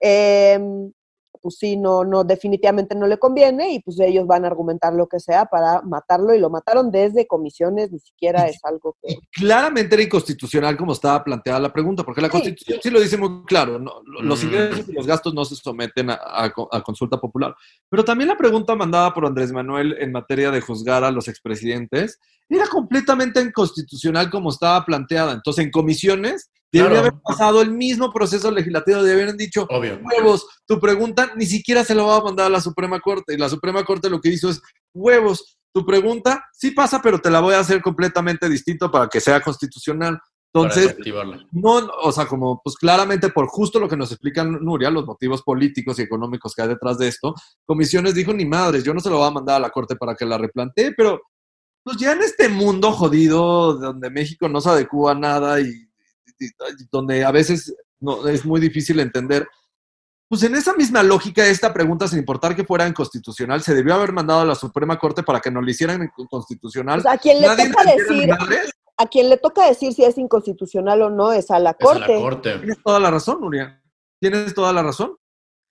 em, 0.00 0.92
pues 1.44 1.56
sí, 1.58 1.76
no, 1.76 2.04
no, 2.04 2.24
definitivamente 2.24 2.94
no 2.94 3.06
le 3.06 3.18
conviene 3.18 3.74
y 3.74 3.80
pues 3.80 4.00
ellos 4.00 4.26
van 4.26 4.44
a 4.44 4.46
argumentar 4.48 4.94
lo 4.94 5.06
que 5.06 5.20
sea 5.20 5.44
para 5.44 5.82
matarlo 5.82 6.34
y 6.34 6.38
lo 6.40 6.48
mataron 6.48 6.90
desde 6.90 7.26
comisiones, 7.26 7.92
ni 7.92 7.98
siquiera 7.98 8.48
es 8.48 8.58
algo 8.64 8.96
que... 9.02 9.18
claramente 9.30 9.94
era 9.94 10.02
inconstitucional 10.04 10.74
como 10.78 10.92
estaba 10.94 11.22
planteada 11.22 11.60
la 11.60 11.70
pregunta, 11.72 12.02
porque 12.02 12.22
la 12.22 12.30
Constitución 12.30 12.80
sí 12.82 12.88
lo 12.88 12.98
dice 12.98 13.18
muy 13.18 13.44
claro, 13.44 13.78
los 14.22 14.42
Mm. 14.42 14.46
ingresos 14.46 14.88
y 14.88 14.92
los 14.92 15.06
gastos 15.06 15.34
no 15.34 15.44
se 15.44 15.54
someten 15.56 16.08
a, 16.08 16.18
a 16.24 16.50
co- 16.50 16.68
a 16.72 16.80
consulta 16.82 17.20
popular. 17.20 17.54
Pero 17.90 18.02
también 18.06 18.28
la 18.28 18.36
pregunta 18.38 18.74
mandada 18.74 19.12
por 19.12 19.26
Andrés 19.26 19.52
Manuel 19.52 19.94
en 20.00 20.12
materia 20.12 20.50
de 20.50 20.62
juzgar 20.62 21.04
a 21.04 21.10
los 21.10 21.28
expresidentes 21.28 22.18
era 22.48 22.66
completamente 22.68 23.42
inconstitucional 23.42 24.30
como 24.30 24.48
estaba 24.48 24.82
planteada. 24.84 25.32
Entonces, 25.34 25.64
en 25.64 25.70
comisiones 25.70 26.50
debería 26.78 27.00
Claro. 27.00 27.08
haber 27.16 27.22
pasado 27.22 27.62
el 27.62 27.70
mismo 27.70 28.12
proceso 28.12 28.50
legislativo, 28.50 29.02
deberían 29.02 29.28
haber 29.30 29.38
dicho, 29.38 29.66
Obvio. 29.70 29.98
huevos, 30.02 30.46
tu 30.66 30.78
pregunta 30.80 31.32
ni 31.36 31.46
siquiera 31.46 31.84
se 31.84 31.94
lo 31.94 32.06
va 32.06 32.16
a 32.18 32.22
mandar 32.22 32.46
a 32.46 32.50
la 32.50 32.60
Suprema 32.60 33.00
Corte. 33.00 33.34
Y 33.34 33.38
la 33.38 33.48
Suprema 33.48 33.84
Corte 33.84 34.10
lo 34.10 34.20
que 34.20 34.30
hizo 34.30 34.48
es, 34.50 34.60
huevos, 34.94 35.58
tu 35.72 35.84
pregunta 35.84 36.44
sí 36.52 36.70
pasa, 36.70 37.00
pero 37.02 37.18
te 37.20 37.30
la 37.30 37.40
voy 37.40 37.54
a 37.54 37.60
hacer 37.60 37.82
completamente 37.82 38.48
distinto 38.48 38.90
para 38.90 39.08
que 39.08 39.20
sea 39.20 39.40
constitucional. 39.40 40.18
Entonces, 40.56 40.96
no, 41.50 41.90
o 42.02 42.12
sea, 42.12 42.26
como 42.26 42.60
pues 42.62 42.76
claramente 42.76 43.28
por 43.30 43.48
justo 43.48 43.80
lo 43.80 43.88
que 43.88 43.96
nos 43.96 44.12
explica 44.12 44.44
Nuria, 44.44 44.88
los 44.88 45.04
motivos 45.04 45.42
políticos 45.42 45.98
y 45.98 46.02
económicos 46.02 46.54
que 46.54 46.62
hay 46.62 46.68
detrás 46.68 46.96
de 46.98 47.08
esto, 47.08 47.34
Comisiones 47.66 48.14
dijo, 48.14 48.32
ni 48.32 48.46
madres, 48.46 48.84
yo 48.84 48.94
no 48.94 49.00
se 49.00 49.10
lo 49.10 49.18
voy 49.18 49.26
a 49.26 49.32
mandar 49.32 49.56
a 49.56 49.58
la 49.58 49.70
Corte 49.70 49.96
para 49.96 50.14
que 50.14 50.24
la 50.24 50.38
replantee, 50.38 50.92
pero 50.96 51.20
pues 51.82 51.96
ya 51.96 52.12
en 52.12 52.22
este 52.22 52.48
mundo 52.48 52.92
jodido 52.92 53.74
donde 53.74 54.10
México 54.10 54.48
no 54.48 54.60
se 54.60 54.70
adecua 54.70 55.10
a 55.10 55.14
nada 55.16 55.60
y 55.60 55.88
donde 56.90 57.24
a 57.24 57.30
veces 57.30 57.74
no, 58.00 58.26
es 58.28 58.44
muy 58.44 58.60
difícil 58.60 59.00
entender, 59.00 59.48
pues 60.28 60.42
en 60.42 60.54
esa 60.54 60.74
misma 60.74 61.02
lógica, 61.02 61.46
esta 61.46 61.72
pregunta, 61.72 62.08
sin 62.08 62.18
importar 62.18 62.56
que 62.56 62.64
fuera 62.64 62.88
inconstitucional, 62.88 63.62
se 63.62 63.74
debió 63.74 63.94
haber 63.94 64.12
mandado 64.12 64.40
a 64.40 64.44
la 64.44 64.54
Suprema 64.54 64.98
Corte 64.98 65.22
para 65.22 65.40
que 65.40 65.50
nos 65.50 65.62
lo 65.62 65.70
hicieran 65.70 66.10
constitucional. 66.30 67.00
O 67.00 67.02
sea, 67.02 67.12
a 67.12 67.18
quien 67.18 67.40
le 67.40 67.46
Nadie 67.46 67.70
toca 67.70 67.84
decir, 67.84 68.30
a 68.96 69.06
quien 69.06 69.28
le 69.28 69.36
toca 69.36 69.66
decir 69.66 69.92
si 69.92 70.04
es 70.04 70.16
inconstitucional 70.18 71.02
o 71.02 71.10
no 71.10 71.32
es 71.32 71.50
a 71.50 71.58
la 71.58 71.70
Es 71.70 71.76
a 71.76 71.78
corte. 71.78 72.14
la 72.14 72.20
corte. 72.20 72.58
Tienes 72.58 72.82
toda 72.82 73.00
la 73.00 73.10
razón, 73.10 73.40
Nuria. 73.40 73.82
Tienes 74.20 74.54
toda 74.54 74.72
la 74.72 74.82
razón. 74.82 75.16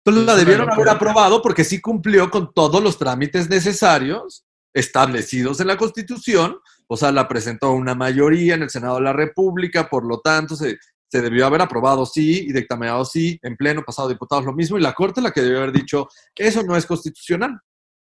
Entonces 0.05 0.21
Es 0.21 0.27
la 0.27 0.35
debieron 0.35 0.71
haber 0.71 0.89
aprobado 0.89 1.41
porque 1.41 1.63
sí 1.63 1.81
cumplió 1.81 2.29
con 2.31 2.53
todos 2.53 2.81
los 2.81 2.97
trámites 2.97 3.49
necesarios 3.49 4.45
establecidos 4.73 5.59
en 5.59 5.67
la 5.67 5.77
Constitución. 5.77 6.59
O 6.87 6.95
sea, 6.97 7.11
la 7.11 7.27
presentó 7.27 7.71
una 7.73 7.95
mayoría 7.95 8.55
en 8.55 8.63
el 8.63 8.69
Senado 8.69 8.95
de 8.95 9.01
la 9.01 9.13
República, 9.13 9.89
por 9.89 10.05
lo 10.05 10.19
tanto, 10.19 10.55
se, 10.55 10.77
se 11.07 11.21
debió 11.21 11.45
haber 11.45 11.61
aprobado 11.61 12.05
sí 12.05 12.45
y 12.47 12.53
dictaminado 12.53 13.03
sí, 13.05 13.39
en 13.43 13.55
pleno 13.57 13.83
pasado 13.83 14.09
diputados 14.09 14.45
lo 14.45 14.53
mismo, 14.53 14.77
y 14.77 14.81
la 14.81 14.93
Corte 14.93 15.21
la 15.21 15.31
que 15.31 15.41
debió 15.41 15.57
haber 15.59 15.71
dicho, 15.73 16.07
eso 16.35 16.63
no 16.63 16.75
es 16.77 16.85
constitucional. 16.85 17.59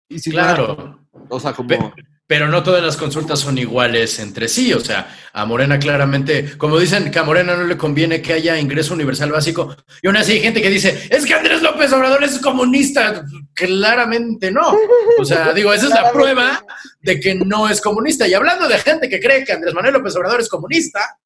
Y 0.07 0.19
si 0.19 0.29
no 0.31 0.37
Claro. 0.37 0.99
o 1.29 1.39
sea, 1.39 1.53
como... 1.53 1.67
Pe- 1.69 1.93
Pero 2.29 2.47
no 2.47 2.61
todas 2.61 2.83
las 2.83 2.95
consultas 2.95 3.39
son 3.39 3.57
iguales 3.57 4.19
entre 4.19 4.47
sí. 4.47 4.71
O 4.71 4.79
sea, 4.79 5.17
a 5.33 5.45
Morena 5.47 5.79
claramente, 5.79 6.59
como 6.59 6.77
dicen 6.77 7.09
que 7.09 7.17
a 7.17 7.23
Morena 7.23 7.55
no 7.55 7.63
le 7.63 7.75
conviene 7.75 8.21
que 8.21 8.33
haya 8.33 8.59
ingreso 8.59 8.93
universal 8.93 9.31
básico, 9.31 9.75
y 10.03 10.05
aún 10.05 10.15
así 10.15 10.33
hay 10.33 10.41
gente 10.41 10.61
que 10.61 10.69
dice, 10.69 11.07
es 11.09 11.25
que 11.25 11.33
Andrés 11.33 11.63
López 11.63 11.91
Obrador 11.91 12.23
es 12.23 12.37
comunista. 12.37 13.25
Claramente 13.55 14.51
no. 14.51 14.77
O 15.19 15.25
sea, 15.25 15.53
digo, 15.55 15.73
esa 15.73 15.87
es 15.87 15.91
la 15.91 16.11
prueba 16.11 16.63
de 17.01 17.19
que 17.19 17.33
no 17.33 17.67
es 17.67 17.81
comunista. 17.81 18.27
Y 18.27 18.35
hablando 18.35 18.67
de 18.67 18.77
gente 18.77 19.09
que 19.09 19.19
cree 19.19 19.43
que 19.43 19.53
Andrés 19.53 19.73
Manuel 19.73 19.95
López 19.95 20.15
Obrador 20.15 20.39
es 20.39 20.49
comunista, 20.49 21.17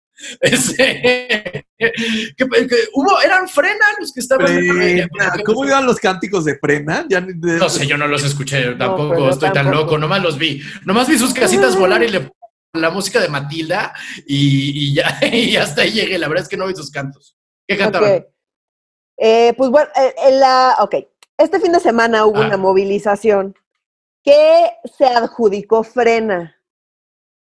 este, 0.42 1.66
que, 1.78 2.36
que 2.38 2.76
hubo, 2.94 3.22
eran 3.22 3.48
frena 3.50 3.86
los 4.00 4.14
que 4.14 4.20
estaban. 4.20 4.48
Frena. 4.48 5.08
¿Cómo 5.46 5.66
iban 5.66 5.86
los 5.86 6.00
cánticos 6.00 6.46
de 6.46 6.58
frena? 6.58 7.06
Ya 7.10 7.22
ni 7.22 7.34
de- 7.34 7.58
No 7.58 7.70
sé, 7.70 7.86
yo 7.88 7.98
no 7.98 8.08
los 8.08 8.24
escuché, 8.24 8.76
tampoco 8.76 9.30
estoy 9.30 9.52
tan 9.52 9.72
loco, 9.72 9.98
nomás 9.98 10.22
los 10.22 10.38
vi. 10.38 10.62
Nomás 10.86 11.08
vi 11.08 11.18
sus 11.18 11.34
casitas 11.34 11.76
volar 11.78 12.04
y 12.04 12.10
le 12.10 12.32
la 12.76 12.90
música 12.90 13.20
de 13.20 13.30
Matilda 13.30 13.94
y, 14.26 14.90
y 14.90 14.96
ya 14.96 15.20
y 15.32 15.56
hasta 15.58 15.82
ahí 15.84 15.92
llegué. 15.92 16.18
La 16.18 16.28
verdad 16.28 16.44
es 16.44 16.50
que 16.50 16.58
no 16.58 16.68
vi 16.68 16.76
sus 16.76 16.90
cantos. 16.92 17.36
¿Qué 17.68 17.78
cantaban? 17.78 18.12
Ok. 18.16 18.24
Eh, 19.18 19.54
pues 19.56 19.70
bueno, 19.70 19.90
eh, 19.96 20.14
en 20.26 20.40
la, 20.40 20.76
ok. 20.80 20.96
Este 21.38 21.60
fin 21.60 21.72
de 21.72 21.80
semana 21.80 22.26
hubo 22.26 22.42
Ah. 22.42 22.48
una 22.48 22.58
movilización 22.58 23.56
que 24.24 24.72
se 24.98 25.06
adjudicó 25.06 25.84
frena. 25.84 26.56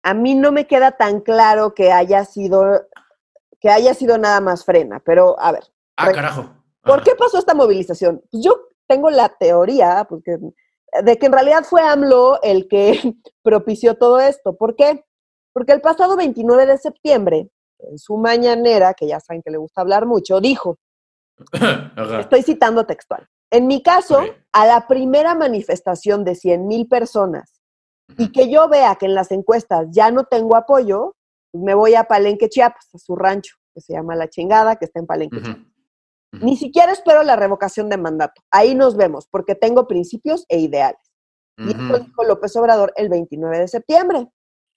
A 0.08 0.14
mí 0.14 0.36
no 0.36 0.54
me 0.54 0.68
queda 0.68 0.92
tan 0.94 1.20
claro 1.20 1.74
que 1.74 1.92
haya 1.92 2.24
sido 2.24 2.88
que 3.60 3.70
haya 3.70 3.94
sido 3.94 4.18
nada 4.18 4.40
más 4.40 4.64
frena, 4.64 5.02
pero 5.04 5.38
a 5.38 5.52
ver, 5.52 5.66
Ah, 5.98 6.12
carajo. 6.14 6.50
¿por 6.82 7.00
Ah, 7.00 7.02
qué 7.04 7.14
pasó 7.16 7.38
esta 7.40 7.54
movilización? 7.54 8.24
Pues 8.32 8.42
yo 8.42 8.56
tengo 8.88 9.10
la 9.10 9.28
teoría 9.28 10.06
porque, 10.08 10.38
de 11.04 11.18
que 11.18 11.26
en 11.26 11.34
realidad 11.34 11.64
fue 11.66 11.82
AMLO 11.82 12.40
el 12.42 12.70
que 12.70 12.92
propició 13.44 13.96
todo 13.98 14.22
esto. 14.22 14.56
¿Por 14.56 14.78
qué? 14.78 15.04
Porque 15.52 15.74
el 15.74 15.82
pasado 15.82 16.16
29 16.16 16.68
de 16.68 16.78
septiembre, 16.78 17.50
en 17.80 17.98
su 17.98 18.16
mañanera, 18.16 18.94
que 18.94 19.08
ya 19.08 19.20
saben 19.20 19.42
que 19.42 19.52
le 19.52 19.58
gusta 19.58 19.82
hablar 19.82 20.06
mucho, 20.06 20.40
dijo. 20.40 20.78
Estoy 22.22 22.44
citando 22.44 22.86
textual. 22.86 23.28
En 23.52 23.68
mi 23.68 23.84
caso, 23.84 24.22
a 24.54 24.66
la 24.68 24.88
primera 24.88 25.36
manifestación 25.36 26.24
de 26.24 26.36
100 26.36 26.66
mil 26.66 26.88
personas 26.88 27.57
y 28.18 28.32
que 28.32 28.50
yo 28.50 28.70
vea 28.70 28.96
que 28.96 29.06
en 29.06 29.16
las 29.16 29.32
encuestas 29.32 29.88
ya 29.92 30.12
no 30.12 30.26
tengo 30.26 30.56
apoyo, 30.56 31.16
pues 31.52 31.64
me 31.64 31.74
voy 31.74 31.96
a 31.96 32.06
Palenque, 32.06 32.50
Chiapas, 32.50 32.90
a 32.94 32.98
su 32.98 33.16
rancho, 33.16 33.56
que 33.74 33.82
se 33.82 33.94
llama 33.94 34.16
La 34.16 34.30
Chingada, 34.30 34.76
que 34.76 34.86
está 34.86 35.00
en 35.00 35.08
Palenque. 35.08 35.42
Chiapas. 35.42 35.66
Ni 36.34 36.58
siquiera 36.58 36.92
espero 36.92 37.24
la 37.24 37.36
revocación 37.36 37.90
de 37.90 37.98
mandato. 37.98 38.42
Ahí 38.52 38.76
nos 38.76 38.96
vemos, 38.96 39.28
porque 39.28 39.56
tengo 39.56 39.88
principios 39.88 40.46
e 40.50 40.60
ideales. 40.60 41.02
Y 41.58 41.72
esto 41.72 42.00
dijo 42.00 42.24
López 42.24 42.56
Obrador 42.56 42.94
el 42.96 43.10
29 43.10 43.60
de 43.60 43.68
septiembre. 43.68 44.28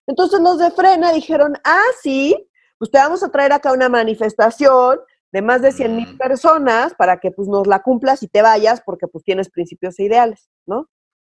Entonces 0.07 0.41
los 0.41 0.59
de 0.59 0.71
Frena 0.71 1.13
dijeron, 1.13 1.55
ah, 1.65 1.83
sí, 2.03 2.49
pues 2.79 2.91
te 2.91 2.99
vamos 2.99 3.23
a 3.23 3.31
traer 3.31 3.53
acá 3.53 3.73
una 3.73 3.91
manifestación 3.91 4.99
de 5.33 5.43
más 5.43 5.61
de 5.61 5.73
100 5.73 5.97
mil 5.97 6.17
personas 6.17 6.95
para 6.95 7.21
que 7.21 7.31
pues 7.31 7.49
nos 7.49 7.67
la 7.67 7.83
cumplas 7.83 8.23
y 8.23 8.29
te 8.29 8.43
vayas 8.43 8.81
porque 8.81 9.07
pues 9.07 9.23
tienes 9.25 9.51
principios 9.51 9.99
e 9.99 10.05
ideales, 10.05 10.49
¿no? 10.67 10.89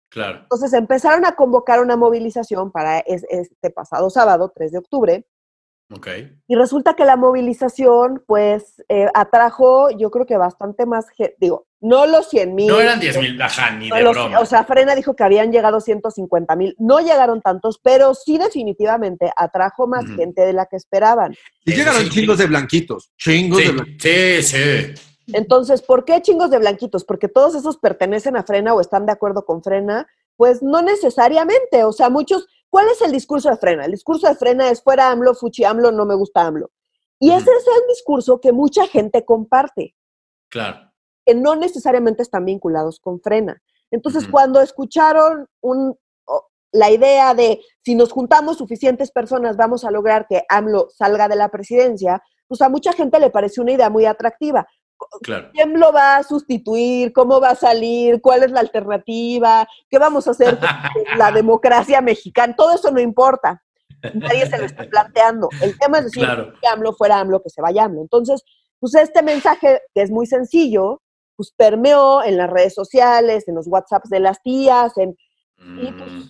Claro. 0.09 0.39
Entonces 0.41 0.73
empezaron 0.73 1.25
a 1.25 1.33
convocar 1.35 1.81
una 1.81 1.95
movilización 1.95 2.71
para 2.71 2.99
es- 2.99 3.25
este 3.29 3.69
pasado 3.69 4.09
sábado, 4.09 4.51
3 4.55 4.71
de 4.71 4.77
octubre, 4.79 5.25
Ok. 5.91 6.07
y 6.47 6.55
resulta 6.55 6.95
que 6.95 7.05
la 7.05 7.15
movilización 7.15 8.23
pues 8.27 8.83
eh, 8.89 9.07
atrajo 9.13 9.89
yo 9.91 10.11
creo 10.11 10.25
que 10.25 10.37
bastante 10.37 10.85
más, 10.85 11.09
ge- 11.11 11.35
digo, 11.39 11.65
no 11.81 12.05
los 12.05 12.27
100 12.29 12.53
mil. 12.55 12.67
No 12.67 12.79
eran 12.79 12.99
10 12.99 13.17
mil, 13.19 13.41
ajá, 13.41 13.71
ni 13.71 13.87
No, 13.89 13.95
de 13.95 14.01
los- 14.03 14.13
broma. 14.13 14.39
o 14.39 14.45
sea, 14.45 14.63
Frena 14.65 14.95
dijo 14.95 15.15
que 15.15 15.23
habían 15.23 15.51
llegado 15.51 15.79
150 15.79 16.55
mil. 16.55 16.75
No 16.77 16.99
llegaron 16.99 17.41
tantos, 17.41 17.79
pero 17.81 18.13
sí 18.13 18.37
definitivamente 18.37 19.31
atrajo 19.35 19.87
más 19.87 20.05
gente 20.15 20.41
de 20.41 20.53
la 20.53 20.65
que 20.65 20.75
esperaban. 20.75 21.33
Y 21.65 21.71
llegaron 21.73 22.01
Sí. 22.03 22.09
chingos 22.09 22.37
de 22.37 22.47
blanquitos. 22.47 23.11
Chingos 23.17 23.59
de 23.59 23.71
blanquitos. 23.71 24.01
sí, 24.03 24.43
sí. 24.43 24.93
Entonces, 25.33 25.81
¿por 25.81 26.05
qué 26.05 26.21
chingos 26.21 26.49
de 26.49 26.59
blanquitos? 26.59 27.03
Porque 27.05 27.27
todos 27.27 27.55
esos 27.55 27.77
pertenecen 27.77 28.35
a 28.37 28.43
Frena 28.43 28.73
o 28.73 28.81
están 28.81 29.05
de 29.05 29.11
acuerdo 29.11 29.45
con 29.45 29.63
Frena. 29.63 30.07
Pues 30.35 30.61
no 30.63 30.81
necesariamente. 30.81 31.83
O 31.83 31.91
sea, 31.91 32.09
muchos. 32.09 32.47
¿Cuál 32.69 32.87
es 32.89 33.01
el 33.01 33.11
discurso 33.11 33.49
de 33.49 33.57
Frena? 33.57 33.85
El 33.85 33.91
discurso 33.91 34.27
de 34.27 34.35
Frena 34.35 34.69
es 34.69 34.81
fuera 34.81 35.09
AMLO, 35.11 35.33
fuchi 35.33 35.63
AMLO, 35.63 35.91
no 35.91 36.05
me 36.05 36.15
gusta 36.15 36.45
AMLO. 36.45 36.69
Y 37.19 37.31
ese 37.31 37.51
es 37.51 37.65
el 37.67 37.87
discurso 37.89 38.39
que 38.39 38.51
mucha 38.51 38.87
gente 38.87 39.25
comparte. 39.25 39.95
Claro. 40.49 40.91
que 41.25 41.35
no 41.35 41.55
necesariamente 41.55 42.23
están 42.23 42.45
vinculados 42.45 42.99
con 42.99 43.21
Frena. 43.21 43.61
Entonces, 43.91 44.27
cuando 44.27 44.61
escucharon 44.61 45.47
un, 45.61 45.95
la 46.71 46.91
idea 46.91 47.33
de 47.33 47.61
si 47.83 47.95
nos 47.95 48.11
juntamos 48.11 48.57
suficientes 48.57 49.11
personas 49.11 49.57
vamos 49.57 49.83
a 49.83 49.91
lograr 49.91 50.27
que 50.27 50.43
AMLO 50.49 50.89
salga 50.89 51.27
de 51.27 51.35
la 51.35 51.49
presidencia, 51.49 52.21
pues 52.47 52.61
a 52.61 52.69
mucha 52.69 52.93
gente 52.93 53.19
le 53.19 53.29
pareció 53.29 53.63
una 53.63 53.73
idea 53.73 53.89
muy 53.89 54.05
atractiva. 54.05 54.67
Claro. 55.21 55.49
¿Quién 55.53 55.79
lo 55.79 55.91
va 55.93 56.17
a 56.17 56.23
sustituir? 56.23 57.13
¿Cómo 57.13 57.39
va 57.39 57.49
a 57.51 57.55
salir? 57.55 58.21
¿Cuál 58.21 58.43
es 58.43 58.51
la 58.51 58.59
alternativa? 58.59 59.67
¿Qué 59.89 59.97
vamos 59.97 60.27
a 60.27 60.31
hacer 60.31 60.57
con 60.59 60.69
la 61.17 61.31
democracia 61.31 62.01
mexicana? 62.01 62.55
Todo 62.55 62.73
eso 62.75 62.91
no 62.91 62.99
importa. 62.99 63.61
Nadie 64.13 64.45
se 64.47 64.57
lo 64.57 64.65
está 64.65 64.83
planteando. 64.89 65.49
El 65.61 65.77
tema 65.77 65.99
es 65.99 66.05
decir 66.05 66.23
Claro. 66.23 66.53
que 66.61 66.67
AMLO 66.67 66.93
fuera 66.93 67.19
AMLO, 67.19 67.41
que 67.41 67.49
se 67.49 67.61
vaya 67.61 67.83
AMLO. 67.85 68.01
Entonces, 68.01 68.43
pues 68.79 68.95
este 68.95 69.21
mensaje, 69.23 69.81
que 69.93 70.01
es 70.01 70.11
muy 70.11 70.25
sencillo, 70.25 71.01
pues 71.35 71.51
permeó 71.55 72.23
en 72.23 72.37
las 72.37 72.49
redes 72.49 72.73
sociales, 72.73 73.47
en 73.47 73.55
los 73.55 73.67
WhatsApps 73.67 74.09
de 74.09 74.19
las 74.19 74.41
tías, 74.41 74.97
en, 74.97 75.15
Y, 75.81 75.91
pues, 75.91 76.09
Mm, 76.11 76.21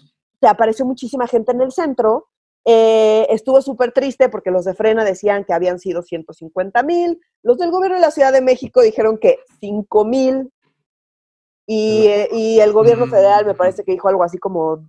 se 0.41 0.48
apareció 0.48 0.86
muchísima 0.86 1.28
gente 1.28 1.52
en 1.52 1.62
el 1.62 1.72
centro. 1.72 2.28
Eh, 2.72 3.26
estuvo 3.32 3.63
súper 3.63 3.91
triste 3.93 4.30
porque 4.30 4.51
los 4.51 4.63
de 4.63 4.76
Frena 4.76 5.03
decían 5.03 5.43
que 5.43 5.53
habían 5.53 5.80
sido 5.80 6.03
150 6.03 6.84
mil. 6.84 7.20
Los 7.41 7.57
del 7.57 7.72
gobierno 7.72 7.95
de 7.95 8.01
la 8.01 8.11
Ciudad 8.11 8.32
de 8.32 8.41
México 8.41 8.82
dijeron 8.82 9.17
que 9.17 9.39
5 9.59 10.05
mil. 10.05 10.51
Y, 11.65 12.05
eh, 12.05 12.30
y 12.32 12.59
el 12.59 12.72
gobierno 12.72 13.07
Mm. 13.07 13.09
federal 13.09 13.45
me 13.47 13.55
parece 13.55 13.84
que 13.84 13.91
dijo 13.93 14.07
algo 14.07 14.24
así 14.24 14.38
como 14.38 14.86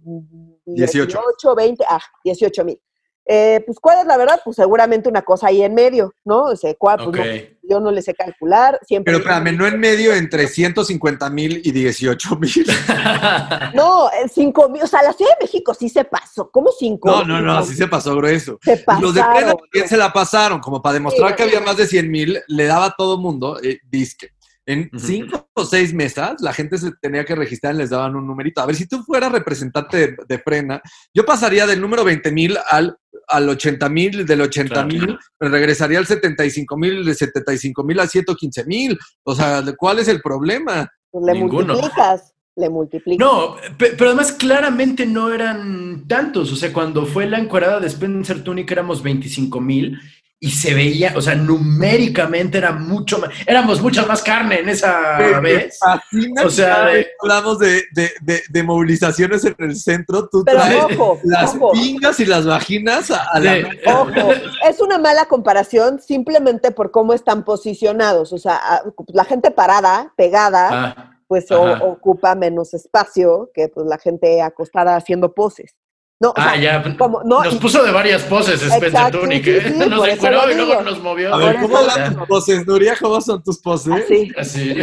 18. 0.67 1.07
18, 1.07 1.55
20, 1.55 1.85
ah, 1.89 2.01
18 2.23 2.65
mil. 2.67 2.79
Eh, 3.27 3.63
pues, 3.65 3.79
¿cuál 3.81 4.01
es 4.01 4.07
la 4.07 4.17
verdad? 4.17 4.41
Pues 4.45 4.57
seguramente 4.57 5.09
una 5.09 5.23
cosa 5.23 5.49
ahí 5.49 5.63
en 5.63 5.75
medio, 5.75 6.13
¿no? 6.25 6.45
O 6.45 6.57
sea, 6.57 6.75
¿cuál? 6.77 6.99
Pues, 7.05 7.17
no, 7.17 7.25
yo 7.69 7.79
no 7.81 7.93
le 7.93 8.03
sé 8.03 8.15
calcular. 8.15 8.81
Siempre 8.85 9.13
Pero 9.13 9.23
espérame, 9.25 9.57
no 9.57 9.67
en 9.67 9.79
medio 9.79 10.13
entre 10.15 10.49
150 10.49 11.31
mil 11.31 11.61
y 11.65 11.71
18 11.71 12.37
mil. 12.37 12.67
No, 13.75 14.09
eh, 14.11 14.29
cinco 14.33 14.69
mil, 14.69 14.83
o 14.83 14.87
sea, 14.87 15.03
la 15.03 15.13
Ciudad 15.13 15.31
de 15.39 15.45
México 15.47 15.75
sí 15.75 15.89
se 15.89 16.05
pasó. 16.05 16.51
¿Cómo 16.51 16.71
cinco 16.77 17.09
No, 17.11 17.19
mil? 17.19 17.29
no, 17.29 17.41
no, 17.43 17.53
así 17.59 17.75
se 17.75 17.87
pasó 17.87 18.17
grueso. 18.17 18.59
Se 18.63 18.75
Y 18.75 19.01
Los 19.01 19.15
de 19.15 19.21
Frena 19.23 19.35
pasaron. 19.35 19.57
también 19.59 19.89
se 19.89 19.97
la 19.97 20.13
pasaron, 20.13 20.61
como 20.61 20.83
para 20.83 20.95
demostrar 20.95 21.31
Sí, 21.31 21.37
que 21.37 21.43
sí. 21.45 21.49
había 21.49 21.67
más 21.67 21.77
de 21.77 21.87
100 21.87 22.11
mil, 22.11 22.41
le 22.49 22.65
daba 22.65 22.87
a 22.87 22.95
todo 22.97 23.19
mundo 23.19 23.59
eh, 23.63 23.79
disque. 23.85 24.31
En 24.67 24.89
cinco 24.99 25.49
o 25.55 25.65
seis 25.65 25.93
mesas, 25.93 26.35
la 26.41 26.53
gente 26.53 26.79
se 26.79 26.93
tenía 27.01 27.25
que 27.25 27.35
registrar 27.35 27.75
y 27.75 27.79
les 27.79 27.91
daban 27.91 28.15
un 28.15 28.25
numerito. 28.27 28.61
A 28.61 28.67
ver, 28.67 28.77
si 28.77 28.87
tú 28.87 29.03
fueras 29.03 29.33
representante 29.33 29.97
de, 29.97 30.17
de 30.29 30.39
Frena, 30.39 30.81
yo 31.13 31.25
pasaría 31.25 31.67
del 31.67 31.81
número 31.81 32.05
20 32.05 32.31
mil 32.31 32.57
al, 32.71 32.97
al 33.31 33.49
80 33.49 33.89
mil, 33.89 34.27
del 34.27 34.41
80 34.41 34.85
mil, 34.87 35.19
regresaría 35.39 35.99
al 35.99 36.07
75 36.07 36.77
mil, 36.77 37.05
de 37.05 37.15
75 37.15 37.85
mil 37.85 38.01
a 38.01 38.07
115 38.07 38.65
mil. 38.67 38.99
O 39.25 39.35
sea, 39.35 39.63
¿cuál 39.77 39.99
es 40.01 40.09
el 40.09 40.21
problema? 40.21 40.91
Pues 41.11 41.25
le 41.25 41.33
Ninguno. 41.35 41.75
multiplicas, 41.75 42.33
le 42.57 42.69
multiplicas. 42.71 43.19
No, 43.27 43.57
pe- 43.79 43.95
pero 43.97 44.11
además 44.11 44.33
claramente 44.33 45.07
no 45.07 45.33
eran 45.33 46.07
tantos. 46.07 46.53
O 46.53 46.57
sea, 46.57 46.73
cuando 46.73 47.07
fue 47.07 47.27
la 47.27 47.39
encuerada 47.39 47.81
de 47.81 47.87
Spencer 47.89 48.43
Tunic 48.45 48.71
éramos 48.71 49.03
25 49.03 49.61
mil 49.61 49.99
y 50.43 50.51
se 50.53 50.73
veía, 50.73 51.13
o 51.17 51.21
sea, 51.21 51.35
numéricamente 51.35 52.57
era 52.57 52.73
mucho 52.73 53.19
más, 53.19 53.29
éramos 53.47 53.83
mucha 53.83 54.07
más 54.07 54.23
carne 54.23 54.61
en 54.61 54.71
esa 54.71 55.17
Me- 55.19 55.33
me 55.35 55.41
vez. 55.41 55.79
fascina 55.79 56.43
O 56.45 56.51
sea, 56.51 56.87
de- 56.87 57.09
hablamos 57.21 57.59
de, 57.59 57.83
de- 57.93 58.11
de- 58.23 58.43
de 58.49 58.63
movilizaciones 58.63 59.45
en 59.45 59.55
el 59.59 59.77
centro, 59.77 60.29
tú 60.31 60.43
Pero 60.45 60.61
traes 60.61 60.85
ojo, 60.85 61.21
las 61.25 61.55
ojo, 61.55 61.73
pingas 61.73 62.21
y 62.21 62.25
las 62.25 62.47
vaginas 62.47 63.11
a, 63.11 63.23
a 63.25 63.39
la 63.39 63.53
De- 63.53 63.81
ojo. 63.87 64.33
Es 64.67 64.81
una 64.81 64.99
mala 64.99 65.27
comparación 65.27 66.01
simplemente 66.01 66.71
por 66.71 66.91
cómo 66.91 67.13
están 67.13 67.45
posicionados. 67.45 68.33
O 68.33 68.39
sea, 68.39 68.57
a- 68.57 68.83
la 69.09 69.25
gente 69.25 69.51
parada, 69.51 70.15
pegada, 70.17 70.69
Ah, 70.73 71.17
pues 71.29 71.51
o- 71.51 71.85
ocupa 71.85 72.35
menos 72.35 72.73
espacio 72.73 73.51
que 73.55 73.69
pues 73.69 73.87
la 73.87 73.99
gente 73.99 74.41
acostada 74.41 74.97
haciendo 74.97 75.35
poses. 75.35 75.75
No, 76.23 76.29
o 76.31 76.35
ah, 76.37 76.53
sea, 76.53 76.61
ya. 76.61 76.97
como- 76.99 77.23
no, 77.25 77.43
nos 77.43 77.55
puso 77.57 77.83
de 77.83 77.93
varias 77.93 78.23
poses 78.25 78.61
Spencer 78.61 78.89
Exacto, 78.89 79.21
Tunic, 79.21 79.43
sí, 79.43 79.51
¿eh? 79.53 79.73
sí, 79.73 79.79
nos 79.89 80.07
encueró 80.07 80.51
y 80.51 80.55
luego 80.55 80.83
nos 80.83 81.03
movió. 81.03 81.33
A 81.35 81.39
ver, 81.39 81.47
Ahora 81.49 81.61
¿cómo 81.63 81.79
hablan 81.79 82.15
tus 82.15 82.27
poses, 82.29 82.67
Nuria? 82.67 82.95
¿Cómo 83.01 83.21
son 83.23 83.43
tus 83.43 83.59
poses? 83.59 84.05
así. 84.05 84.31
Así. 84.37 84.75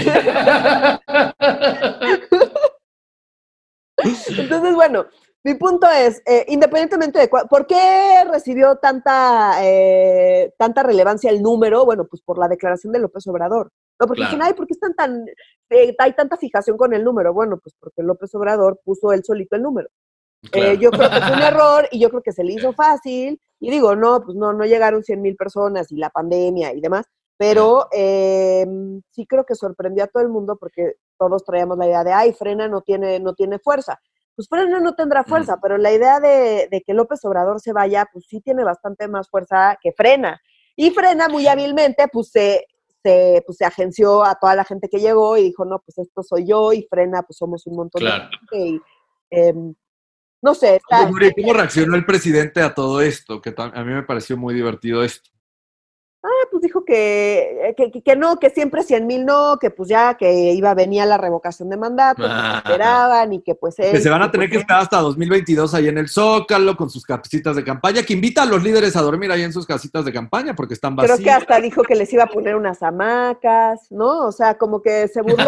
Entonces, 4.39 4.73
bueno, 4.75 5.05
mi 5.43 5.53
punto 5.53 5.87
es, 5.89 6.21
eh, 6.25 6.45
independientemente 6.49 7.19
de 7.19 7.27
por 7.27 7.67
qué 7.67 8.23
recibió 8.31 8.77
tanta, 8.77 9.63
eh, 9.63 10.51
tanta 10.57 10.81
relevancia 10.81 11.29
el 11.29 11.43
número, 11.43 11.85
bueno, 11.85 12.05
pues 12.05 12.21
por 12.23 12.39
la 12.39 12.47
declaración 12.47 12.91
de 12.93 12.99
López 12.99 13.27
Obrador. 13.27 13.71
No, 13.99 14.07
porque 14.07 14.21
Claro. 14.21 14.31
dicen, 14.31 14.45
ay, 14.47 14.53
¿por 14.53 14.65
qué 14.67 14.73
están 14.73 14.93
tan, 14.95 15.25
eh, 15.69 15.95
hay 15.99 16.13
tanta 16.13 16.37
fijación 16.37 16.77
con 16.77 16.93
el 16.93 17.03
número? 17.03 17.31
Bueno, 17.33 17.59
pues 17.61 17.75
porque 17.79 18.01
López 18.03 18.33
Obrador 18.35 18.79
puso 18.83 19.11
él 19.13 19.23
solito 19.23 19.55
el 19.55 19.61
número. 19.61 19.89
Claro. 20.51 20.71
Eh, 20.71 20.77
yo 20.79 20.91
creo 20.91 21.09
que 21.09 21.21
fue 21.21 21.33
un 21.35 21.41
error 21.43 21.87
y 21.91 21.99
yo 21.99 22.09
creo 22.09 22.21
que 22.21 22.31
se 22.31 22.43
le 22.43 22.53
hizo 22.53 22.73
fácil. 22.73 23.39
Y 23.59 23.71
digo, 23.71 23.95
no, 23.95 24.21
pues 24.21 24.35
no, 24.37 24.53
no 24.53 24.65
llegaron 24.65 25.03
100 25.03 25.21
mil 25.21 25.35
personas 25.35 25.91
y 25.91 25.95
la 25.97 26.09
pandemia 26.09 26.73
y 26.73 26.81
demás. 26.81 27.05
Pero 27.37 27.87
eh, 27.91 28.65
sí 29.11 29.25
creo 29.27 29.45
que 29.45 29.55
sorprendió 29.55 30.03
a 30.03 30.07
todo 30.07 30.23
el 30.23 30.29
mundo 30.29 30.57
porque 30.59 30.93
todos 31.17 31.43
traíamos 31.43 31.77
la 31.77 31.87
idea 31.87 32.03
de, 32.03 32.13
ay, 32.13 32.33
Frena 32.33 32.67
no 32.67 32.81
tiene, 32.81 33.19
no 33.19 33.33
tiene 33.33 33.59
fuerza. 33.59 33.99
Pues 34.35 34.47
Frena 34.49 34.79
no 34.79 34.93
tendrá 34.93 35.23
fuerza, 35.23 35.57
pero 35.61 35.77
la 35.77 35.91
idea 35.91 36.19
de, 36.19 36.67
de 36.69 36.81
que 36.85 36.93
López 36.93 37.23
Obrador 37.25 37.59
se 37.59 37.73
vaya, 37.73 38.07
pues 38.11 38.25
sí 38.27 38.39
tiene 38.41 38.63
bastante 38.63 39.07
más 39.07 39.29
fuerza 39.29 39.77
que 39.81 39.91
Frena. 39.93 40.39
Y 40.75 40.91
Frena 40.91 41.27
muy 41.27 41.47
hábilmente, 41.47 42.07
pues 42.11 42.29
se, 42.29 42.65
se, 43.03 43.41
pues, 43.45 43.57
se 43.57 43.65
agenció 43.65 44.23
a 44.23 44.35
toda 44.35 44.53
la 44.55 44.63
gente 44.63 44.89
que 44.89 44.99
llegó 44.99 45.37
y 45.37 45.43
dijo, 45.43 45.65
no, 45.65 45.79
pues 45.79 45.97
esto 45.97 46.21
soy 46.21 46.45
yo 46.47 46.71
y 46.73 46.83
Frena, 46.87 47.23
pues 47.23 47.37
somos 47.37 47.65
un 47.65 47.75
montón 47.75 47.99
Claro. 48.01 48.25
de 48.51 48.57
gente. 48.59 48.67
Y, 48.69 48.81
em, 49.31 49.73
no 50.41 50.53
sé, 50.53 50.75
está, 50.75 51.05
¿Cómo 51.05 51.53
reaccionó 51.53 51.95
el 51.95 52.05
presidente 52.05 52.61
a 52.61 52.73
todo 52.73 53.01
esto? 53.01 53.41
Que 53.41 53.53
a 53.57 53.83
mí 53.83 53.93
me 53.93 54.03
pareció 54.03 54.37
muy 54.37 54.53
divertido 54.53 55.03
esto. 55.03 55.29
Pues 56.51 56.61
dijo 56.63 56.83
que, 56.85 57.73
que, 57.77 57.91
que- 57.91 58.01
que 58.01 58.15
no, 58.15 58.37
que 58.39 58.49
siempre 58.49 58.83
100 58.83 59.05
mil 59.07 59.25
no, 59.25 59.57
que 59.59 59.69
pues 59.71 59.89
ya 59.89 60.15
que 60.15 60.53
iba, 60.53 60.73
venía 60.73 61.05
la 61.05 61.17
revocación 61.17 61.69
de 61.69 61.77
mandato, 61.77 62.23
que 62.23 62.29
Ah. 62.29 62.61
se 62.63 62.69
esperaban 62.69 63.33
y 63.33 63.41
que 63.41 63.55
pues 63.55 63.75
Que 63.75 63.99
se 64.01 64.09
van 64.09 64.21
a 64.21 64.31
tener 64.31 64.49
que 64.49 64.57
esperar 64.57 64.81
hasta 64.83 64.97
2022 64.99 65.73
ahí 65.73 65.87
en 65.87 65.97
el 65.97 66.07
Zócalo 66.09 66.75
con 66.77 66.89
sus 66.89 67.03
casitas 67.03 67.55
de 67.55 67.63
campaña, 67.63 68.03
que 68.03 68.13
invita 68.13 68.43
a 68.43 68.45
los 68.45 68.63
líderes 68.63 68.95
a 68.95 69.01
dormir 69.01 69.31
ahí 69.31 69.43
en 69.43 69.51
sus 69.53 69.65
casitas 69.65 70.05
de 70.05 70.13
campaña 70.13 70.55
porque 70.55 70.73
están 70.73 70.95
Creo 70.95 71.09
vacías. 71.09 71.23
que 71.23 71.31
hasta 71.31 71.59
dijo 71.61 71.83
que 71.83 71.95
les 71.95 72.11
iba 72.13 72.23
a 72.23 72.27
poner 72.27 72.55
unas 72.55 72.81
hamacas, 72.83 73.91
¿no? 73.91 74.25
O 74.27 74.31
sea, 74.31 74.57
como 74.57 74.81
que 74.81 75.07
se 75.07 75.21
burló, 75.21 75.45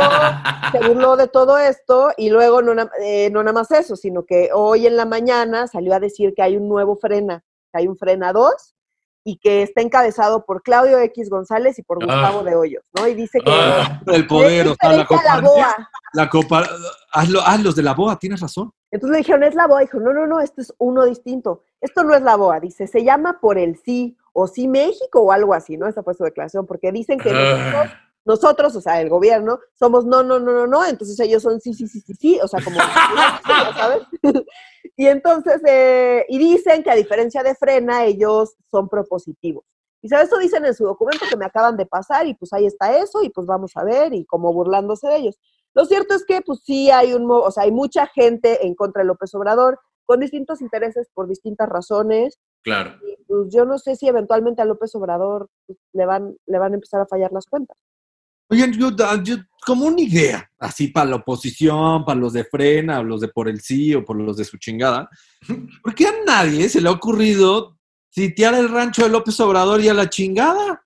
se 0.72 0.88
burló 0.88 1.16
de 1.18 1.28
todo 1.28 1.58
esto 1.58 2.12
y 2.18 2.30
luego 2.30 2.62
no, 2.62 2.74
eh, 3.02 3.30
no 3.32 3.44
nada 3.44 3.54
más 3.54 3.72
eso, 3.72 3.96
sino 3.96 4.26
que 4.26 4.50
hoy 4.54 4.88
en 4.88 4.98
la 4.98 5.06
mañana 5.06 5.68
salió 5.68 5.94
a 5.94 6.00
decir 6.00 6.34
que 6.36 6.42
hay 6.42 6.58
un 6.58 6.68
nuevo 6.68 6.96
frena, 6.96 7.44
que 7.72 7.80
hay 7.80 7.88
un 7.88 7.98
frena 7.98 8.34
2 8.34 8.76
y 9.24 9.38
que 9.38 9.62
está 9.64 9.82
encabezado 9.82 10.46
por 10.46 10.64
Claudio 10.64 11.00
X 11.00 11.30
González 11.30 11.78
y 11.78 11.84
por 11.84 11.98
Gustavo 12.04 12.40
Ah. 12.40 12.44
de 12.44 12.56
Hoyos, 12.56 12.84
¿no? 12.98 13.08
Y 13.08 13.14
dice 13.16 13.40
que 13.40 13.52
Ah, 13.52 14.02
El 14.08 14.26
poder, 14.28 14.68
o 14.70 14.76
sea, 14.80 14.92
la 14.92 14.98
diferente 15.00 15.28
a 15.30 15.36
la 15.36 15.42
copa. 15.42 15.50
BOA. 15.50 15.90
La 16.14 16.30
copa. 16.30 16.68
Hazlo, 17.12 17.42
haz 17.42 17.62
los 17.62 17.76
de 17.76 17.84
la 17.84 17.94
boa, 17.94 18.18
tienes 18.18 18.40
razón. 18.40 18.72
Entonces 18.92 19.12
le 19.14 19.18
dijeron, 19.20 19.44
es 19.44 19.56
la 19.56 19.68
BOA. 19.68 19.82
Dijo, 19.82 20.00
no, 20.00 20.14
no, 20.14 20.26
no, 20.26 20.40
esto 20.40 20.62
es 20.62 20.74
uno 20.80 21.06
distinto. 21.06 21.64
Esto 21.82 22.04
no 22.04 22.16
es 22.16 22.22
la 22.22 22.36
BOA. 22.38 22.60
Dice, 22.60 22.88
se 22.88 23.04
llama 23.04 23.40
por 23.40 23.58
el 23.58 23.78
sí 23.84 24.18
o 24.34 24.48
sí 24.48 24.68
México 24.68 25.22
o 25.22 25.32
algo 25.32 25.54
así, 25.54 25.76
¿no? 25.78 25.88
Esa 25.88 26.02
fue 26.04 26.14
su 26.14 26.24
declaración, 26.24 26.66
porque 26.66 26.92
dicen 26.92 27.20
que 27.20 27.30
ah, 27.30 27.34
nosotros, 27.34 27.98
o 28.76 28.82
sea, 28.82 29.02
el 29.02 29.10
gobierno, 29.10 29.60
somos 29.74 30.06
no, 30.06 30.24
no, 30.24 30.40
no, 30.40 30.52
no, 30.52 30.68
no. 30.68 30.86
Entonces 30.86 31.20
ellos 31.20 31.44
son 31.44 31.60
sí, 31.60 31.74
sí, 31.74 31.88
sí, 31.88 32.02
sí, 32.02 32.14
sí. 32.14 32.40
O 32.42 32.48
sea, 32.48 32.64
como, 32.64 32.78
¿sabes? 33.78 34.04
y 34.96 35.08
entonces, 35.08 35.62
eh, 35.66 36.26
y 36.30 36.38
dicen 36.38 36.84
que 36.84 36.92
a 36.92 36.96
diferencia 36.96 37.44
de 37.44 37.56
Frena, 37.56 38.06
ellos 38.06 38.56
son 38.70 38.90
propositivos. 38.90 39.64
Y 40.02 40.08
sabes, 40.08 40.28
eso 40.28 40.38
dicen 40.38 40.66
en 40.66 40.74
su 40.74 40.86
documento 40.86 41.26
que 41.30 41.36
me 41.36 41.46
acaban 41.46 41.76
de 41.76 41.86
pasar 41.86 42.26
y 42.26 42.34
pues 42.34 42.54
ahí 42.54 42.66
está 42.66 42.98
eso 42.98 43.22
y 43.22 43.30
pues 43.30 43.46
vamos 43.46 43.72
a 43.76 43.84
ver 43.84 44.14
y 44.14 44.26
como 44.26 44.54
burlándose 44.54 45.08
de 45.08 45.18
ellos. 45.18 45.40
Lo 45.74 45.86
cierto 45.86 46.16
es 46.16 46.26
que 46.26 46.42
pues 46.42 46.62
sí 46.64 46.90
hay 46.90 47.14
un, 47.14 47.30
o 47.30 47.52
sea, 47.52 47.64
hay 47.64 47.72
mucha 47.72 48.08
gente 48.08 48.66
en 48.66 48.76
contra 48.76 49.02
de 49.02 49.08
López 49.08 49.34
Obrador 49.36 49.80
con 50.06 50.22
distintos 50.22 50.62
intereses 50.62 51.10
por 51.14 51.28
distintas 51.28 51.70
razones 51.70 52.40
claro. 52.64 52.96
y 53.06 53.24
pues 53.26 53.54
yo 53.54 53.66
no 53.66 53.78
sé 53.78 53.96
si 53.96 54.08
eventualmente 54.08 54.62
a 54.62 54.66
López 54.66 54.96
Obrador 54.96 55.50
pues, 55.68 55.78
le 55.94 56.06
van 56.06 56.36
le 56.48 56.58
van 56.58 56.72
a 56.72 56.76
empezar 56.76 57.02
a 57.02 57.06
fallar 57.06 57.32
las 57.32 57.46
cuentas. 57.46 57.78
Oigan, 58.50 58.74
yo, 58.74 58.92
yo- 59.24 59.38
como 59.66 59.86
una 59.86 60.02
idea, 60.02 60.50
así 60.58 60.88
para 60.88 61.10
la 61.12 61.16
oposición, 61.18 62.04
para 62.06 62.20
los 62.20 62.34
de 62.34 62.44
frena, 62.46 63.04
los 63.04 63.22
de 63.22 63.28
por 63.28 63.48
el 63.50 63.62
sí 63.62 63.94
o 63.94 64.04
por 64.04 64.16
los 64.20 64.38
de 64.38 64.46
su 64.46 64.58
chingada, 64.58 65.10
¿por 65.84 65.94
qué 65.94 66.08
a 66.08 66.14
nadie 66.26 66.68
se 66.70 66.82
le 66.82 66.90
ha 66.90 66.92
ocurrido 66.94 67.78
sitiar 68.10 68.56
el 68.56 68.70
rancho 68.70 69.04
de 69.04 69.10
López 69.10 69.40
Obrador 69.40 69.82
y 69.82 69.90
a 69.90 69.94
la 69.94 70.10
chingada? 70.10 70.82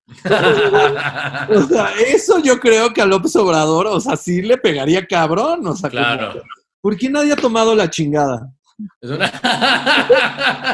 O 1.48 1.62
sea, 1.62 1.92
eso 2.08 2.38
yo 2.42 2.58
creo 2.60 2.92
que 2.92 3.00
a 3.00 3.06
López 3.06 3.34
Obrador, 3.36 3.86
o 3.86 4.00
sea, 4.00 4.16
sí 4.16 4.42
le 4.42 4.58
pegaría 4.58 5.06
cabrón, 5.06 5.66
o 5.66 5.74
sea, 5.76 5.88
como- 5.88 6.02
claro. 6.02 6.42
¿por 6.80 6.96
qué 6.96 7.08
nadie 7.08 7.32
ha 7.32 7.36
tomado 7.36 7.74
la 7.74 7.88
chingada? 7.88 8.50
Es 9.00 9.08
una... 9.10 9.30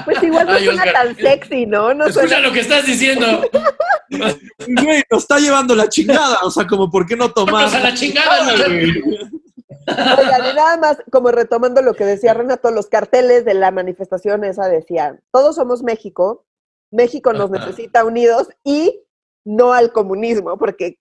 Pues 0.07 0.23
igual 0.23 0.47
no 0.47 0.53
Ay, 0.55 0.65
suena 0.65 0.83
Oscar, 0.85 0.95
tan 1.07 1.17
sexy, 1.17 1.67
¿no? 1.67 1.93
No 1.95 2.07
Escucha 2.07 2.29
suena- 2.29 2.49
lo 2.49 2.53
que 2.53 2.61
estás 2.61 2.87
diciendo. 2.87 3.43
Güey, 4.11 5.03
nos 5.11 5.23
está 5.23 5.39
llevando 5.39 5.75
la 5.75 5.89
chingada, 5.89 6.41
o 6.43 6.51
sea, 6.51 6.67
como 6.67 6.91
¿por 6.91 7.07
qué 7.07 7.17
no 7.17 7.33
tomar? 7.33 7.67
Vámonos 7.67 7.75
a 7.75 7.81
la 7.81 7.95
chingada, 7.95 8.57
güey? 8.67 9.03
Oigan, 9.87 10.51
y 10.51 10.55
nada 10.55 10.77
más, 10.77 10.99
como 11.11 11.31
retomando 11.31 11.83
lo 11.83 11.95
que 11.95 12.05
decía 12.05 12.35
Renato, 12.35 12.71
los 12.71 12.89
carteles 12.89 13.45
de 13.45 13.55
la 13.55 13.71
manifestación 13.71 14.45
esa 14.45 14.69
decían, 14.69 15.21
todos 15.33 15.57
somos 15.57 15.83
México, 15.83 16.45
México 16.91 17.33
nos 17.33 17.53
Ajá. 17.53 17.67
necesita 17.67 18.05
unidos 18.05 18.49
y 18.65 19.01
no 19.45 19.73
al 19.73 19.93
comunismo, 19.93 20.59
porque 20.59 20.99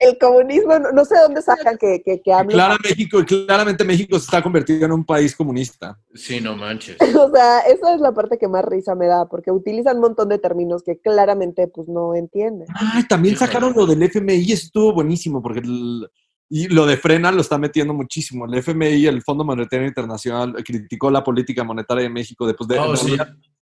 el 0.00 0.16
comunismo, 0.18 0.78
no, 0.78 0.92
no 0.92 1.04
sé 1.04 1.16
dónde 1.18 1.42
sacan 1.42 1.76
que, 1.76 2.02
que, 2.04 2.20
que 2.22 2.32
Clara 2.48 2.76
México, 2.82 3.18
claramente 3.26 3.84
México 3.84 4.18
se 4.18 4.26
está 4.26 4.42
convirtiendo 4.42 4.86
en 4.86 4.92
un 4.92 5.04
país 5.04 5.34
comunista. 5.34 5.98
Sí, 6.14 6.40
no 6.40 6.56
manches. 6.56 6.96
O 7.18 7.30
sea, 7.30 7.60
esa 7.60 7.94
es 7.94 8.00
la 8.00 8.12
parte 8.12 8.38
que 8.38 8.46
más 8.48 8.64
risa 8.64 8.94
me 8.94 9.06
da, 9.06 9.26
porque 9.26 9.50
utilizan 9.50 9.96
un 9.96 10.02
montón 10.02 10.28
de 10.28 10.38
términos 10.38 10.82
que 10.84 10.98
claramente 11.00 11.66
pues 11.66 11.88
no 11.88 12.14
entienden. 12.14 12.68
Ay, 12.74 13.04
también 13.08 13.36
sacaron 13.36 13.72
lo 13.74 13.86
del 13.86 14.02
FMI, 14.02 14.52
eso 14.52 14.66
estuvo 14.66 14.92
buenísimo, 14.92 15.42
porque 15.42 15.60
el- 15.60 16.08
y 16.50 16.68
lo 16.68 16.86
de 16.86 16.96
Frena 16.96 17.30
lo 17.30 17.42
está 17.42 17.58
metiendo 17.58 17.92
muchísimo. 17.92 18.46
El 18.46 18.54
FMI, 18.54 19.06
el 19.06 19.22
Fondo 19.22 19.44
Monetario 19.44 19.86
Internacional, 19.86 20.54
criticó 20.64 21.10
la 21.10 21.22
política 21.22 21.62
monetaria 21.64 22.04
de 22.04 22.08
México 22.08 22.46
después 22.46 22.66
de, 22.68 22.78
Oh, 22.78 22.96
sí. 22.96 23.16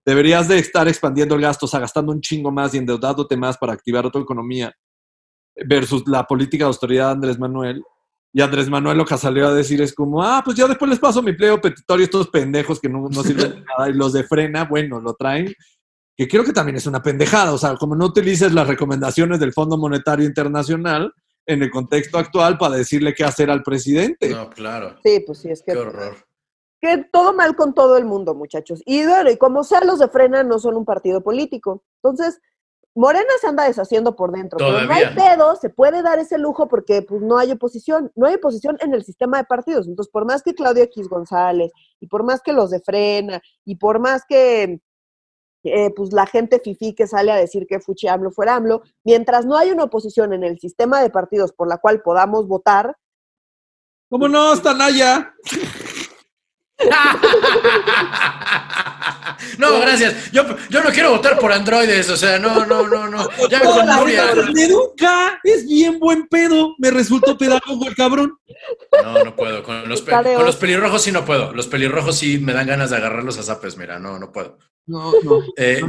deberías 0.05 0.49
de 0.49 0.59
estar 0.59 0.87
expandiendo 0.87 1.35
el 1.35 1.41
gasto, 1.41 1.65
o 1.65 1.69
sea, 1.69 1.81
gastando 1.81 2.13
un 2.13 2.21
chingo 2.21 2.51
más 2.51 2.75
y 2.75 2.79
endeudándote 2.79 3.37
más 3.39 3.57
para 3.57 3.73
activar 3.73 4.05
otra 4.05 4.21
economía 4.21 4.75
versus 5.57 6.05
la 6.07 6.25
política 6.25 6.65
de 6.65 6.69
austeridad 6.69 7.07
de 7.07 7.13
Andrés 7.13 7.39
Manuel. 7.39 7.83
Y 8.33 8.41
Andrés 8.41 8.69
Manuel 8.69 8.99
lo 8.99 9.05
que 9.05 9.17
salió 9.17 9.47
a 9.47 9.55
decir 9.55 9.81
es 9.81 9.95
como, 9.95 10.23
ah, 10.23 10.43
pues 10.45 10.57
yo 10.57 10.67
después 10.67 10.91
les 10.91 10.99
paso 10.99 11.23
mi 11.23 11.35
pliego 11.35 11.61
petitorio 11.61 12.05
a 12.05 12.07
estos 12.07 12.29
pendejos 12.29 12.81
que 12.81 12.89
no, 12.89 13.09
no 13.09 13.23
sirven 13.23 13.51
de 13.51 13.61
nada. 13.61 13.89
Y 13.89 13.93
los 13.93 14.13
de 14.13 14.25
frena, 14.25 14.65
bueno, 14.65 15.01
lo 15.01 15.15
traen 15.15 15.55
que 16.17 16.29
creo 16.29 16.45
que 16.45 16.53
también 16.53 16.77
es 16.77 16.87
una 16.87 17.03
pendejada. 17.03 17.53
O 17.53 17.59
sea, 17.59 17.77
como 17.77 17.97
no 17.97 18.07
utilices 18.07 18.53
las 18.53 18.67
recomendaciones 18.67 19.41
del 19.41 19.53
Fondo 19.53 19.77
Monetario 19.77 20.27
Internacional 20.27 21.13
en 21.47 21.63
el 21.63 21.71
contexto 21.71 22.19
actual 22.19 22.57
para 22.57 22.77
decirle 22.77 23.15
qué 23.15 23.25
hacer 23.25 23.51
al 23.51 23.63
presidente. 23.63 24.31
No, 24.31 24.49
claro. 24.51 24.97
Sí, 25.03 25.23
pues 25.27 25.39
sí, 25.39 25.51
es 25.51 25.63
que... 25.63 25.73
Qué 25.73 25.79
horror. 25.79 26.17
Que 26.81 27.05
todo 27.11 27.33
mal 27.33 27.57
con 27.57 27.75
todo 27.75 27.97
el 27.97 28.05
mundo, 28.05 28.35
muchachos. 28.35 28.83
Y 28.85 29.05
bueno, 29.07 29.31
y 29.31 29.39
como 29.39 29.65
sea, 29.65 29.83
los 29.85 29.99
de 29.99 30.09
Frena 30.09 30.43
no 30.43 30.59
son 30.59 30.77
un 30.77 30.85
partido 30.85 31.23
político. 31.23 31.83
Entonces, 32.03 32.41
Morena 32.95 33.31
se 33.41 33.49
anda 33.49 33.65
deshaciendo 33.65 34.15
por 34.15 34.33
dentro. 34.33 34.59
Pero 34.59 34.83
no 34.83 34.93
hay 34.93 35.15
pedo, 35.15 35.57
se 35.57 35.71
puede 35.71 36.03
dar 36.03 36.19
ese 36.19 36.39
lujo 36.39 36.69
porque 36.69 37.03
pues 37.03 37.23
no 37.23 37.39
hay 37.39 37.53
oposición. 37.53 38.13
No 38.15 38.27
hay 38.27 38.35
oposición 38.35 38.77
en 38.81 38.95
el 38.95 39.05
sistema 39.05 39.39
de 39.39 39.45
partidos. 39.45 39.89
Entonces, 39.89 40.11
por 40.11 40.25
más 40.25 40.43
que 40.43 40.55
Claudio 40.55 40.85
X 40.85 41.09
González, 41.09 41.73
y 42.01 42.07
por 42.07 42.23
más 42.23 42.41
que 42.41 42.53
los 42.53 42.71
de 42.71 42.81
Frena, 42.81 43.41
y 43.65 43.77
por 43.77 43.99
más 43.99 44.23
que 44.29 44.81
eh, 45.65 45.91
pues 45.97 46.13
la 46.13 46.27
gente 46.27 46.61
fifí 46.61 46.95
que 46.95 47.07
sale 47.07 47.33
a 47.33 47.37
decir 47.37 47.67
que 47.67 47.81
Fuchi 47.81 48.07
AMLO 48.07 48.31
fuera 48.31 48.57
AMLO, 48.57 48.83
mientras 49.03 49.47
no 49.47 49.57
hay 49.57 49.71
una 49.71 49.85
oposición 49.85 50.33
en 50.33 50.45
el 50.45 50.59
sistema 50.59 51.03
de 51.03 51.11
partidos 51.11 51.53
por 51.53 51.69
la 51.69 51.79
cual 51.79 52.03
podamos 52.03 52.47
votar, 52.47 52.97
¿Cómo 54.15 54.29
no, 54.29 54.55
Stanaya? 54.55 55.35
no, 59.59 59.81
gracias. 59.81 60.31
Yo, 60.33 60.45
yo 60.71 60.83
no 60.83 60.91
quiero 60.91 61.11
votar 61.11 61.39
por 61.39 61.53
androides, 61.53 62.09
o 62.11 62.17
sea, 62.17 62.39
no, 62.39 62.65
no, 62.67 62.87
no, 62.87 63.09
no. 63.09 63.29
Ya 63.51 63.61
No, 63.61 63.71
con 63.73 63.87
la 63.87 63.97
Nuria. 63.99 64.35
neta, 64.35 64.51
me 64.53 64.65
educa, 64.65 65.41
es 65.43 65.67
bien 65.67 65.99
buen 65.99 66.27
pedo. 66.29 66.75
Me 66.79 66.91
resultó 66.91 67.37
pedagogo 67.39 67.87
el 67.87 67.95
cabrón. 67.95 68.39
No, 69.03 69.25
no 69.25 69.37
puedo. 69.37 69.63
Con 69.63 69.89
los, 69.89 70.03
con 70.03 70.45
los 70.45 70.57
pelirrojos 70.57 71.03
sí 71.03 71.13
no 71.13 71.25
puedo. 71.25 71.53
Los 71.53 71.67
pelirrojos 71.67 72.17
sí 72.19 72.39
me 72.39 72.53
dan 72.53 72.67
ganas 72.67 72.91
de 72.91 72.97
agarrarlos 72.97 73.39
a 73.39 73.43
zapes, 73.43 73.77
mira, 73.77 73.99
no, 73.99 74.19
no 74.19 74.33
puedo. 74.33 74.59
No, 74.87 75.13
no. 75.23 75.41
Eh, 75.57 75.81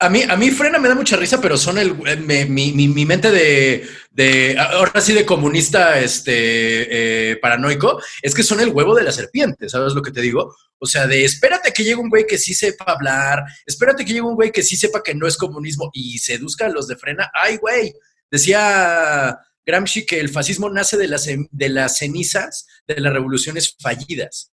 a 0.00 0.08
mí, 0.08 0.22
a 0.28 0.36
mí 0.36 0.50
Frena 0.50 0.78
me 0.78 0.88
da 0.88 0.94
mucha 0.94 1.16
risa, 1.16 1.40
pero 1.40 1.56
son 1.56 1.76
el, 1.78 1.90
eh, 2.06 2.16
me- 2.16 2.46
mi, 2.46 2.72
mi- 2.72 2.88
mi 2.88 3.04
mente 3.04 3.30
de, 3.32 3.86
de, 4.10 4.56
ahora 4.58 5.00
sí 5.00 5.12
de 5.12 5.26
comunista 5.26 5.98
este, 5.98 7.30
eh, 7.32 7.36
paranoico, 7.36 8.00
es 8.22 8.34
que 8.34 8.42
son 8.44 8.60
el 8.60 8.68
huevo 8.70 8.94
de 8.94 9.02
la 9.02 9.10
serpiente, 9.12 9.68
¿sabes 9.68 9.94
lo 9.94 10.02
que 10.02 10.12
te 10.12 10.20
digo? 10.20 10.54
O 10.78 10.86
sea, 10.86 11.06
de 11.08 11.24
espérate 11.24 11.72
que 11.72 11.82
llegue 11.82 11.96
un 11.96 12.08
güey 12.10 12.26
que 12.26 12.38
sí 12.38 12.54
sepa 12.54 12.84
hablar, 12.86 13.42
espérate 13.66 14.04
que 14.04 14.12
llegue 14.12 14.22
un 14.26 14.36
güey 14.36 14.52
que 14.52 14.62
sí 14.62 14.76
sepa 14.76 15.02
que 15.02 15.14
no 15.14 15.26
es 15.26 15.36
comunismo 15.36 15.90
y 15.92 16.18
seduzca 16.18 16.66
a 16.66 16.70
los 16.70 16.86
de 16.86 16.96
Frena. 16.96 17.30
Ay, 17.34 17.56
güey, 17.56 17.92
decía 18.30 19.36
Gramsci 19.66 20.06
que 20.06 20.20
el 20.20 20.28
fascismo 20.28 20.70
nace 20.70 20.96
de 20.96 21.08
las, 21.08 21.26
de 21.26 21.68
las 21.68 21.98
cenizas 21.98 22.66
de 22.86 23.00
las 23.00 23.12
revoluciones 23.12 23.76
fallidas. 23.80 24.52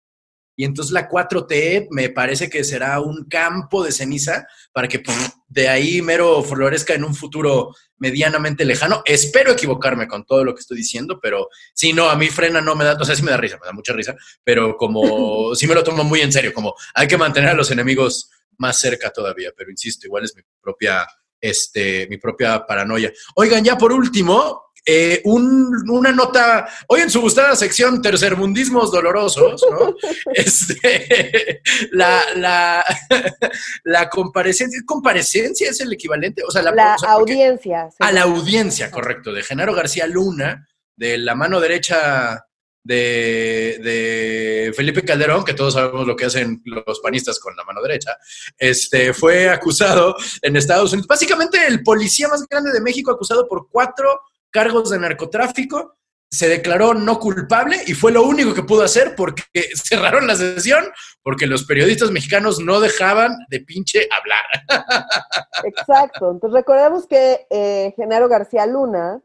Y 0.57 0.64
entonces 0.64 0.92
la 0.92 1.09
4T 1.09 1.88
me 1.90 2.11
parece 2.11 2.48
que 2.48 2.64
será 2.64 3.00
un 3.00 3.24
campo 3.24 3.84
de 3.84 3.92
ceniza 3.92 4.46
para 4.72 4.88
que 4.88 5.00
pff, 5.00 5.30
de 5.48 5.68
ahí 5.68 6.02
mero 6.02 6.42
florezca 6.42 6.94
en 6.94 7.05
un 7.05 7.14
futuro 7.14 7.74
medianamente 7.98 8.64
lejano. 8.64 9.02
Espero 9.05 9.52
equivocarme 9.52 10.07
con 10.07 10.24
todo 10.24 10.44
lo 10.44 10.55
que 10.55 10.61
estoy 10.61 10.76
diciendo, 10.76 11.18
pero 11.20 11.48
si 11.72 11.92
no, 11.92 12.09
a 12.11 12.16
mí 12.16 12.28
frena 12.28 12.61
no 12.61 12.74
me 12.74 12.84
da, 12.84 12.96
o 13.00 13.05
sea, 13.05 13.16
sí 13.16 13.22
me 13.22 13.30
da 13.30 13.36
risa, 13.36 13.59
me 13.61 13.66
da 13.66 13.72
mucha 13.72 13.92
risa, 13.92 14.14
pero 14.42 14.76
como 14.76 15.55
sí 15.55 15.66
me 15.66 15.74
lo 15.74 15.84
tomo 15.84 16.05
muy 16.05 16.20
en 16.20 16.32
serio, 16.32 16.52
como 16.52 16.74
hay 16.94 17.09
que 17.09 17.16
mantener 17.16 17.50
a 17.50 17.55
los 17.55 17.70
enemigos 17.70 18.30
más 18.59 18.78
cerca 18.78 19.11
todavía, 19.11 19.52
pero 19.57 19.70
insisto, 19.70 20.07
igual 20.07 20.24
es 20.24 20.34
mi 20.36 20.42
propia, 20.61 21.07
este, 21.40 22.07
mi 22.09 22.18
propia 22.18 22.64
paranoia. 22.66 23.12
Oigan, 23.36 23.64
ya 23.64 23.76
por 23.76 23.92
último, 23.92 24.64
eh, 24.87 25.20
un- 25.24 25.89
una 25.91 26.12
nota, 26.12 26.68
hoy 26.89 27.01
en 27.01 27.11
su 27.11 27.20
gustada 27.20 27.57
sección 27.57 28.03
Tercermundismos 28.03 28.93
Dolorosos, 28.93 29.64
¿no? 29.70 29.95
Este, 30.35 31.62
la, 31.93 32.22
la, 32.37 32.85
la 33.85 34.09
comparecencia, 34.11 34.80
comparecencia 34.87 35.70
es 35.70 35.80
el 35.80 35.93
equivalente, 35.93 36.43
o 36.47 36.51
sea, 36.51 36.62
la, 36.62 36.72
la 36.72 36.95
o 36.95 36.99
sea, 36.99 37.14
porque- 37.16 37.32
audiencia. 37.32 37.89
a 37.99 38.12
la 38.12 38.22
audiencia, 38.22 38.91
correcto, 38.91 39.32
de 39.32 39.43
Genaro 39.43 39.74
García 39.74 40.07
Luna, 40.07 40.68
de 40.97 41.18
la 41.18 41.35
mano 41.35 41.61
derecha 41.61 42.45
de, 42.82 43.80
de 43.82 44.72
Felipe 44.76 45.03
Calderón, 45.03 45.45
que 45.45 45.55
todos 45.55 45.72
sabemos 45.74 46.07
lo 46.07 46.14
que 46.14 46.26
hacen 46.26 46.61
los 46.66 47.01
panistas 47.01 47.39
con 47.41 47.57
la 47.57 47.64
mano 47.64 47.80
derecha, 47.82 48.16
este, 48.59 49.14
fue 49.14 49.49
acusado 49.49 50.14
en 50.43 50.57
Estados 50.57 50.93
Unidos, 50.93 51.07
básicamente 51.09 51.66
el 51.66 51.82
policía 51.82 52.28
más 52.28 52.47
grande 52.47 52.72
de 52.72 52.80
México, 52.82 53.11
acusado 53.11 53.49
por 53.49 53.68
cuatro 53.70 54.20
cargos 54.55 54.90
de 54.90 55.00
narcotráfico, 55.00 55.96
se 56.30 56.48
declaró 56.48 56.94
no 56.94 57.18
culpable 57.18 57.76
y 57.86 57.94
fue 57.94 58.12
lo 58.12 58.22
único 58.22 58.55
que 58.55 58.62
pudo 58.62 58.84
hacer 58.84 59.14
porque 59.16 59.42
cerraron 59.74 60.26
la 60.28 60.36
sesión 60.36 60.84
porque 61.22 61.46
los 61.46 61.64
periodistas 61.64 62.12
mexicanos 62.12 62.61
no 62.61 62.80
dejaban 62.80 63.36
de 63.50 63.61
pinche 63.61 64.09
hablar. 64.11 64.44
Exacto. 65.64 66.30
Entonces 66.30 66.57
recordemos 66.57 67.07
que 67.07 67.46
eh, 67.50 67.92
Genaro 67.96 68.28
García 68.28 68.66
Luna, 68.66 69.20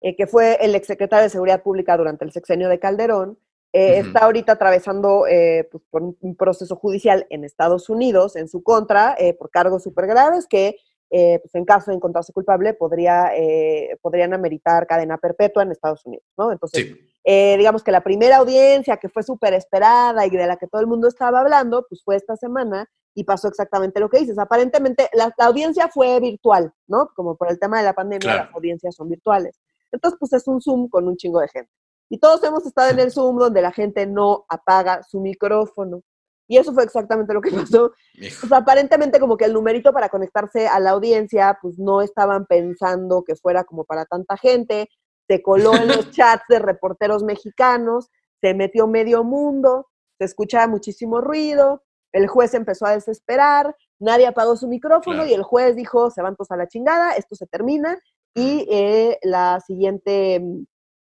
eh, 0.00 0.16
que 0.16 0.26
fue 0.26 0.56
el 0.60 0.74
exsecretario 0.74 1.24
de 1.24 1.30
Seguridad 1.30 1.62
Pública 1.62 1.96
durante 1.96 2.24
el 2.24 2.32
sexenio 2.32 2.68
de 2.68 2.78
Calderón, 2.78 3.38
eh, 3.72 3.98
está 3.98 4.20
ahorita 4.20 4.52
atravesando 4.52 5.26
eh, 5.26 5.68
pues, 5.70 5.84
por 5.90 6.02
un, 6.02 6.16
un 6.20 6.34
proceso 6.34 6.76
judicial 6.76 7.26
en 7.28 7.44
Estados 7.44 7.90
Unidos 7.90 8.34
en 8.36 8.48
su 8.48 8.62
contra 8.62 9.14
eh, 9.18 9.34
por 9.34 9.50
cargos 9.50 9.82
súper 9.82 10.06
graves 10.06 10.46
que, 10.48 10.76
eh, 11.10 11.38
pues, 11.40 11.54
en 11.54 11.64
caso 11.64 11.90
de 11.90 11.96
encontrarse 11.96 12.32
culpable, 12.32 12.74
podría, 12.74 13.30
eh, 13.36 13.96
podrían 14.02 14.34
ameritar 14.34 14.86
cadena 14.86 15.18
perpetua 15.18 15.62
en 15.62 15.72
Estados 15.72 16.04
Unidos, 16.04 16.24
¿no? 16.36 16.50
Entonces, 16.52 16.84
Sí, 16.86 17.00
eh, 17.24 17.56
digamos 17.58 17.82
que 17.82 17.90
la 17.92 18.02
primera 18.02 18.36
audiencia 18.36 18.96
que 18.98 19.08
fue 19.08 19.22
súper 19.22 19.54
esperada 19.54 20.26
y 20.26 20.30
de 20.30 20.46
la 20.46 20.56
que 20.56 20.66
todo 20.68 20.80
el 20.80 20.86
mundo 20.86 21.08
estaba 21.08 21.40
hablando, 21.40 21.84
pues 21.88 22.02
fue 22.04 22.16
esta 22.16 22.36
semana 22.36 22.88
y 23.14 23.24
pasó 23.24 23.48
exactamente 23.48 23.98
lo 24.00 24.08
que 24.08 24.18
dices. 24.20 24.38
Aparentemente 24.38 25.08
la, 25.12 25.32
la 25.36 25.46
audiencia 25.46 25.88
fue 25.88 26.20
virtual, 26.20 26.72
¿no? 26.86 27.08
Como 27.16 27.36
por 27.36 27.50
el 27.50 27.58
tema 27.58 27.78
de 27.78 27.84
la 27.84 27.94
pandemia, 27.94 28.20
Claro. 28.30 28.44
las 28.44 28.54
audiencias 28.54 28.94
son 28.94 29.08
virtuales. 29.08 29.58
Entonces, 29.90 30.18
pues 30.20 30.32
es 30.34 30.46
un 30.48 30.60
Zoom 30.60 30.88
con 30.88 31.08
un 31.08 31.16
chingo 31.16 31.40
de 31.40 31.48
gente. 31.48 31.70
Y 32.08 32.18
todos 32.18 32.42
hemos 32.44 32.64
estado 32.66 32.90
en 32.90 32.98
el 33.00 33.10
Zoom 33.10 33.38
donde 33.38 33.62
la 33.62 33.72
gente 33.72 34.06
no 34.06 34.44
apaga 34.48 35.02
su 35.02 35.20
micrófono. 35.20 36.02
Y 36.48 36.58
eso 36.58 36.72
fue 36.72 36.84
exactamente 36.84 37.34
lo 37.34 37.40
que 37.40 37.50
pasó. 37.70 37.92
Pues 38.18 38.52
aparentemente 38.52 39.18
como 39.18 39.36
que 39.36 39.44
el 39.44 39.52
numerito 39.52 39.92
para 39.92 40.08
conectarse 40.08 40.68
a 40.68 40.78
la 40.80 40.90
audiencia, 40.90 41.58
pues 41.60 41.78
no 41.78 42.02
estaban 42.02 42.46
pensando 42.46 43.24
que 43.24 43.36
fuera 43.36 43.64
como 43.64 43.84
para 43.84 44.04
tanta 44.04 44.36
gente, 44.36 44.88
se 45.28 45.42
coló 45.42 45.74
en 45.74 45.88
los 45.88 46.10
chats 46.12 46.44
de 46.48 46.58
reporteros 46.58 47.22
mexicanos, 47.24 48.10
se 48.40 48.54
metió 48.54 48.86
medio 48.86 49.24
mundo, 49.24 49.88
se 50.18 50.24
escuchaba 50.24 50.66
muchísimo 50.68 51.20
ruido, 51.20 51.82
el 52.12 52.28
juez 52.28 52.54
empezó 52.54 52.86
a 52.86 52.92
desesperar, 52.92 53.74
nadie 53.98 54.26
apagó 54.26 54.56
su 54.56 54.68
micrófono 54.68 55.16
Claro. 55.18 55.30
y 55.30 55.34
el 55.34 55.42
juez 55.42 55.74
dijo, 55.76 56.10
se 56.10 56.22
van 56.22 56.36
todos 56.36 56.50
a 56.52 56.56
la 56.56 56.68
chingada, 56.68 57.12
esto 57.14 57.34
se 57.34 57.46
termina 57.46 57.98
y 58.34 58.66
eh, 58.70 59.18
la 59.22 59.60
siguiente, 59.66 60.40
mm, 60.40 60.64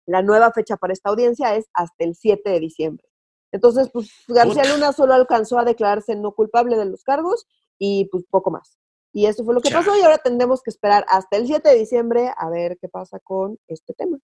la 0.08 0.22
nueva 0.22 0.52
fecha 0.52 0.78
para 0.78 0.94
esta 0.94 1.10
audiencia 1.10 1.56
es 1.56 1.68
hasta 1.74 2.04
el 2.04 2.16
7 2.16 2.50
de 2.50 2.60
diciembre. 2.60 3.09
Entonces, 3.52 3.90
pues 3.92 4.12
García. 4.28 4.64
Luna 4.66 4.94
solo 4.94 5.14
alcanzó 5.14 5.58
a 5.58 5.66
declararse 5.66 6.16
no 6.16 6.34
culpable 6.34 6.78
de 6.78 6.86
los 6.86 7.04
cargos 7.04 7.48
y 7.78 8.06
pues 8.06 8.24
poco 8.30 8.52
más. 8.52 8.78
Y 9.12 9.26
eso 9.26 9.44
fue 9.44 9.56
lo 9.56 9.62
que 9.62 9.72
pasó 9.72 9.98
y 9.98 10.02
ahora 10.02 10.20
tendremos 10.20 10.62
que 10.62 10.70
esperar 10.70 11.06
hasta 11.10 11.38
el 11.38 11.48
7 11.48 11.68
de 11.68 11.76
diciembre 11.76 12.32
a 12.38 12.50
ver 12.50 12.78
qué 12.80 12.88
pasa 12.88 13.20
con 13.20 13.58
este 13.68 13.94
tema. 13.94 14.20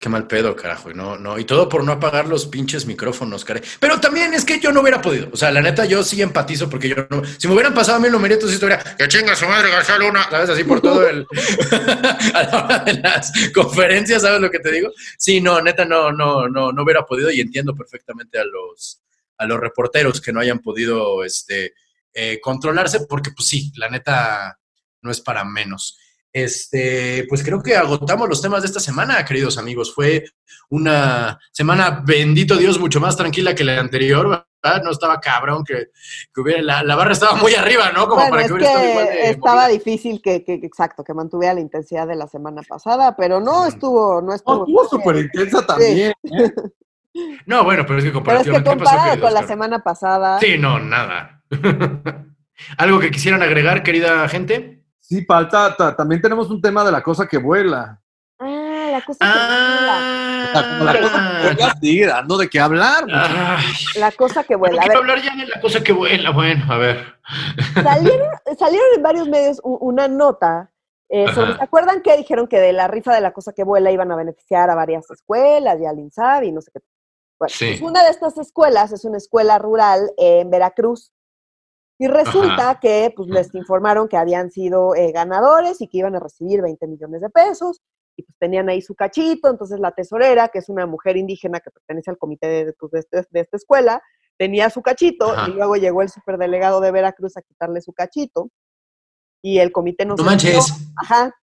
Qué 0.00 0.08
mal 0.08 0.28
pedo, 0.28 0.54
carajo. 0.54 0.92
y 0.92 0.94
No, 0.94 1.18
no. 1.18 1.38
Y 1.40 1.44
todo 1.44 1.68
por 1.68 1.82
no 1.82 1.90
apagar 1.90 2.28
los 2.28 2.46
pinches 2.46 2.86
micrófonos, 2.86 3.44
caray. 3.44 3.62
Pero 3.80 3.98
también 3.98 4.32
es 4.32 4.44
que 4.44 4.60
yo 4.60 4.70
no 4.70 4.80
hubiera 4.80 5.02
podido. 5.02 5.28
O 5.32 5.36
sea, 5.36 5.50
la 5.50 5.60
neta, 5.60 5.86
yo 5.86 6.04
sí 6.04 6.22
empatizo 6.22 6.70
porque 6.70 6.88
yo 6.88 6.94
no. 7.10 7.22
Si 7.36 7.48
me 7.48 7.54
hubieran 7.54 7.74
pasado 7.74 7.96
a 7.96 8.00
mí 8.00 8.06
el 8.06 8.12
numerito, 8.12 8.46
sí 8.46 8.54
estuviera. 8.54 8.96
Que 8.96 9.08
chinga 9.08 9.34
su 9.34 9.46
madre, 9.46 9.70
García 9.70 9.98
Luna. 9.98 10.28
¿Sabes? 10.30 10.50
Así 10.50 10.62
por 10.62 10.80
todo 10.80 11.04
el. 11.08 11.26
a 12.34 12.42
la 12.44 12.64
hora 12.64 12.78
de 12.78 12.94
las 12.94 13.32
conferencias, 13.52 14.22
¿sabes 14.22 14.40
lo 14.40 14.52
que 14.52 14.60
te 14.60 14.70
digo? 14.70 14.92
Sí, 15.18 15.40
no, 15.40 15.60
neta, 15.60 15.84
no, 15.84 16.12
no, 16.12 16.48
no, 16.48 16.70
no 16.70 16.82
hubiera 16.84 17.04
podido 17.04 17.32
y 17.32 17.40
entiendo 17.40 17.74
perfectamente 17.74 18.38
a 18.38 18.44
los, 18.44 19.02
a 19.36 19.46
los 19.46 19.58
reporteros 19.58 20.20
que 20.20 20.32
no 20.32 20.38
hayan 20.38 20.60
podido 20.60 21.24
este, 21.24 21.74
eh, 22.14 22.38
controlarse 22.40 23.00
porque, 23.08 23.32
pues 23.32 23.48
sí, 23.48 23.72
la 23.74 23.88
neta 23.90 24.60
no 25.02 25.10
es 25.10 25.20
para 25.20 25.44
menos. 25.44 25.98
Este, 26.32 27.24
pues 27.28 27.42
creo 27.42 27.62
que 27.62 27.74
agotamos 27.76 28.28
los 28.28 28.42
temas 28.42 28.62
de 28.62 28.66
esta 28.68 28.80
semana, 28.80 29.24
queridos 29.24 29.58
amigos. 29.58 29.94
Fue 29.94 30.24
una 30.70 31.38
semana, 31.52 32.02
bendito 32.06 32.56
Dios, 32.56 32.78
mucho 32.78 33.00
más 33.00 33.16
tranquila 33.16 33.54
que 33.54 33.64
la 33.64 33.80
anterior, 33.80 34.28
¿verdad? 34.62 34.82
No 34.82 34.90
estaba 34.90 35.20
cabrón, 35.20 35.64
que, 35.64 35.86
que 36.34 36.40
hubiera, 36.40 36.62
la, 36.62 36.82
la 36.82 36.96
barra 36.96 37.12
estaba 37.12 37.34
muy 37.36 37.54
arriba, 37.54 37.90
¿no? 37.92 38.02
Como 38.08 38.16
bueno, 38.16 38.30
para 38.30 38.42
es 38.42 38.48
que 38.48 38.52
hubiera 38.54 38.70
estado 38.72 38.90
igual 38.90 39.06
de 39.06 39.30
estaba 39.30 39.54
movida. 39.62 39.68
difícil 39.68 40.20
que, 40.22 40.44
que- 40.44 40.54
exacto, 40.54 41.02
que 41.02 41.14
mantuviera 41.14 41.54
la 41.54 41.60
intensidad 41.60 42.06
de 42.06 42.16
la 42.16 42.26
semana 42.28 42.62
pasada, 42.68 43.16
pero 43.16 43.40
no 43.40 43.66
estuvo, 43.66 44.20
no 44.20 44.28
No, 44.28 44.34
estuvo. 44.34 44.66
estuvo 44.66 44.88
súper 44.88 45.16
intensa 45.16 45.64
también. 45.66 46.12
¿eh? 46.24 46.52
No, 47.46 47.64
bueno, 47.64 47.84
pero 47.84 47.98
es 47.98 48.04
que 48.04 48.10
Pero 48.10 48.38
es 48.38 48.44
que 48.46 48.52
comparativamente 48.52 48.70
¿qué 48.70 48.76
pasó, 48.76 48.84
comparado 48.84 49.10
queridos 49.10 49.28
con 49.32 49.34
la 49.42 49.48
semana 49.48 49.82
pasada, 49.82 50.38
Sí, 50.38 50.56
no, 50.58 50.78
nada. 50.78 51.42
¿Algo 52.76 53.00
que 53.00 53.10
quisieran 53.10 53.42
agregar, 53.42 53.82
querida 53.82 54.28
gente? 54.28 54.77
Sí, 55.08 55.24
falta, 55.24 55.74
ta- 55.74 55.96
también 55.96 56.20
tenemos 56.20 56.50
un 56.50 56.60
tema 56.60 56.84
de 56.84 56.92
la 56.92 57.02
cosa 57.02 57.26
que 57.26 57.38
vuela. 57.38 57.98
ah, 58.40 58.88
la 58.92 59.00
cosa 59.04 59.18
que 59.20 59.24
Ah, 59.24 60.52
como 60.78 60.84
la 60.84 61.00
cosa 61.00 61.38
que 61.40 61.54
vuela, 61.54 61.74
sigue 61.80 62.06
dando 62.06 62.36
de 62.38 62.48
qué 62.50 62.60
hablar. 62.60 63.04
Vuela. 63.04 63.58
La 63.96 64.12
cosa 64.12 64.44
que 64.44 64.54
vuela. 64.56 64.82
A 64.82 64.84
quiero 64.84 65.00
ver, 65.02 65.10
hablar 65.10 65.24
ya 65.24 65.34
de 65.36 65.46
la 65.46 65.60
cosa 65.60 65.82
que 65.82 65.92
vuela. 65.92 66.30
Bueno, 66.30 66.64
a 66.72 66.76
ver. 66.76 67.06
salieron, 67.82 68.28
salieron 68.58 68.86
en 68.96 69.02
varios 69.02 69.28
medios 69.28 69.60
una 69.64 70.08
nota 70.08 70.70
eh, 71.08 71.26
sobre. 71.34 71.56
¿se 71.56 71.62
acuerdan 71.62 72.02
que 72.02 72.16
dijeron 72.18 72.46
que 72.46 72.58
de 72.60 72.72
la 72.74 72.86
rifa 72.86 73.14
de 73.14 73.20
la 73.22 73.32
cosa 73.32 73.52
que 73.54 73.64
vuela 73.64 73.90
iban 73.90 74.12
a 74.12 74.16
beneficiar 74.16 74.68
a 74.68 74.74
varias 74.74 75.10
escuelas 75.10 75.78
y 75.80 75.86
al 75.86 75.98
INSABI 75.98 76.48
y 76.48 76.52
no 76.52 76.60
sé 76.60 76.70
qué? 76.74 76.80
Bueno, 77.38 77.54
Sí. 77.54 77.66
pues 77.78 77.80
una 77.82 78.02
de 78.04 78.10
estas 78.10 78.36
escuelas 78.36 78.92
es 78.92 79.04
una 79.06 79.16
escuela 79.16 79.58
rural 79.58 80.12
en 80.18 80.50
Veracruz. 80.50 81.12
Y 82.00 82.06
resulta 82.06 82.78
que 82.80 83.12
pues, 83.16 83.28
les 83.28 83.52
informaron 83.54 84.08
que 84.08 84.16
habían 84.16 84.50
sido 84.50 84.94
eh, 84.94 85.10
ganadores 85.12 85.80
y 85.80 85.88
que 85.88 85.98
iban 85.98 86.14
a 86.14 86.20
recibir 86.20 86.62
20 86.62 86.86
millones 86.86 87.20
de 87.20 87.28
pesos. 87.30 87.82
Y 88.16 88.22
pues 88.22 88.36
tenían 88.38 88.68
ahí 88.68 88.80
su 88.82 88.94
cachito. 88.94 89.48
Entonces 89.50 89.80
la 89.80 89.90
tesorera, 89.92 90.48
que 90.48 90.58
es 90.60 90.68
una 90.68 90.86
mujer 90.86 91.16
indígena 91.16 91.60
que 91.60 91.70
pertenece 91.70 92.10
al 92.10 92.18
comité 92.18 92.46
de, 92.48 92.72
pues, 92.74 92.92
de 92.92 92.98
este- 93.00 93.26
de 93.30 93.40
esta 93.40 93.56
escuela, 93.56 94.00
tenía 94.38 94.70
su 94.70 94.80
cachito. 94.82 95.30
Ajá. 95.32 95.50
Y 95.50 95.54
luego 95.54 95.74
llegó 95.76 96.02
el 96.02 96.08
superdelegado 96.08 96.80
de 96.80 96.90
Veracruz 96.92 97.36
a 97.36 97.42
quitarle 97.42 97.80
su 97.80 97.92
cachito. 97.92 98.48
Y 99.42 99.58
el 99.58 99.72
comité 99.72 100.04
no 100.04 100.14
No 100.16 100.24
manches. 100.24 100.72
Ajá. 100.96 101.34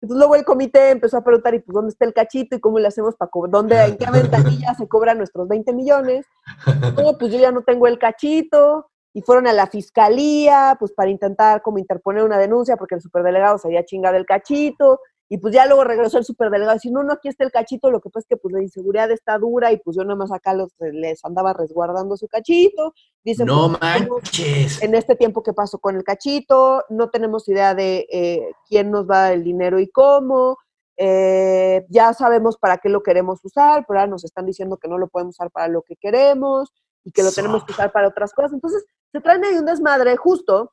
Entonces 0.00 0.18
luego 0.18 0.34
el 0.36 0.44
comité 0.44 0.90
empezó 0.90 1.16
a 1.16 1.24
preguntar, 1.24 1.54
¿y 1.54 1.60
pues 1.60 1.74
dónde 1.74 1.90
está 1.90 2.04
el 2.04 2.12
cachito? 2.12 2.54
¿Y 2.56 2.60
cómo 2.60 2.78
le 2.78 2.88
hacemos 2.88 3.16
para 3.16 3.30
cobrar? 3.30 3.50
¿Dónde, 3.52 3.82
en 3.84 3.96
qué 3.96 4.10
ventanilla 4.10 4.74
se 4.74 4.86
cobran 4.86 5.18
nuestros 5.18 5.48
20 5.48 5.72
millones? 5.72 6.26
No, 7.04 7.16
pues 7.18 7.32
yo 7.32 7.38
ya 7.38 7.50
no 7.52 7.62
tengo 7.62 7.86
el 7.86 7.98
cachito. 7.98 8.90
Y 9.14 9.22
fueron 9.22 9.46
a 9.46 9.52
la 9.52 9.68
fiscalía, 9.68 10.76
pues 10.78 10.92
para 10.92 11.08
intentar 11.08 11.62
como 11.62 11.78
interponer 11.78 12.24
una 12.24 12.36
denuncia, 12.36 12.76
porque 12.76 12.96
el 12.96 13.00
superdelegado 13.00 13.56
se 13.58 13.68
había 13.68 13.84
chingado 13.84 14.16
el 14.16 14.26
cachito. 14.26 15.00
Y 15.28 15.38
pues 15.38 15.54
ya 15.54 15.64
luego 15.66 15.84
regresó 15.84 16.18
el 16.18 16.24
superdelegado 16.24 16.74
y 16.76 16.80
dice, 16.80 16.90
no, 16.90 17.02
no, 17.02 17.14
aquí 17.14 17.28
está 17.28 17.44
el 17.44 17.50
cachito, 17.50 17.90
lo 17.90 18.00
que 18.00 18.10
pasa 18.10 18.24
es 18.24 18.26
que 18.28 18.36
pues 18.36 18.52
la 18.52 18.60
inseguridad 18.62 19.10
está 19.10 19.38
dura 19.38 19.72
y 19.72 19.78
pues 19.78 19.96
yo 19.96 20.04
nada 20.04 20.16
más 20.16 20.30
acá 20.30 20.52
los, 20.52 20.72
les 20.78 21.24
andaba 21.24 21.54
resguardando 21.54 22.16
su 22.18 22.28
cachito. 22.28 22.92
Dicen, 23.24 23.46
No 23.46 23.68
pues, 23.80 24.02
¿cómo- 24.02 24.16
manches. 24.20 24.82
en 24.82 24.94
este 24.94 25.16
tiempo 25.16 25.42
que 25.42 25.54
pasó 25.54 25.78
con 25.78 25.96
el 25.96 26.04
cachito, 26.04 26.84
no 26.90 27.08
tenemos 27.08 27.48
idea 27.48 27.74
de 27.74 28.06
eh, 28.12 28.52
quién 28.68 28.90
nos 28.90 29.08
va 29.08 29.32
el 29.32 29.42
dinero 29.44 29.78
y 29.80 29.88
cómo. 29.90 30.58
eh, 30.96 31.84
ya 31.88 32.12
sabemos 32.12 32.56
para 32.56 32.78
qué 32.78 32.88
lo 32.88 33.02
queremos 33.02 33.44
usar, 33.44 33.84
pero 33.88 33.98
ahora 34.00 34.10
nos 34.10 34.24
están 34.24 34.46
diciendo 34.46 34.76
que 34.76 34.86
no 34.88 34.98
lo 34.98 35.08
podemos 35.08 35.34
usar 35.36 35.50
para 35.50 35.66
lo 35.68 35.82
que 35.82 35.96
queremos 35.96 36.72
y 37.02 37.10
que 37.10 37.22
lo 37.24 37.32
tenemos 37.32 37.64
que 37.64 37.72
usar 37.72 37.90
para 37.92 38.06
otras 38.08 38.32
cosas. 38.32 38.52
Entonces, 38.52 38.84
se 39.14 39.20
trae 39.20 39.38
medio 39.38 39.60
un 39.60 39.66
desmadre 39.66 40.16
justo 40.16 40.72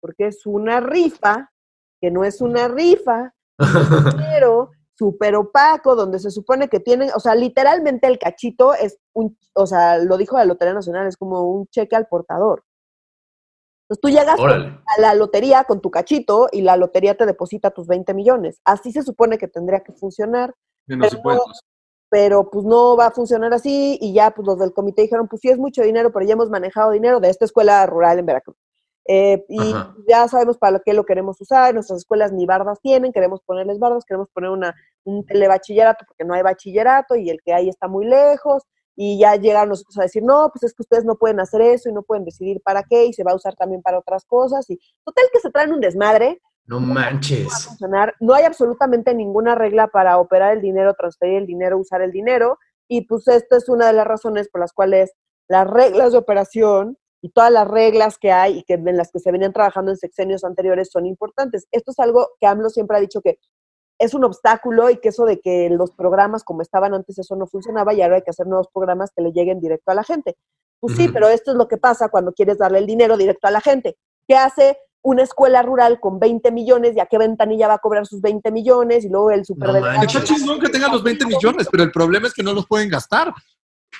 porque 0.00 0.28
es 0.28 0.46
una 0.46 0.80
rifa, 0.80 1.52
que 2.00 2.10
no 2.10 2.24
es 2.24 2.40
una 2.40 2.66
rifa, 2.66 3.34
pero 4.16 4.70
súper 4.98 5.36
opaco, 5.36 5.94
donde 5.94 6.18
se 6.18 6.30
supone 6.30 6.68
que 6.68 6.80
tienen, 6.80 7.10
o 7.14 7.20
sea, 7.20 7.34
literalmente 7.34 8.06
el 8.06 8.18
cachito 8.18 8.72
es 8.72 8.98
un, 9.12 9.38
o 9.52 9.66
sea, 9.66 9.98
lo 9.98 10.16
dijo 10.16 10.38
la 10.38 10.46
Lotería 10.46 10.72
Nacional, 10.72 11.06
es 11.06 11.18
como 11.18 11.42
un 11.42 11.66
cheque 11.66 11.94
al 11.94 12.06
portador. 12.06 12.64
Entonces 13.84 14.00
tú 14.00 14.08
llegas 14.08 14.40
Órale. 14.40 14.80
a 14.86 15.00
la 15.00 15.14
lotería 15.14 15.64
con 15.64 15.82
tu 15.82 15.90
cachito 15.90 16.48
y 16.50 16.62
la 16.62 16.78
lotería 16.78 17.14
te 17.14 17.26
deposita 17.26 17.72
tus 17.72 17.86
20 17.86 18.14
millones. 18.14 18.62
Así 18.64 18.90
se 18.90 19.02
supone 19.02 19.36
que 19.36 19.48
tendría 19.48 19.80
que 19.80 19.92
funcionar, 19.92 20.54
pero-. 20.86 21.44
Pero 22.12 22.50
pues 22.50 22.66
no 22.66 22.94
va 22.94 23.06
a 23.06 23.10
funcionar 23.10 23.54
así 23.54 23.96
y 23.98 24.12
ya 24.12 24.32
pues 24.32 24.46
los 24.46 24.58
del 24.58 24.74
comité 24.74 25.00
dijeron, 25.00 25.28
pues 25.28 25.40
sí 25.40 25.48
es 25.48 25.56
mucho 25.56 25.80
dinero, 25.80 26.12
pero 26.12 26.26
ya 26.26 26.34
hemos 26.34 26.50
manejado 26.50 26.90
dinero 26.90 27.20
de 27.20 27.30
esta 27.30 27.46
escuela 27.46 27.86
rural 27.86 28.18
en 28.18 28.26
Veracruz. 28.26 28.54
Eh, 29.08 29.42
y 29.48 29.58
Ajá. 29.58 29.96
ya 30.06 30.28
sabemos 30.28 30.58
para 30.58 30.78
qué 30.80 30.92
lo 30.92 31.06
queremos 31.06 31.40
usar, 31.40 31.72
nuestras 31.72 32.00
escuelas 32.00 32.30
ni 32.30 32.44
bardas 32.44 32.82
tienen, 32.82 33.14
queremos 33.14 33.40
ponerles 33.40 33.78
bardas, 33.78 34.04
queremos 34.04 34.28
poner 34.28 34.50
una, 34.50 34.74
un 35.04 35.24
telebachillerato 35.24 36.04
porque 36.06 36.26
no 36.26 36.34
hay 36.34 36.42
bachillerato 36.42 37.16
y 37.16 37.30
el 37.30 37.40
que 37.42 37.54
hay 37.54 37.70
está 37.70 37.88
muy 37.88 38.04
lejos 38.04 38.62
y 38.94 39.18
ya 39.18 39.36
llegan 39.36 39.70
nosotros 39.70 39.98
a 39.98 40.02
decir, 40.02 40.22
no, 40.22 40.50
pues 40.52 40.64
es 40.64 40.74
que 40.74 40.82
ustedes 40.82 41.06
no 41.06 41.16
pueden 41.16 41.40
hacer 41.40 41.62
eso 41.62 41.88
y 41.88 41.94
no 41.94 42.02
pueden 42.02 42.26
decidir 42.26 42.60
para 42.60 42.82
qué 42.82 43.06
y 43.06 43.14
se 43.14 43.24
va 43.24 43.32
a 43.32 43.36
usar 43.36 43.54
también 43.54 43.80
para 43.80 43.98
otras 43.98 44.26
cosas 44.26 44.68
y 44.68 44.78
total 45.02 45.24
que 45.32 45.40
se 45.40 45.50
traen 45.50 45.72
un 45.72 45.80
desmadre 45.80 46.42
No 46.66 46.76
va 46.76 46.82
a 46.82 46.86
manches. 46.86 47.66
funcionar. 47.66 48.14
No 48.20 48.34
hay 48.34 48.44
absolutamente 48.44 49.14
ninguna 49.14 49.54
regla 49.54 49.88
para 49.88 50.18
operar 50.18 50.54
el 50.54 50.62
dinero, 50.62 50.94
transferir 50.94 51.38
el 51.38 51.46
dinero, 51.46 51.78
usar 51.78 52.02
el 52.02 52.12
dinero. 52.12 52.58
Y 52.88 53.06
pues 53.06 53.26
esta 53.28 53.56
es 53.56 53.68
una 53.68 53.86
de 53.86 53.92
las 53.94 54.06
razones 54.06 54.48
por 54.48 54.60
las 54.60 54.72
cuales 54.72 55.12
las 55.48 55.68
reglas 55.68 56.12
de 56.12 56.18
operación 56.18 56.98
y 57.20 57.30
todas 57.30 57.52
las 57.52 57.68
reglas 57.68 58.18
que 58.18 58.32
hay 58.32 58.58
y 58.58 58.62
que 58.64 58.74
en 58.74 58.96
las 58.96 59.10
que 59.12 59.20
se 59.20 59.30
venían 59.30 59.52
trabajando 59.52 59.90
en 59.90 59.96
sexenios 59.96 60.44
anteriores 60.44 60.90
son 60.90 61.06
importantes. 61.06 61.66
Esto 61.70 61.92
es 61.92 61.98
algo 61.98 62.30
que 62.40 62.46
AMLO 62.46 62.68
siempre 62.68 62.96
ha 62.96 63.00
dicho 63.00 63.20
que 63.20 63.38
es 63.98 64.14
un 64.14 64.24
obstáculo 64.24 64.90
y 64.90 64.96
que 64.96 65.10
eso 65.10 65.24
de 65.24 65.40
que 65.40 65.70
los 65.70 65.92
programas 65.92 66.42
como 66.42 66.62
estaban 66.62 66.92
antes 66.94 67.18
eso 67.18 67.36
no 67.36 67.46
funcionaba 67.46 67.94
y 67.94 68.02
ahora 68.02 68.16
hay 68.16 68.22
que 68.22 68.30
hacer 68.30 68.48
nuevos 68.48 68.68
programas 68.72 69.12
que 69.14 69.22
le 69.22 69.30
lleguen 69.30 69.60
directo 69.60 69.92
a 69.92 69.94
la 69.94 70.02
gente. 70.02 70.36
Pues 70.80 70.96
sí, 70.96 71.08
pero 71.08 71.28
esto 71.28 71.52
es 71.52 71.56
lo 71.56 71.68
que 71.68 71.76
pasa 71.76 72.08
cuando 72.08 72.32
quieres 72.32 72.58
darle 72.58 72.78
el 72.78 72.86
dinero 72.86 73.16
directo 73.16 73.46
a 73.46 73.52
la 73.52 73.60
gente. 73.60 73.96
¿Qué 74.26 74.34
hace 74.34 74.76
una 75.02 75.22
escuela 75.22 75.62
rural 75.62 75.98
con 76.00 76.18
20 76.20 76.50
millones 76.52 76.96
y 76.96 77.00
a 77.00 77.06
qué 77.06 77.18
ventanilla 77.18 77.68
va 77.68 77.74
a 77.74 77.78
cobrar 77.78 78.06
sus 78.06 78.20
20 78.20 78.50
millones 78.52 79.04
y 79.04 79.08
luego 79.08 79.30
el 79.30 79.44
superdelegado. 79.44 79.98
manches. 79.98 80.22
Está 80.22 80.34
chingón 80.34 80.60
que 80.60 80.68
tengan 80.68 80.92
los 80.92 81.02
20 81.02 81.26
millones, 81.26 81.68
pero 81.70 81.82
el 81.82 81.90
problema 81.92 82.28
es 82.28 82.34
que 82.34 82.42
no 82.42 82.52
los 82.52 82.66
pueden 82.66 82.88
gastar. 82.88 83.32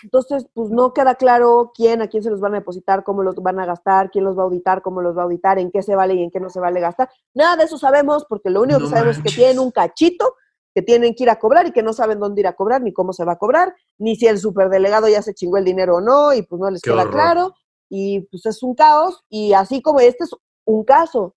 Entonces, 0.03 0.47
pues 0.55 0.71
no 0.71 0.93
queda 0.95 1.15
claro 1.17 1.71
quién, 1.75 2.03
a 2.03 2.09
quién 2.09 2.23
se 2.23 2.31
los 2.31 2.41
van 2.41 2.55
a 2.55 2.59
depositar, 2.59 3.05
cómo 3.05 3.23
los 3.23 3.35
van 3.37 3.61
a 3.61 3.67
gastar, 3.67 4.11
quién 4.11 4.25
los 4.25 4.37
va 4.37 4.43
a 4.43 4.45
auditar, 4.47 4.83
cómo 4.83 5.03
los 5.03 5.17
va 5.17 5.23
a 5.23 5.25
auditar, 5.25 5.59
en 5.59 5.71
qué 5.71 5.83
se 5.83 5.95
vale 5.95 6.15
y 6.15 6.23
en 6.23 6.31
qué 6.31 6.41
no 6.41 6.49
se 6.51 6.61
vale 6.61 6.81
gastar. 6.81 7.11
Nada 7.35 7.57
de 7.57 7.65
eso 7.65 7.79
sabemos, 7.79 8.25
porque 8.29 8.51
lo 8.51 8.63
único 8.63 8.81
No 8.81 8.87
que 8.87 8.91
sabemos 8.91 9.19
es 9.19 9.23
que 9.23 9.31
tienen 9.31 9.59
un 9.59 9.71
cachito 9.71 10.35
que 10.75 10.81
tienen 10.83 11.15
que 11.15 11.25
ir 11.25 11.31
a 11.31 11.39
cobrar 11.39 11.67
y 11.67 11.73
que 11.73 11.83
no 11.83 11.93
saben 11.93 12.19
dónde 12.19 12.41
ir 12.41 12.47
a 12.47 12.55
cobrar, 12.55 12.81
ni 12.81 12.93
cómo 12.95 13.13
se 13.13 13.25
va 13.27 13.33
a 13.33 13.39
cobrar, 13.39 13.75
ni 13.99 14.17
si 14.17 14.27
el 14.27 14.39
superdelegado 14.39 15.07
ya 15.09 15.21
se 15.21 15.35
chingó 15.35 15.59
el 15.59 15.65
dinero 15.67 15.97
o 15.97 16.01
no, 16.01 16.33
y 16.33 16.43
pues 16.43 16.59
no 16.61 16.71
les 16.71 16.81
Qué 16.81 16.91
queda 16.91 17.03
horror. 17.03 17.13
claro. 17.13 17.55
Y 17.91 18.21
pues 18.31 18.47
es 18.47 18.63
un 18.63 18.75
caos, 18.75 19.23
y 19.29 19.53
así 19.53 19.83
como 19.83 20.01
este 20.01 20.25
es 20.25 20.31
un 20.73 20.85
caso, 20.85 21.35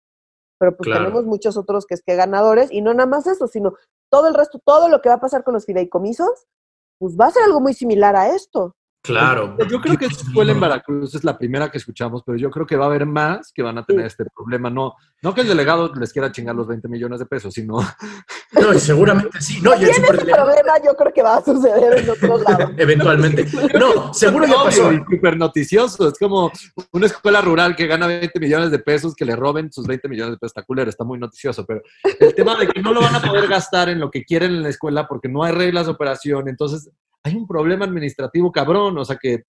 pero 0.60 0.76
pues 0.76 0.86
Claro. 0.88 1.04
tenemos 1.06 1.26
muchos 1.26 1.58
otros 1.58 1.86
que 1.86 1.96
es 1.96 2.04
que 2.04 2.16
ganadores, 2.16 2.72
y 2.72 2.82
no 2.82 2.94
nada 2.94 3.08
más 3.08 3.28
eso, 3.28 3.48
sino 3.48 3.74
todo 4.12 4.28
el 4.28 4.34
resto, 4.34 4.60
todo 4.64 4.90
lo 4.90 5.02
que 5.02 5.10
va 5.10 5.16
a 5.16 5.20
pasar 5.20 5.44
con 5.44 5.54
los 5.54 5.66
fideicomisos, 5.66 6.46
pues 7.00 7.18
va 7.20 7.28
a 7.28 7.32
ser 7.32 7.44
algo 7.44 7.60
muy 7.60 7.74
similar 7.74 8.16
a 8.16 8.30
esto. 8.30 8.76
Claro. 9.06 9.56
Yo 9.70 9.80
creo 9.82 9.98
que 9.98 10.06
esta 10.06 10.24
escuela 10.24 10.52
en 10.52 10.60
Veracruz 10.60 11.16
es 11.16 11.24
la 11.24 11.38
primera 11.38 11.70
que 11.72 11.78
escuchamos, 11.78 12.24
pero 12.26 12.38
yo 12.38 12.50
creo 12.50 12.66
que 12.66 12.76
va 12.76 12.86
a 12.86 12.88
haber 12.88 13.06
más 13.06 13.52
que 13.54 13.62
van 13.62 13.78
a 13.78 13.86
tener 13.86 14.04
Sí. 14.04 14.08
este 14.08 14.26
problema. 14.36 14.70
No, 14.70 14.96
no 15.22 15.34
que 15.34 15.42
el 15.42 15.48
delegado 15.48 15.92
les 15.96 16.12
quiera 16.12 16.32
chingar 16.32 16.56
los 16.56 16.68
20 16.68 16.88
millones 16.88 17.20
de 17.20 17.26
pesos, 17.26 17.54
sino 17.54 17.78
No, 18.54 18.74
y 18.74 18.80
seguramente 18.80 19.42
sí. 19.42 19.60
No, 19.62 19.76
y 19.76 19.84
el 19.84 19.90
ese 19.90 20.02
problema 20.02 20.74
yo 20.84 20.96
creo 20.96 21.14
que 21.14 21.22
va 21.22 21.38
a 21.38 21.44
suceder 21.44 22.00
en 22.00 22.10
otros 22.10 22.42
lados. 22.44 22.72
Eventualmente. 22.78 23.46
No, 23.78 24.14
seguro 24.14 24.46
ya 24.46 24.56
pasó. 24.64 24.92
Súper 25.10 25.38
noticioso. 25.38 26.08
Es 26.08 26.18
como 26.18 26.52
una 26.92 27.06
escuela 27.08 27.42
rural 27.42 27.76
que 27.76 27.88
gana 27.88 28.08
20 28.08 28.40
millones 28.40 28.72
de 28.72 28.80
pesos, 28.80 29.16
que 29.16 29.26
le 29.26 29.36
roben 29.36 29.72
sus 29.72 29.86
20 29.88 30.08
millones 30.08 30.32
de 30.32 30.38
pesos. 30.38 30.52
Está 30.52 30.64
culero, 30.64 30.90
está 30.90 31.04
muy 31.04 31.20
noticioso. 31.20 31.66
Pero 31.66 31.82
el 32.20 32.34
tema 32.34 32.56
de 32.58 32.68
que 32.68 32.82
no 32.82 32.94
lo 32.94 33.02
van 33.02 33.16
a 33.16 33.22
poder 33.22 33.48
gastar 33.48 33.90
en 33.90 34.00
lo 34.00 34.10
que 34.10 34.24
quieren 34.24 34.52
en 34.52 34.64
la 34.64 34.70
escuela 34.70 35.08
porque 35.08 35.28
no 35.28 35.44
hay 35.44 35.52
reglas 35.52 35.86
de 35.88 35.92
operación. 35.92 36.48
Entonces, 36.48 36.90
hay 37.26 37.36
un 37.36 37.48
problema 37.48 37.86
administrativo 37.86 38.52
cabrón. 38.52 38.98
O 39.00 39.04
sea 39.06 39.18
que 39.20 39.44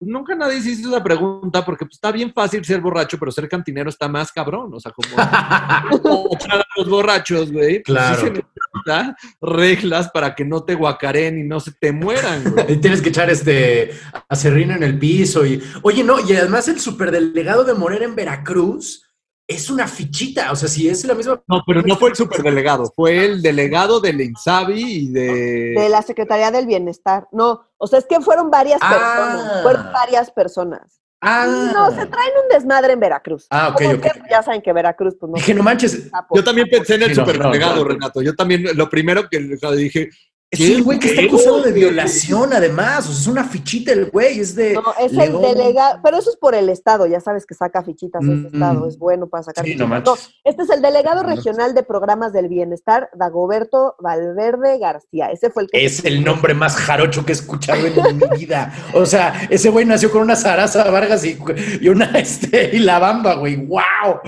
nunca 0.00 0.34
nadie 0.34 0.60
se 0.60 0.70
hizo 0.70 0.88
esa 0.90 1.02
pregunta 1.02 1.64
porque 1.64 1.84
pues, 1.86 1.94
está 1.94 2.10
bien 2.10 2.32
fácil 2.32 2.64
ser 2.64 2.80
borracho, 2.80 3.18
pero 3.18 3.30
ser 3.30 3.48
cantinero 3.48 3.88
está 3.88 4.08
más 4.08 4.32
cabrón. 4.32 4.74
O 4.74 4.80
sea, 4.80 4.92
como 4.92 5.08
echar 6.34 6.60
a 6.60 6.64
los 6.76 6.88
borrachos, 6.88 7.52
güey. 7.52 7.82
pues, 7.82 7.84
Claro. 7.84 8.20
sí 8.34 8.42
se 8.84 9.14
reglas 9.40 10.10
para 10.10 10.34
que 10.34 10.44
no 10.44 10.64
te 10.64 10.74
guacaren 10.74 11.38
y 11.38 11.44
no 11.44 11.60
se 11.60 11.72
te 11.72 11.92
mueran, 11.92 12.42
güey. 12.52 12.64
Y 12.74 12.76
tienes 12.78 13.00
que 13.00 13.10
echar 13.10 13.30
este 13.30 13.92
acerrino 14.28 14.74
en 14.74 14.82
el 14.82 14.98
piso 14.98 15.46
y 15.46 15.62
oye 15.82 16.02
no 16.02 16.18
y 16.20 16.34
además 16.34 16.66
el 16.68 16.80
superdelegado 16.80 17.64
de 17.64 17.74
Morera 17.74 18.04
en 18.04 18.16
Veracruz 18.16 19.04
es 19.46 19.68
una 19.68 19.86
fichita 19.86 20.50
o 20.52 20.56
sea 20.56 20.68
si 20.68 20.88
es 20.88 21.04
la 21.04 21.14
misma 21.14 21.42
No, 21.46 21.62
pero 21.66 21.82
no 21.82 21.96
fue 21.96 22.10
el 22.10 22.16
superdelegado, 22.16 22.90
fue 22.96 23.24
el 23.26 23.42
delegado 23.42 24.00
del 24.00 24.20
INSABI 24.20 24.82
y 24.82 25.08
De 25.12 25.74
de... 25.80 25.88
la 25.90 26.00
Secretaría 26.02 26.50
del 26.50 26.66
Bienestar. 26.66 27.28
No, 27.32 27.66
o 27.76 27.86
sea, 27.86 27.98
es 27.98 28.06
que 28.06 28.20
fueron 28.20 28.50
varias 28.50 28.78
Ah. 28.82 28.90
personas. 28.90 29.62
Fueron 29.62 29.92
varias 29.92 30.30
personas. 30.30 31.00
ah 31.20 31.46
No, 31.74 31.90
se 31.90 32.06
traen 32.06 32.32
un 32.42 32.48
desmadre 32.50 32.94
en 32.94 33.00
Veracruz. 33.00 33.46
Ah, 33.50 33.68
ok, 33.68 33.82
Como 33.82 33.94
ok. 33.96 34.00
que 34.02 34.10
Ya 34.30 34.42
saben 34.42 34.62
que 34.62 34.72
Veracruz, 34.72 35.14
pues 35.20 35.28
no. 35.30 35.36
dije 35.36 35.52
no 35.54 35.62
manches. 35.62 36.10
Yo 36.34 36.42
también 36.44 36.68
pensé 36.70 36.94
en 36.94 37.02
el 37.02 37.14
Sí, 37.14 37.20
no, 37.20 37.26
superdelegado, 37.26 37.76
no, 37.76 37.82
no. 37.82 37.88
Renato. 37.88 38.22
Yo 38.22 38.34
también, 38.34 38.64
lo 38.74 38.88
primero 38.88 39.28
que 39.28 39.40
dije, 39.76 40.08
es 40.54 40.58
¿Qué, 40.60 40.74
el 40.74 40.82
güey 40.82 40.98
que 40.98 41.08
está 41.08 41.22
acusado 41.22 41.62
de 41.62 41.72
violación 41.72 42.52
además 42.52 43.00
o 43.08 43.12
sea 43.12 43.20
es 43.20 43.26
una 43.26 43.44
fichita 43.44 43.92
el 43.92 44.06
güey 44.10 44.40
es 44.40 44.54
de 44.54 44.74
No, 44.74 44.82
es 45.00 45.12
el 45.12 45.40
delegado, 45.40 46.00
pero 46.02 46.16
eso 46.18 46.30
es 46.30 46.36
por 46.36 46.54
el 46.54 46.68
Estado, 46.68 47.06
ya 47.06 47.20
sabes 47.20 47.46
que 47.46 47.54
saca 47.54 47.82
fichitas 47.82 48.22
ese 48.22 48.32
Mm. 48.32 48.46
Estado, 48.46 48.88
es 48.88 48.98
bueno 48.98 49.28
para 49.28 49.42
sacar 49.44 49.64
Sí, 49.64 49.74
no 49.76 49.86
fichitas. 49.86 50.04
manches. 50.06 50.34
este 50.44 50.62
es 50.62 50.70
el 50.70 50.82
delegado 50.82 51.22
No, 51.22 51.28
no. 51.28 51.36
regional 51.36 51.74
de 51.74 51.82
programas 51.82 52.32
del 52.32 52.48
bienestar, 52.48 53.08
Dagoberto 53.14 53.96
Valverde 54.00 54.78
García. 54.78 55.30
Ese 55.30 55.50
fue 55.50 55.64
el 55.64 55.70
que 55.70 55.84
es 55.84 56.04
el 56.04 56.24
nombre 56.24 56.54
más 56.54 56.76
jarocho 56.76 57.24
que 57.24 57.32
he 57.32 57.34
escuchado 57.34 57.80
en 57.86 58.16
mi 58.18 58.24
vida. 58.38 58.72
O 58.94 59.06
sea, 59.06 59.46
ese 59.50 59.70
güey 59.70 59.84
nació 59.84 60.10
con 60.10 60.22
una 60.22 60.36
zaraza 60.36 60.90
Vargas 60.90 61.24
y, 61.24 61.38
y 61.80 61.88
una 61.88 62.06
este 62.18 62.70
y 62.76 62.78
la 62.80 62.98
bamba, 62.98 63.34
güey. 63.34 63.56
¡Wow! 63.66 64.20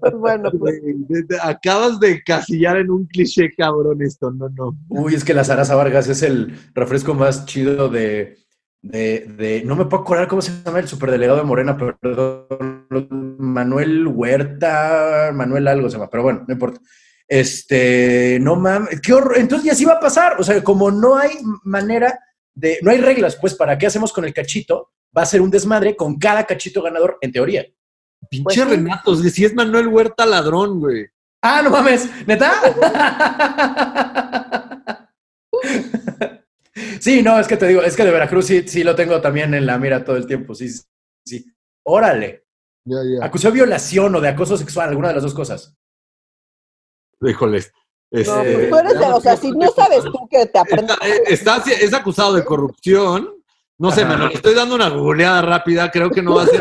Pues 0.00 0.14
bueno, 0.14 0.50
pues. 0.58 0.74
Acabas 1.42 1.98
de 2.00 2.22
casillar 2.22 2.76
en 2.76 2.90
un 2.90 3.06
cliché, 3.06 3.50
cabrón, 3.56 4.02
esto. 4.12 4.30
No, 4.30 4.48
no. 4.48 4.76
Uy, 4.88 5.14
es 5.14 5.24
que 5.24 5.34
la 5.34 5.44
Sarasa 5.44 5.74
Vargas 5.74 6.08
es 6.08 6.22
el 6.22 6.56
refresco 6.74 7.14
más 7.14 7.46
chido 7.46 7.88
de, 7.88 8.38
de, 8.80 9.26
de- 9.36 9.62
no 9.64 9.76
me 9.76 9.86
puedo 9.86 10.02
acordar 10.02 10.28
cómo 10.28 10.42
se 10.42 10.52
llama 10.64 10.78
el 10.78 10.88
superdelegado 10.88 11.38
de 11.38 11.44
Morena, 11.44 11.76
perdón, 11.76 12.86
Manuel 13.38 14.06
Huerta, 14.06 15.30
Manuel 15.34 15.68
algo 15.68 15.88
se 15.88 15.96
llama, 15.96 16.10
pero 16.10 16.22
bueno, 16.22 16.44
no 16.46 16.52
importa. 16.54 16.80
Este, 17.28 18.38
no 18.40 18.56
mames, 18.56 19.00
qué 19.00 19.14
horror. 19.14 19.38
Entonces, 19.38 19.66
y 19.66 19.70
así 19.70 19.84
va 19.84 19.94
a 19.94 20.00
pasar. 20.00 20.38
O 20.38 20.44
sea, 20.44 20.62
como 20.62 20.90
no 20.90 21.16
hay 21.16 21.30
manera 21.64 22.18
de, 22.54 22.78
no 22.82 22.90
hay 22.90 22.98
reglas, 23.00 23.36
pues, 23.36 23.54
¿para 23.54 23.78
qué 23.78 23.86
hacemos 23.86 24.12
con 24.12 24.24
el 24.24 24.34
cachito? 24.34 24.90
Va 25.16 25.22
a 25.22 25.26
ser 25.26 25.40
un 25.40 25.50
desmadre 25.50 25.96
con 25.96 26.18
cada 26.18 26.44
cachito 26.44 26.82
ganador, 26.82 27.16
en 27.22 27.32
teoría. 27.32 27.66
Pinche 28.28 28.64
Pues 29.04 29.32
si 29.32 29.44
es 29.44 29.54
Manuel 29.54 29.88
Huerta 29.88 30.26
ladrón, 30.26 30.80
güey. 30.80 31.06
Ah, 31.42 31.60
no 31.62 31.70
mames, 31.70 32.08
¿neta? 32.26 32.52
Sí, 37.00 37.22
no, 37.22 37.38
es 37.38 37.46
que 37.48 37.56
te 37.56 37.66
digo, 37.66 37.82
es 37.82 37.96
que 37.96 38.04
de 38.04 38.10
Veracruz 38.12 38.46
sí, 38.46 38.66
sí 38.66 38.82
lo 38.84 38.94
tengo 38.94 39.20
también 39.20 39.52
en 39.54 39.66
la 39.66 39.76
mira 39.78 40.04
todo 40.04 40.16
el 40.16 40.26
tiempo, 40.26 40.54
sí, 40.54 40.68
sí. 40.70 40.82
sí. 41.26 41.44
Órale, 41.84 42.46
ya. 42.84 43.24
acusó 43.24 43.48
de 43.48 43.54
violación 43.54 44.14
o 44.14 44.20
de 44.20 44.28
acoso 44.28 44.56
sexual, 44.56 44.88
alguna 44.88 45.08
de 45.08 45.14
las 45.14 45.22
dos 45.24 45.34
cosas. 45.34 45.74
Híjoles. 47.20 47.72
No, 48.10 48.20
Este, 48.20 48.32
pues 48.54 48.70
tú 48.70 48.76
eres 48.76 48.98
de- 48.98 49.06
o 49.06 49.20
sea, 49.20 49.36
si 49.36 49.50
no 49.52 49.70
sabes 49.72 50.04
tú 50.04 50.28
que 50.30 50.46
te 50.46 50.58
aprendes. 50.58 50.96
Está, 51.00 51.06
eh, 51.08 51.22
está- 51.28 51.72
es 51.72 51.92
acusado 51.94 52.34
de 52.34 52.44
corrupción. 52.44 53.28
No 53.78 53.90
sé, 53.90 54.02
Ajá. 54.02 54.16
lo 54.16 54.26
estoy 54.28 54.54
dando 54.54 54.74
una 54.76 54.88
googleada 54.90 55.42
rápida. 55.42 55.90
Creo 55.90 56.10
que 56.10 56.22
no 56.22 56.34
va 56.36 56.42
a 56.44 56.46
ser, 56.46 56.60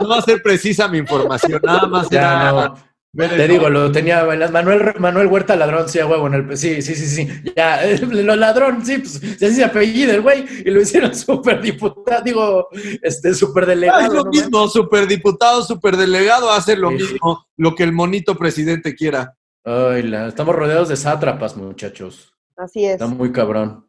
no 0.00 0.08
va 0.08 0.18
a 0.18 0.22
ser 0.22 0.40
precisa 0.42 0.86
mi 0.88 0.98
información. 0.98 1.60
Nada 1.64 1.86
más 1.86 2.08
ya 2.10 2.20
era 2.20 2.52
no. 2.52 2.74
Te 3.16 3.48
digo, 3.48 3.70
lo 3.70 3.90
tenía 3.90 4.22
Manuel, 4.52 4.92
Manuel 4.98 5.26
Huerta 5.28 5.56
Ladrón, 5.56 5.88
sí, 5.88 5.98
a 5.98 6.06
huevo, 6.06 6.26
en 6.26 6.34
el, 6.34 6.56
sí, 6.58 6.82
sí, 6.82 6.94
sí, 6.94 7.06
sí, 7.06 7.26
ya, 7.56 7.82
eh, 7.82 7.98
lo 8.06 8.36
ladrón, 8.36 8.84
sí, 8.84 8.98
pues, 8.98 9.16
así 9.16 9.54
se 9.54 9.64
apellida 9.64 10.14
el 10.14 10.20
güey, 10.20 10.44
y 10.64 10.70
lo 10.70 10.80
hicieron 10.82 11.14
superdiputado, 11.14 12.22
digo, 12.22 12.68
este, 13.02 13.32
superdelegado. 13.34 13.98
Ah, 14.00 14.06
es 14.06 14.12
lo 14.12 14.24
¿no? 14.24 14.30
mismo, 14.30 14.68
superdiputado, 14.68 15.62
superdelegado, 15.64 16.50
hace 16.52 16.76
lo 16.76 16.90
Sí. 16.90 16.96
mismo, 16.96 17.46
lo 17.56 17.74
que 17.74 17.84
el 17.84 17.92
monito 17.92 18.36
presidente 18.36 18.94
quiera. 18.94 19.34
Ay, 19.64 20.02
la- 20.02 20.28
estamos 20.28 20.54
rodeados 20.54 20.90
de 20.90 20.96
sátrapas, 20.96 21.56
muchachos. 21.56 22.34
Así 22.58 22.84
es. 22.84 22.92
Está 22.92 23.06
muy 23.06 23.32
cabrón. 23.32 23.88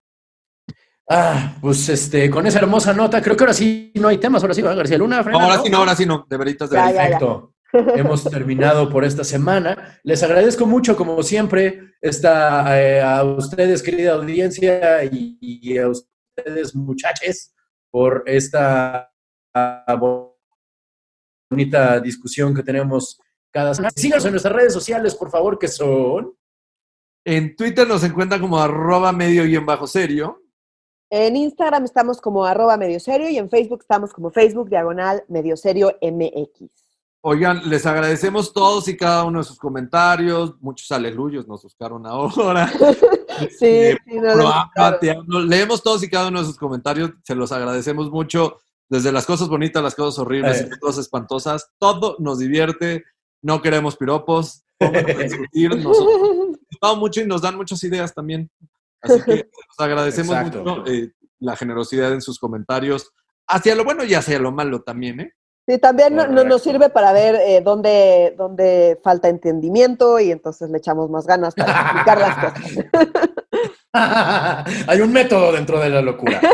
Ah, 1.09 1.55
pues 1.59 1.89
este, 1.89 2.29
con 2.29 2.47
esa 2.47 2.59
hermosa 2.59 2.93
nota, 2.93 3.21
creo 3.21 3.35
que 3.35 3.43
ahora 3.43 3.53
sí 3.53 3.91
no 3.95 4.07
hay 4.07 4.17
temas, 4.17 4.43
ahora 4.43 4.53
sí, 4.53 4.61
¿verdad, 4.61 4.77
García 4.77 4.97
Luna? 4.97 5.23
Frena, 5.23 5.43
ahora 5.43 5.61
sí 5.61 5.69
no, 5.69 5.77
ahora 5.79 5.95
sí 5.95 6.05
no, 6.05 6.25
de 6.29 6.37
veritas, 6.37 6.69
de 6.69 6.77
Ya, 6.77 6.83
veritas. 6.85 7.03
ya, 7.03 7.09
ya. 7.11 7.19
Perfecto. 7.19 7.53
Hemos 7.71 8.23
terminado 8.23 8.89
por 8.89 9.03
esta 9.03 9.23
semana. 9.23 9.99
Les 10.03 10.23
agradezco 10.23 10.65
mucho, 10.65 10.95
como 10.95 11.21
siempre, 11.23 11.93
esta, 12.01 12.81
eh, 12.81 13.01
a 13.01 13.23
ustedes, 13.23 13.83
querida 13.83 14.13
audiencia, 14.13 15.03
y, 15.03 15.37
y 15.39 15.77
a 15.77 15.89
ustedes, 15.89 16.75
muchaches, 16.75 17.53
por 17.91 18.23
esta 18.25 19.11
ah, 19.53 20.29
bonita 21.49 21.99
discusión 21.99 22.55
que 22.55 22.63
tenemos 22.63 23.19
cada 23.51 23.73
semana. 23.73 23.91
Síganos 23.95 24.25
en 24.25 24.31
nuestras 24.31 24.55
redes 24.55 24.73
sociales, 24.73 25.15
por 25.15 25.29
favor, 25.29 25.59
que 25.59 25.67
son. 25.67 26.35
En 27.25 27.55
Twitter 27.55 27.87
nos 27.87 28.03
encuentran 28.03 28.41
como 28.41 28.59
arroba 28.59 29.11
medio 29.11 29.43
guion 29.43 29.65
bajo 29.65 29.85
serio. 29.85 30.41
En 31.11 31.35
Instagram 31.35 31.85
estamos 31.85 32.21
como 32.21 32.45
arroba 32.45 32.77
medio 32.77 32.99
serio 32.99 33.29
y 33.29 33.37
en 33.37 33.49
Facebook 33.49 33.79
estamos 33.81 34.13
como 34.13 34.29
Facebook 34.29 34.69
diagonal 34.69 35.23
medio 35.27 35.57
serio 35.57 35.97
MX. 36.01 36.88
Oigan, 37.21 37.69
les 37.69 37.85
agradecemos 37.85 38.53
todos 38.53 38.87
y 38.87 38.95
cada 38.95 39.25
uno 39.25 39.39
de 39.39 39.43
sus 39.45 39.57
comentarios. 39.57 40.55
Muchos 40.61 40.89
aleluyos 40.91 41.47
nos 41.47 41.63
buscaron 41.63 42.05
ahora. 42.05 42.71
Sí, 43.57 43.65
Eh, 43.67 43.97
sí, 44.05 44.15
no 44.19 44.35
Lo. 44.35 45.39
Leemos 45.39 45.81
todos 45.81 46.03
y 46.03 46.09
cada 46.09 46.27
uno 46.27 46.39
de 46.41 46.45
sus 46.45 46.57
comentarios. 46.57 47.11
Se 47.23 47.35
los 47.35 47.53
agradecemos 47.53 48.11
mucho. 48.11 48.57
Desde 48.89 49.13
las 49.13 49.25
cosas 49.25 49.47
bonitas, 49.47 49.81
las 49.81 49.95
cosas 49.95 50.19
horribles, 50.19 50.59
Eh. 50.61 50.67
las 50.69 50.79
cosas 50.79 51.05
espantosas. 51.05 51.69
Todo 51.77 52.17
nos 52.19 52.39
divierte. 52.39 53.05
No 53.41 53.61
queremos 53.61 53.95
piropos. 53.95 54.63
Discutir. 54.79 55.69
Nosotros 55.77 56.19
nos 56.37 56.57
gustado 56.69 56.95
mucho 56.97 57.21
y 57.21 57.27
nos 57.27 57.41
dan 57.41 57.55
muchas 57.55 57.81
ideas 57.85 58.13
también. 58.13 58.49
Así 59.01 59.21
que 59.23 59.35
les 59.35 59.47
agradecemos 59.77 60.35
Exacto. 60.35 60.59
mucho 60.65 60.85
eh, 60.87 61.13
la 61.39 61.55
generosidad 61.55 62.11
en 62.11 62.21
sus 62.21 62.39
comentarios. 62.39 63.09
Hacia 63.47 63.73
lo 63.73 63.85
bueno 63.85 64.03
y 64.03 64.15
hacia 64.15 64.37
lo 64.39 64.51
malo 64.51 64.81
también, 64.81 65.21
¿eh? 65.21 65.33
Sí, 65.69 65.77
también 65.77 66.15
no- 66.15 66.25
nos 66.25 66.63
sirve 66.63 66.89
para 66.89 67.11
ver 67.11 67.35
eh, 67.35 67.61
dónde, 67.63 68.33
dónde 68.35 68.99
falta 69.03 69.27
entendimiento 69.29 70.19
y 70.19 70.31
entonces 70.31 70.67
le 70.71 70.79
echamos 70.79 71.11
más 71.11 71.27
ganas 71.27 71.53
para 71.53 71.71
explicar 71.81 72.17
las 72.17 72.35
cosas. 72.43 72.85
Hay 74.87 75.01
un 75.01 75.11
método 75.13 75.51
dentro 75.51 75.79
de 75.79 75.89
la 75.89 76.01
locura. 76.01 76.41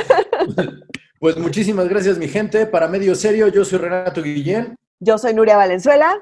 Pues 1.17 1.37
muchísimas 1.37 1.87
gracias, 1.87 2.17
mi 2.19 2.27
gente. 2.27 2.67
Para 2.67 2.87
Medio 2.87 3.15
Serio, 3.15 3.47
yo 3.47 3.65
soy 3.65 3.79
Renato 3.79 4.21
Guillén. 4.21 4.75
Yo 4.99 5.17
soy 5.17 5.33
Nuria 5.33 5.55
Valenzuela. 5.57 6.21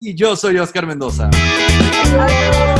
Y 0.00 0.16
yo 0.16 0.34
soy 0.34 0.58
Oscar 0.58 0.84
Mendoza. 0.86 1.30
Adiós. 2.18 2.75